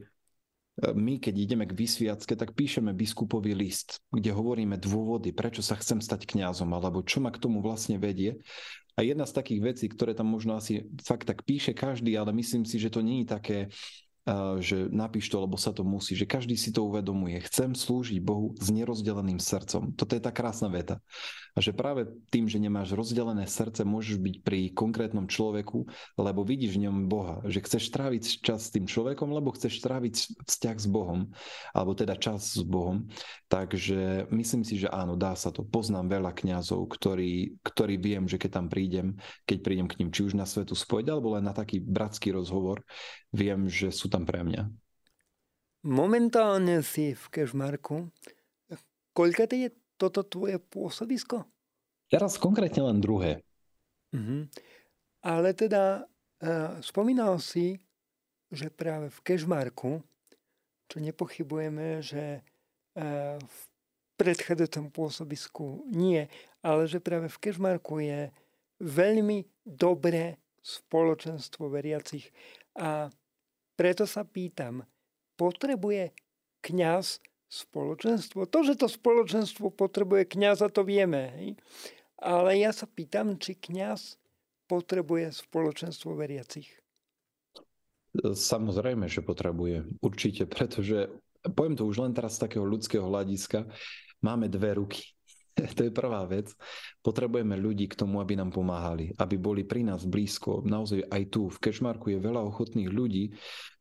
my, 0.90 1.22
keď 1.22 1.34
ideme 1.38 1.70
k 1.70 1.78
vysviacke, 1.78 2.34
tak 2.34 2.58
píšeme 2.58 2.98
biskupový 2.98 3.54
list, 3.54 4.02
kde 4.10 4.34
hovoríme 4.34 4.82
dôvody, 4.82 5.30
prečo 5.38 5.62
sa 5.62 5.78
chcem 5.78 6.02
stať 6.02 6.26
kňazom, 6.26 6.74
alebo 6.74 7.06
čo 7.06 7.22
ma 7.22 7.30
k 7.30 7.38
tomu 7.38 7.62
vlastne 7.62 8.02
vedie. 8.02 8.42
A 8.98 9.06
jedna 9.06 9.30
z 9.30 9.38
takých 9.38 9.62
vecí, 9.62 9.86
ktoré 9.86 10.18
tam 10.18 10.34
možno 10.34 10.58
asi 10.58 10.90
fakt 11.06 11.30
tak 11.30 11.46
píše 11.46 11.78
každý, 11.78 12.18
ale 12.18 12.34
myslím 12.34 12.66
si, 12.66 12.82
že 12.82 12.90
to 12.90 13.06
nie 13.06 13.22
je 13.22 13.30
také 13.30 13.58
že 14.60 14.92
napíš 14.92 15.32
to, 15.32 15.40
lebo 15.40 15.56
sa 15.56 15.72
to 15.72 15.88
musí, 15.88 16.12
že 16.12 16.28
každý 16.28 16.60
si 16.60 16.76
to 16.76 16.84
uvedomuje. 16.84 17.40
Chcem 17.48 17.72
slúžiť 17.72 18.20
Bohu 18.20 18.52
s 18.60 18.68
nerozdeleným 18.68 19.40
srdcom. 19.40 19.96
Toto 19.96 20.12
je 20.14 20.22
tá 20.22 20.36
krásna 20.36 20.68
veta. 20.68 21.00
A 21.58 21.60
že 21.60 21.74
práve 21.74 22.06
tým, 22.30 22.46
že 22.46 22.62
nemáš 22.62 22.94
rozdelené 22.94 23.50
srdce, 23.50 23.82
môžeš 23.82 24.22
byť 24.22 24.36
pri 24.46 24.70
konkrétnom 24.78 25.26
človeku, 25.26 25.90
lebo 26.22 26.46
vidíš 26.46 26.78
v 26.78 26.86
ňom 26.86 27.10
Boha. 27.10 27.42
Že 27.50 27.66
chceš 27.66 27.90
tráviť 27.90 28.46
čas 28.46 28.70
s 28.70 28.74
tým 28.78 28.86
človekom, 28.86 29.34
lebo 29.34 29.50
chceš 29.58 29.82
tráviť 29.82 30.46
vzťah 30.46 30.78
s 30.78 30.86
Bohom, 30.86 31.34
alebo 31.74 31.98
teda 31.98 32.14
čas 32.14 32.54
s 32.54 32.62
Bohom. 32.62 33.10
Takže 33.50 34.30
myslím 34.30 34.62
si, 34.62 34.78
že 34.78 34.86
áno, 34.94 35.18
dá 35.18 35.34
sa 35.34 35.50
to. 35.50 35.66
Poznám 35.66 36.14
veľa 36.14 36.38
kňazov, 36.38 36.94
ktorí, 36.94 37.58
ktorí 37.66 37.98
viem, 37.98 38.30
že 38.30 38.38
keď 38.38 38.62
tam 38.62 38.68
prídem, 38.70 39.18
keď 39.50 39.58
prídem 39.66 39.90
k 39.90 39.98
ním, 39.98 40.14
či 40.14 40.30
už 40.30 40.38
na 40.38 40.46
svetu 40.46 40.78
spoveď, 40.78 41.10
alebo 41.10 41.34
len 41.34 41.50
na 41.50 41.58
taký 41.58 41.82
bratský 41.82 42.38
rozhovor, 42.38 42.86
viem, 43.34 43.66
že 43.66 43.90
sú 43.90 44.14
tam 44.14 44.30
pre 44.30 44.46
mňa. 44.46 44.70
Momentálne 45.90 46.86
si 46.86 47.18
v 47.18 47.26
Kešmarku. 47.34 48.14
Koľka 49.18 49.50
je 49.50 49.74
toto 49.98 50.22
tvoje 50.24 50.62
pôsobisko? 50.62 51.44
Teraz 52.08 52.40
konkrétne 52.40 52.88
len 52.88 53.04
druhé. 53.04 53.44
Uh-huh. 54.16 54.48
Ale 55.26 55.52
teda 55.52 56.08
uh, 56.08 56.80
spomínal 56.80 57.42
si, 57.44 57.82
že 58.48 58.72
práve 58.72 59.12
v 59.12 59.20
Kešmarku, 59.28 60.00
čo 60.88 60.98
nepochybujeme, 61.04 62.00
že 62.00 62.40
uh, 62.96 63.36
v 63.36 63.58
predchádzajúcom 64.16 64.86
pôsobisku 64.96 65.84
nie, 65.92 66.26
ale 66.64 66.88
že 66.88 67.04
práve 67.04 67.28
v 67.28 67.42
Kešmarku 67.44 68.00
je 68.00 68.32
veľmi 68.80 69.46
dobré 69.68 70.40
spoločenstvo 70.64 71.68
veriacich. 71.68 72.32
A 72.78 73.12
preto 73.78 74.10
sa 74.10 74.26
pýtam, 74.26 74.84
potrebuje 75.38 76.12
kňaz 76.66 77.22
spoločenstvo. 77.48 78.46
To, 78.48 78.60
že 78.64 78.76
to 78.76 78.88
spoločenstvo 78.92 79.72
potrebuje 79.72 80.28
kňaza, 80.28 80.68
to 80.72 80.84
vieme. 80.84 81.56
Ale 82.20 82.60
ja 82.60 82.76
sa 82.76 82.86
pýtam, 82.86 83.40
či 83.40 83.56
kňaz 83.56 84.20
potrebuje 84.68 85.32
spoločenstvo 85.32 86.14
veriacich. 86.14 86.68
Samozrejme, 88.18 89.08
že 89.08 89.24
potrebuje. 89.24 90.02
Určite, 90.04 90.50
pretože 90.50 91.08
poviem 91.46 91.78
to 91.78 91.88
už 91.88 92.04
len 92.04 92.12
teraz 92.12 92.36
z 92.36 92.50
takého 92.50 92.66
ľudského 92.66 93.06
hľadiska. 93.06 93.70
Máme 94.20 94.50
dve 94.50 94.82
ruky. 94.82 95.17
To 95.78 95.82
je 95.86 95.92
prvá 95.94 96.26
vec. 96.30 96.54
Potrebujeme 97.02 97.58
ľudí 97.58 97.90
k 97.90 97.98
tomu, 97.98 98.22
aby 98.22 98.38
nám 98.38 98.54
pomáhali, 98.54 99.14
aby 99.18 99.36
boli 99.38 99.62
pri 99.66 99.82
nás 99.86 100.06
blízko. 100.06 100.62
Naozaj 100.66 101.10
aj 101.10 101.24
tu 101.34 101.50
v 101.50 101.58
Kešmarku 101.58 102.14
je 102.14 102.20
veľa 102.22 102.42
ochotných 102.46 102.90
ľudí, 102.92 103.34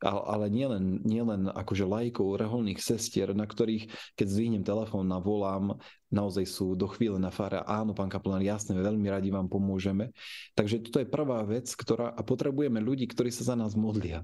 ale 0.04 0.48
nielen, 0.48 1.04
nielen 1.04 1.48
akože 1.52 1.84
lajkov, 1.84 2.40
reholných 2.40 2.80
sestier, 2.80 3.32
na 3.32 3.44
ktorých, 3.44 4.16
keď 4.16 4.26
zvihnem 4.28 4.64
telefón 4.64 5.08
a 5.12 5.20
volám, 5.20 5.76
naozaj 6.12 6.46
sú 6.46 6.78
do 6.78 6.86
chvíle 6.86 7.18
na 7.18 7.34
fáre, 7.34 7.60
áno, 7.66 7.92
pán 7.92 8.08
kapelán, 8.08 8.44
jasne, 8.44 8.78
veľmi 8.78 9.08
radi 9.10 9.28
vám 9.32 9.50
pomôžeme. 9.50 10.14
Takže 10.54 10.84
toto 10.86 11.02
je 11.02 11.08
prvá 11.08 11.42
vec, 11.44 11.66
ktorá, 11.72 12.12
a 12.14 12.20
potrebujeme 12.22 12.78
ľudí, 12.78 13.10
ktorí 13.10 13.32
sa 13.32 13.52
za 13.52 13.54
nás 13.58 13.74
modlia. 13.74 14.22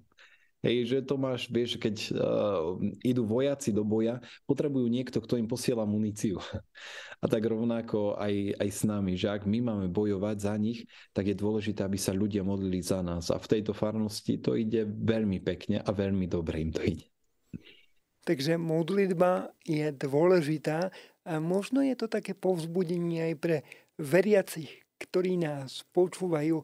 Hej, 0.63 0.95
že 0.95 0.99
to 1.03 1.19
máš, 1.19 1.51
vieš, 1.51 1.75
keď 1.75 2.15
uh, 2.15 2.79
idú 3.03 3.27
vojaci 3.27 3.75
do 3.75 3.83
boja, 3.83 4.23
potrebujú 4.47 4.87
niekto, 4.87 5.19
kto 5.19 5.35
im 5.35 5.51
posiela 5.51 5.83
muníciu. 5.83 6.39
A 7.23 7.27
tak 7.27 7.47
rovnako 7.47 8.19
aj, 8.19 8.59
aj 8.59 8.69
s 8.71 8.83
nami, 8.83 9.15
že 9.15 9.31
ak 9.31 9.47
my 9.47 9.59
máme 9.63 9.87
bojovať 9.91 10.37
za 10.39 10.55
nich, 10.59 10.87
tak 11.15 11.31
je 11.31 11.39
dôležité, 11.39 11.87
aby 11.87 11.95
sa 11.95 12.11
ľudia 12.11 12.43
modlili 12.43 12.83
za 12.83 12.99
nás. 12.99 13.31
A 13.31 13.39
v 13.39 13.47
tejto 13.47 13.75
farnosti 13.75 14.43
to 14.43 14.59
ide 14.59 14.87
veľmi 14.87 15.39
pekne 15.39 15.83
a 15.83 15.91
veľmi 15.91 16.27
dobre 16.27 16.67
im 16.67 16.71
to 16.75 16.83
ide. 16.83 17.07
Takže 18.23 18.59
modlitba 18.59 19.55
je 19.67 19.91
dôležitá 19.91 20.95
a 21.23 21.35
možno 21.43 21.83
je 21.83 21.95
to 21.95 22.07
také 22.07 22.35
povzbudenie 22.35 23.31
aj 23.31 23.35
pre 23.39 23.57
veriacich, 23.99 24.83
ktorí 24.99 25.39
nás 25.39 25.87
počúvajú. 25.91 26.63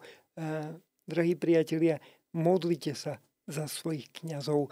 Drahí 1.07 1.35
priatelia, 1.35 2.03
modlite 2.35 2.95
sa, 2.95 3.19
za 3.49 3.65
svojich 3.65 4.13
kňazov. 4.13 4.69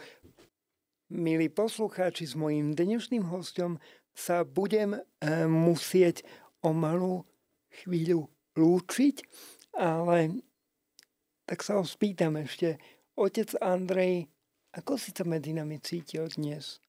Milí 1.08 1.48
poslucháči, 1.48 2.28
s 2.28 2.36
mojím 2.36 2.76
dnešným 2.76 3.24
hostom 3.32 3.80
sa 4.12 4.44
budem 4.44 5.00
eh, 5.00 5.48
musieť 5.48 6.22
o 6.60 6.76
malú 6.76 7.24
chvíľu 7.82 8.28
lúčiť, 8.56 9.16
ale 9.76 10.44
tak 11.48 11.64
sa 11.64 11.80
ho 11.80 11.84
spýtam 11.84 12.36
ešte. 12.40 12.76
Otec 13.16 13.56
Andrej, 13.64 14.28
ako 14.76 15.00
si 15.00 15.12
sa 15.12 15.24
medzi 15.24 15.56
nami 15.56 15.80
cítil 15.80 16.28
dnes? 16.28 16.80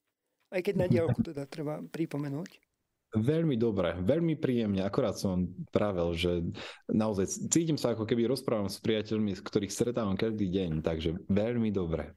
Aj 0.52 0.60
keď 0.60 0.74
na 0.76 0.86
diálku 0.88 1.20
teda 1.24 1.44
treba 1.48 1.80
pripomenúť. 1.80 2.67
Veľmi 3.08 3.56
dobre, 3.56 3.96
veľmi 4.04 4.36
príjemne. 4.36 4.84
Akorát 4.84 5.16
som 5.16 5.48
prável, 5.72 6.12
že 6.12 6.44
naozaj 6.92 7.48
cítim 7.48 7.80
sa 7.80 7.96
ako 7.96 8.04
keby 8.04 8.28
rozprávam 8.28 8.68
s 8.68 8.76
priateľmi, 8.84 9.32
s 9.32 9.40
ktorých 9.40 9.72
stretávam 9.72 10.12
každý 10.12 10.52
deň, 10.52 10.84
takže 10.84 11.16
veľmi 11.32 11.72
dobre. 11.72 12.12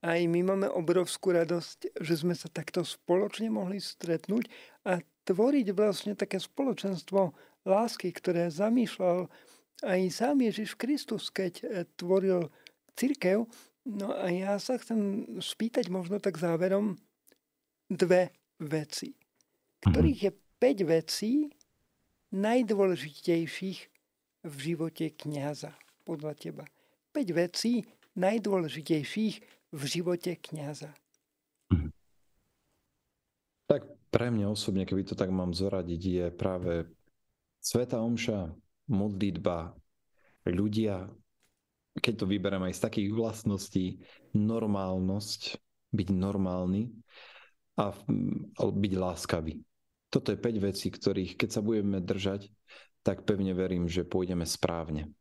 Aj 0.00 0.16
my 0.16 0.40
máme 0.40 0.72
obrovskú 0.72 1.36
radosť, 1.36 2.00
že 2.00 2.14
sme 2.16 2.32
sa 2.32 2.48
takto 2.48 2.80
spoločne 2.80 3.52
mohli 3.52 3.76
stretnúť 3.76 4.48
a 4.88 5.04
tvoriť 5.28 5.66
vlastne 5.76 6.16
také 6.16 6.40
spoločenstvo 6.40 7.36
lásky, 7.68 8.08
ktoré 8.08 8.48
zamýšľal 8.48 9.28
aj 9.84 10.00
sám 10.08 10.40
Ježiš 10.40 10.80
Kristus, 10.80 11.28
keď 11.28 11.52
eh, 11.60 11.68
tvoril 12.00 12.48
církev. 12.96 13.44
No 13.84 14.16
a 14.16 14.32
ja 14.32 14.56
sa 14.56 14.80
chcem 14.80 15.28
spýtať 15.44 15.92
možno 15.92 16.24
tak 16.24 16.40
záverom 16.40 16.96
dve 17.92 18.32
veci 18.56 19.25
ktorých 19.90 20.20
je 20.22 20.32
5 20.58 20.92
vecí 20.92 21.32
najdôležitejších 22.34 23.78
v 24.46 24.54
živote 24.58 25.10
kniaza, 25.14 25.74
podľa 26.06 26.34
teba. 26.38 26.64
5 27.14 27.32
vecí 27.34 27.86
najdôležitejších 28.16 29.34
v 29.72 29.82
živote 29.84 30.38
kniaza. 30.38 30.94
Mhm. 31.72 31.90
Tak 33.66 33.82
pre 34.10 34.30
mňa 34.30 34.46
osobne, 34.48 34.86
keby 34.86 35.02
to 35.02 35.18
tak 35.18 35.34
mám 35.34 35.50
zoradiť, 35.50 36.02
je 36.02 36.26
práve 36.30 36.86
Sveta 37.58 37.98
Omša, 37.98 38.54
modlitba, 38.86 39.74
ľudia, 40.46 41.10
keď 41.98 42.14
to 42.22 42.30
vyberiem 42.30 42.62
aj 42.70 42.78
z 42.78 42.84
takých 42.86 43.10
vlastností, 43.10 43.98
normálnosť, 44.30 45.58
byť 45.90 46.08
normálny 46.14 46.94
a 47.74 47.90
byť 48.62 48.92
láskavý. 48.94 49.65
Toto 50.16 50.32
je 50.32 50.40
5 50.40 50.68
vecí, 50.72 50.88
ktorých 50.88 51.36
keď 51.36 51.48
sa 51.52 51.60
budeme 51.60 52.00
držať, 52.00 52.48
tak 53.04 53.28
pevne 53.28 53.52
verím, 53.52 53.84
že 53.84 54.08
pôjdeme 54.08 54.48
správne. 54.48 55.12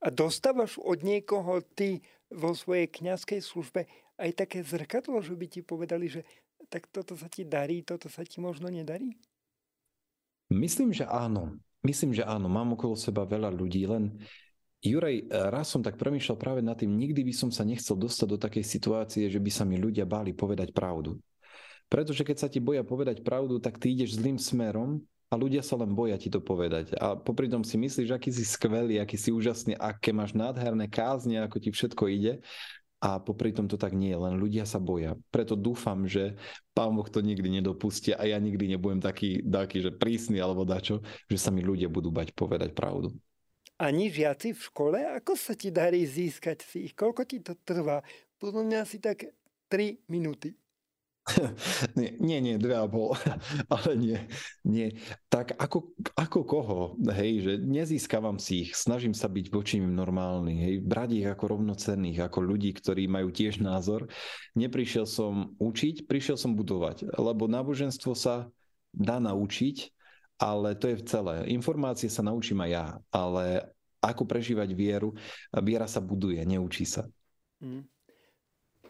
A 0.00 0.08
dostávaš 0.08 0.80
od 0.80 1.04
niekoho 1.04 1.60
ty 1.60 2.00
vo 2.32 2.56
svojej 2.56 2.88
kňazskej 2.88 3.44
službe 3.44 3.84
aj 4.16 4.30
také 4.32 4.64
zrkadlo, 4.64 5.20
že 5.20 5.36
by 5.36 5.46
ti 5.52 5.60
povedali, 5.60 6.08
že 6.08 6.24
tak 6.72 6.88
toto 6.88 7.20
sa 7.20 7.28
ti 7.28 7.44
darí, 7.44 7.84
toto 7.84 8.08
sa 8.08 8.24
ti 8.24 8.40
možno 8.40 8.72
nedarí? 8.72 9.12
Myslím, 10.48 10.96
že 10.96 11.04
áno. 11.04 11.60
Myslím, 11.84 12.16
že 12.16 12.24
áno. 12.24 12.48
Mám 12.48 12.80
okolo 12.80 12.96
seba 12.96 13.28
veľa 13.28 13.52
ľudí, 13.52 13.84
len 13.84 14.16
Juraj, 14.80 15.28
raz 15.52 15.68
som 15.68 15.84
tak 15.84 16.00
premýšľal 16.00 16.38
práve 16.40 16.64
nad 16.64 16.80
tým, 16.80 16.96
nikdy 16.96 17.28
by 17.28 17.34
som 17.36 17.50
sa 17.52 17.60
nechcel 17.60 17.92
dostať 17.92 18.26
do 18.30 18.38
takej 18.40 18.64
situácie, 18.64 19.28
že 19.28 19.36
by 19.36 19.50
sa 19.52 19.68
mi 19.68 19.76
ľudia 19.76 20.08
báli 20.08 20.32
povedať 20.32 20.72
pravdu. 20.72 21.20
Pretože 21.88 22.22
keď 22.24 22.36
sa 22.36 22.48
ti 22.52 22.60
boja 22.60 22.84
povedať 22.84 23.24
pravdu, 23.24 23.56
tak 23.58 23.80
ty 23.80 23.96
ideš 23.96 24.20
zlým 24.20 24.36
smerom 24.36 25.00
a 25.28 25.34
ľudia 25.36 25.60
sa 25.64 25.76
len 25.76 25.92
boja 25.92 26.16
ti 26.20 26.28
to 26.28 26.40
povedať. 26.40 26.96
A 27.00 27.16
popri 27.16 27.48
tom 27.48 27.64
si 27.64 27.76
myslíš, 27.80 28.12
aký 28.12 28.32
si 28.32 28.44
skvelý, 28.44 29.00
aký 29.00 29.16
si 29.16 29.32
úžasný, 29.32 29.76
aké 29.76 30.12
máš 30.12 30.36
nádherné 30.36 30.88
kázne, 30.88 31.40
ako 31.40 31.56
ti 31.60 31.72
všetko 31.72 32.04
ide. 32.12 32.44
A 32.98 33.22
popri 33.22 33.54
tom 33.54 33.70
to 33.70 33.78
tak 33.78 33.94
nie 33.94 34.10
je, 34.10 34.18
len 34.18 34.34
ľudia 34.42 34.66
sa 34.66 34.82
boja. 34.82 35.14
Preto 35.30 35.54
dúfam, 35.54 36.02
že 36.02 36.34
Pán 36.74 36.90
Boh 36.90 37.06
to 37.06 37.22
nikdy 37.22 37.46
nedopustí 37.46 38.10
a 38.10 38.26
ja 38.26 38.42
nikdy 38.42 38.74
nebudem 38.74 38.98
taký, 38.98 39.38
taký 39.46 39.86
že 39.86 39.94
prísny 39.94 40.42
alebo 40.42 40.66
dačo, 40.66 40.98
že 41.30 41.38
sa 41.38 41.54
mi 41.54 41.62
ľudia 41.62 41.86
budú 41.86 42.10
bať 42.10 42.34
povedať 42.34 42.74
pravdu 42.74 43.14
ani 43.78 44.10
žiaci 44.10 44.52
v 44.52 44.60
škole? 44.60 44.98
Ako 45.22 45.38
sa 45.38 45.54
ti 45.54 45.70
darí 45.70 46.02
získať 46.02 46.66
si 46.66 46.90
ich? 46.90 46.94
Koľko 46.98 47.22
ti 47.24 47.38
to 47.38 47.54
trvá? 47.62 48.02
Podľa 48.42 48.62
mňa 48.66 48.78
asi 48.82 48.98
tak 48.98 49.30
3 49.70 50.10
minúty. 50.10 50.58
nie, 51.98 52.16
nie, 52.20 52.38
nie, 52.40 52.56
dve 52.56 52.76
a 52.78 52.86
pol, 52.88 53.14
ale 53.74 53.90
nie, 53.96 54.18
nie. 54.64 54.96
Tak 55.28 55.56
ako, 55.60 55.92
ako 56.16 56.38
koho, 56.44 56.80
hej, 57.12 57.44
že 57.44 57.52
nezískavam 57.60 58.40
si 58.40 58.68
ich, 58.68 58.76
snažím 58.76 59.12
sa 59.12 59.28
byť 59.28 59.46
voči 59.52 59.80
im 59.80 59.92
normálny, 59.92 60.54
hej, 60.56 60.74
brať 60.82 61.10
ich 61.22 61.26
ako 61.28 61.58
rovnocenných, 61.58 62.24
ako 62.24 62.38
ľudí, 62.40 62.72
ktorí 62.76 63.06
majú 63.06 63.28
tiež 63.28 63.60
názor. 63.60 64.08
Neprišiel 64.56 65.04
som 65.04 65.54
učiť, 65.60 66.08
prišiel 66.08 66.36
som 66.40 66.56
budovať, 66.56 67.12
lebo 67.16 67.46
náboženstvo 67.46 68.12
sa 68.16 68.48
dá 68.92 69.20
naučiť, 69.20 69.92
ale 70.38 70.78
to 70.78 70.90
je 70.90 71.02
celé. 71.04 71.50
Informácie 71.50 72.08
sa 72.08 72.24
naučím 72.24 72.62
aj 72.64 72.70
ja, 72.70 72.86
ale 73.10 73.74
ako 73.98 74.24
prežívať 74.24 74.70
vieru, 74.72 75.10
viera 75.62 75.90
sa 75.90 75.98
buduje, 75.98 76.38
neučí 76.46 76.86
sa. 76.86 77.06
Hmm. 77.58 77.82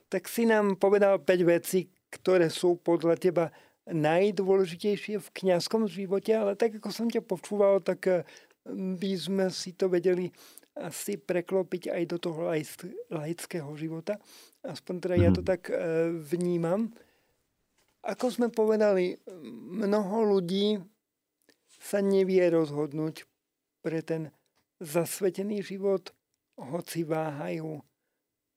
Tak 0.08 0.24
si 0.28 0.48
nám 0.48 0.76
povedal 0.80 1.20
5 1.20 1.28
vecí, 1.44 1.88
ktoré 2.08 2.48
sú 2.48 2.80
podľa 2.80 3.16
teba 3.20 3.44
najdôležitejšie 3.88 5.16
v 5.20 5.28
kňazskom 5.32 5.88
živote, 5.88 6.32
ale 6.36 6.56
tak 6.56 6.76
ako 6.76 6.92
som 6.92 7.08
ťa 7.08 7.24
počúval, 7.24 7.80
tak 7.80 8.00
eh, 8.08 8.24
by 8.68 9.12
sme 9.16 9.44
si 9.48 9.72
to 9.72 9.88
vedeli 9.88 10.28
asi 10.78 11.18
preklopiť 11.18 11.90
aj 11.90 12.02
do 12.06 12.16
toho 12.22 12.54
laického 13.10 13.70
života. 13.74 14.14
Aspoň 14.62 14.94
teda 15.02 15.16
ja 15.18 15.30
to 15.34 15.42
mhm. 15.42 15.48
tak 15.48 15.72
eh, 15.72 16.12
vnímam. 16.12 16.92
Ako 18.04 18.30
sme 18.30 18.48
povedali, 18.48 19.18
mnoho 19.74 20.38
ľudí 20.38 20.80
sa 21.82 21.98
nevie 22.00 22.40
rozhodnúť 22.46 23.26
pre 23.82 24.00
ten 24.00 24.30
zasvetený 24.78 25.66
život, 25.66 26.14
hoci 26.58 27.02
váhajú. 27.06 27.82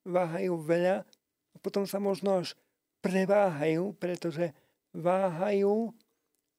Váhajú 0.06 0.54
veľa 0.62 1.06
a 1.52 1.56
potom 1.62 1.86
sa 1.86 2.02
možno 2.02 2.42
až 2.42 2.58
preváhajú, 3.02 3.98
pretože 3.98 4.54
váhajú 4.96 5.92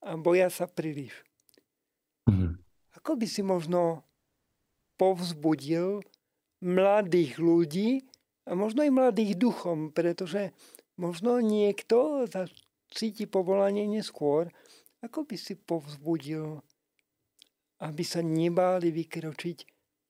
a 0.03 0.19
boja 0.19 0.51
sa 0.51 0.67
príliš. 0.67 1.15
Mm-hmm. 2.27 2.59
Ako 3.03 3.19
by 3.19 3.27
si 3.27 3.43
možno 3.47 4.03
povzbudil 4.99 6.03
mladých 6.63 7.39
ľudí 7.39 7.91
a 8.47 8.55
možno 8.59 8.83
aj 8.83 8.93
mladých 8.95 9.39
duchom, 9.39 9.95
pretože 9.95 10.55
možno 10.99 11.39
niekto 11.43 12.27
cíti 12.91 13.25
povolanie 13.27 13.87
neskôr 13.87 14.51
ako 15.03 15.27
by 15.27 15.37
si 15.37 15.59
povzbudil, 15.59 16.63
aby 17.83 18.03
sa 18.07 18.23
nebáli 18.23 18.95
vykročiť 18.95 19.59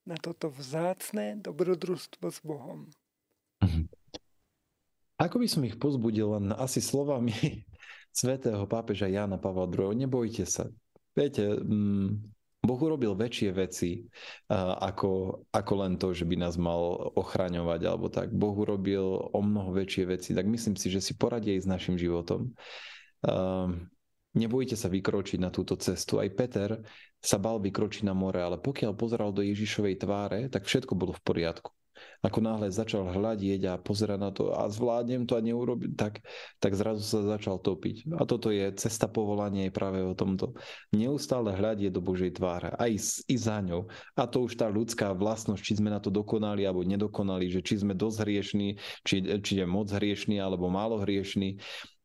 na 0.04 0.20
toto 0.20 0.52
vzácné 0.52 1.40
dobrodružstvo 1.40 2.26
s 2.28 2.38
Bohom? 2.44 2.92
Mhm. 3.64 3.88
Ako 5.22 5.38
by 5.38 5.46
som 5.46 5.62
ich 5.62 5.78
pozbudil 5.78 6.34
len 6.34 6.50
asi 6.50 6.82
slovami 6.82 7.30
svätého 8.10 8.66
pápeža 8.66 9.06
Jána 9.06 9.38
Pavla 9.38 9.70
II. 9.70 9.94
Nebojte 9.94 10.42
sa. 10.42 10.66
Viete, 11.14 11.62
mm, 11.62 12.32
Boh 12.62 12.78
urobil 12.78 13.14
väčšie 13.18 13.50
veci 13.54 14.06
ako, 14.54 15.42
ako 15.50 15.72
len 15.82 15.98
to, 15.98 16.14
že 16.14 16.22
by 16.22 16.38
nás 16.38 16.54
mal 16.58 17.10
ochraňovať 17.18 17.80
alebo 17.86 18.06
tak. 18.06 18.30
Boh 18.30 18.54
urobil 18.54 19.02
o 19.30 19.40
mnoho 19.42 19.74
väčšie 19.74 20.06
veci, 20.06 20.30
tak 20.30 20.46
myslím 20.46 20.78
si, 20.78 20.86
že 20.86 21.02
si 21.02 21.18
poradí 21.18 21.58
aj 21.58 21.66
s 21.66 21.70
našim 21.70 21.98
životom. 21.98 22.54
Nebojte 24.32 24.78
sa 24.78 24.86
vykročiť 24.86 25.42
na 25.42 25.50
túto 25.50 25.74
cestu. 25.74 26.22
Aj 26.22 26.30
Peter 26.30 26.86
sa 27.18 27.36
bal 27.42 27.58
vykročiť 27.58 28.06
na 28.06 28.14
more, 28.14 28.38
ale 28.38 28.62
pokiaľ 28.62 28.94
pozeral 28.94 29.34
do 29.34 29.42
Ježišovej 29.42 29.98
tváre, 29.98 30.46
tak 30.46 30.62
všetko 30.62 30.94
bolo 30.94 31.12
v 31.18 31.22
poriadku. 31.26 31.74
Ako 32.22 32.38
náhle 32.38 32.70
začal 32.70 33.10
hľadieť 33.10 33.62
a 33.66 33.80
pozerať 33.82 34.18
na 34.18 34.30
to 34.30 34.54
a 34.54 34.70
zvládnem 34.70 35.26
to 35.26 35.34
a 35.34 35.42
neurobiť, 35.42 35.92
tak, 35.98 36.22
tak 36.62 36.72
zrazu 36.78 37.02
sa 37.02 37.26
začal 37.26 37.58
topiť. 37.58 38.14
A 38.14 38.22
toto 38.22 38.54
je 38.54 38.70
cesta 38.78 39.10
povolania 39.10 39.66
aj 39.66 39.72
práve 39.74 39.98
o 40.06 40.14
tomto. 40.14 40.54
Neustále 40.94 41.50
hľadie 41.50 41.90
do 41.90 41.98
Božej 41.98 42.38
tváre, 42.38 42.70
aj 42.78 43.24
i 43.26 43.36
za 43.36 43.58
ňou. 43.58 43.90
A 44.14 44.30
to 44.30 44.46
už 44.46 44.54
tá 44.54 44.70
ľudská 44.70 45.10
vlastnosť, 45.18 45.62
či 45.62 45.78
sme 45.82 45.90
na 45.90 45.98
to 45.98 46.14
dokonali 46.14 46.62
alebo 46.62 46.86
nedokonali, 46.86 47.50
že 47.50 47.58
či 47.58 47.82
sme 47.82 47.98
dosť 47.98 48.22
hriešní, 48.22 48.68
či, 49.02 49.16
či 49.42 49.52
je 49.58 49.66
moc 49.66 49.90
hriešný 49.90 50.38
alebo 50.38 50.70
málo 50.70 51.02
hriešný, 51.02 51.58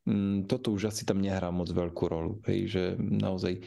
Mm, 0.07 0.47
toto 0.47 0.71
už 0.71 0.87
asi 0.87 1.03
tam 1.03 1.19
nehrá 1.19 1.51
moc 1.51 1.67
veľkú 1.67 2.03
rolu. 2.07 2.39
Hej, 2.47 2.59
že 2.71 2.83
naozaj 2.95 3.59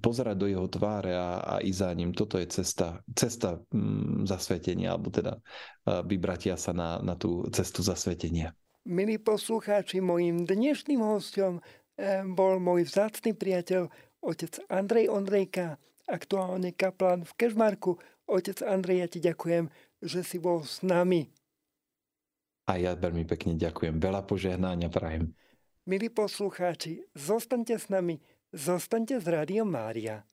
pozerať 0.00 0.36
do 0.38 0.46
jeho 0.46 0.66
tváre 0.70 1.14
a, 1.14 1.42
a 1.42 1.54
ísť 1.58 1.78
za 1.82 1.90
ním. 1.94 2.10
Toto 2.14 2.38
je 2.38 2.46
cesta, 2.46 3.02
cesta 3.14 3.58
mm, 3.74 4.26
zasvetenia, 4.26 4.94
alebo 4.94 5.10
teda 5.10 5.42
vybratia 6.06 6.54
sa 6.54 6.70
na, 6.70 7.02
na 7.02 7.18
tú 7.18 7.46
cestu 7.50 7.82
zasvetenia. 7.82 8.54
Milí 8.86 9.18
poslucháči, 9.18 9.98
mojim 9.98 10.46
dnešným 10.46 11.02
hostom 11.02 11.58
eh, 11.98 12.22
bol 12.22 12.62
môj 12.62 12.86
vzácný 12.86 13.34
priateľ, 13.34 13.90
otec 14.22 14.62
Andrej 14.70 15.10
Ondrejka, 15.10 15.82
aktuálne 16.06 16.70
kaplán 16.70 17.26
v 17.26 17.32
Kežmarku. 17.34 17.98
Otec 18.30 18.62
Andrej, 18.62 18.98
ja 19.02 19.08
ti 19.10 19.18
ďakujem, 19.18 19.66
že 20.06 20.22
si 20.22 20.38
bol 20.38 20.62
s 20.62 20.86
nami. 20.86 21.26
A 22.70 22.78
ja 22.78 22.94
veľmi 22.94 23.26
pekne 23.26 23.58
ďakujem. 23.58 23.98
Veľa 23.98 24.22
požehnáňa 24.22 24.86
prajem. 24.90 25.34
Milí 25.82 26.06
poslucháči, 26.06 27.02
zostaňte 27.14 27.74
s 27.78 27.90
nami, 27.90 28.22
zostaňte 28.56 29.20
s 29.20 29.26
Rádiom 29.28 29.68
Mária. 29.68 30.24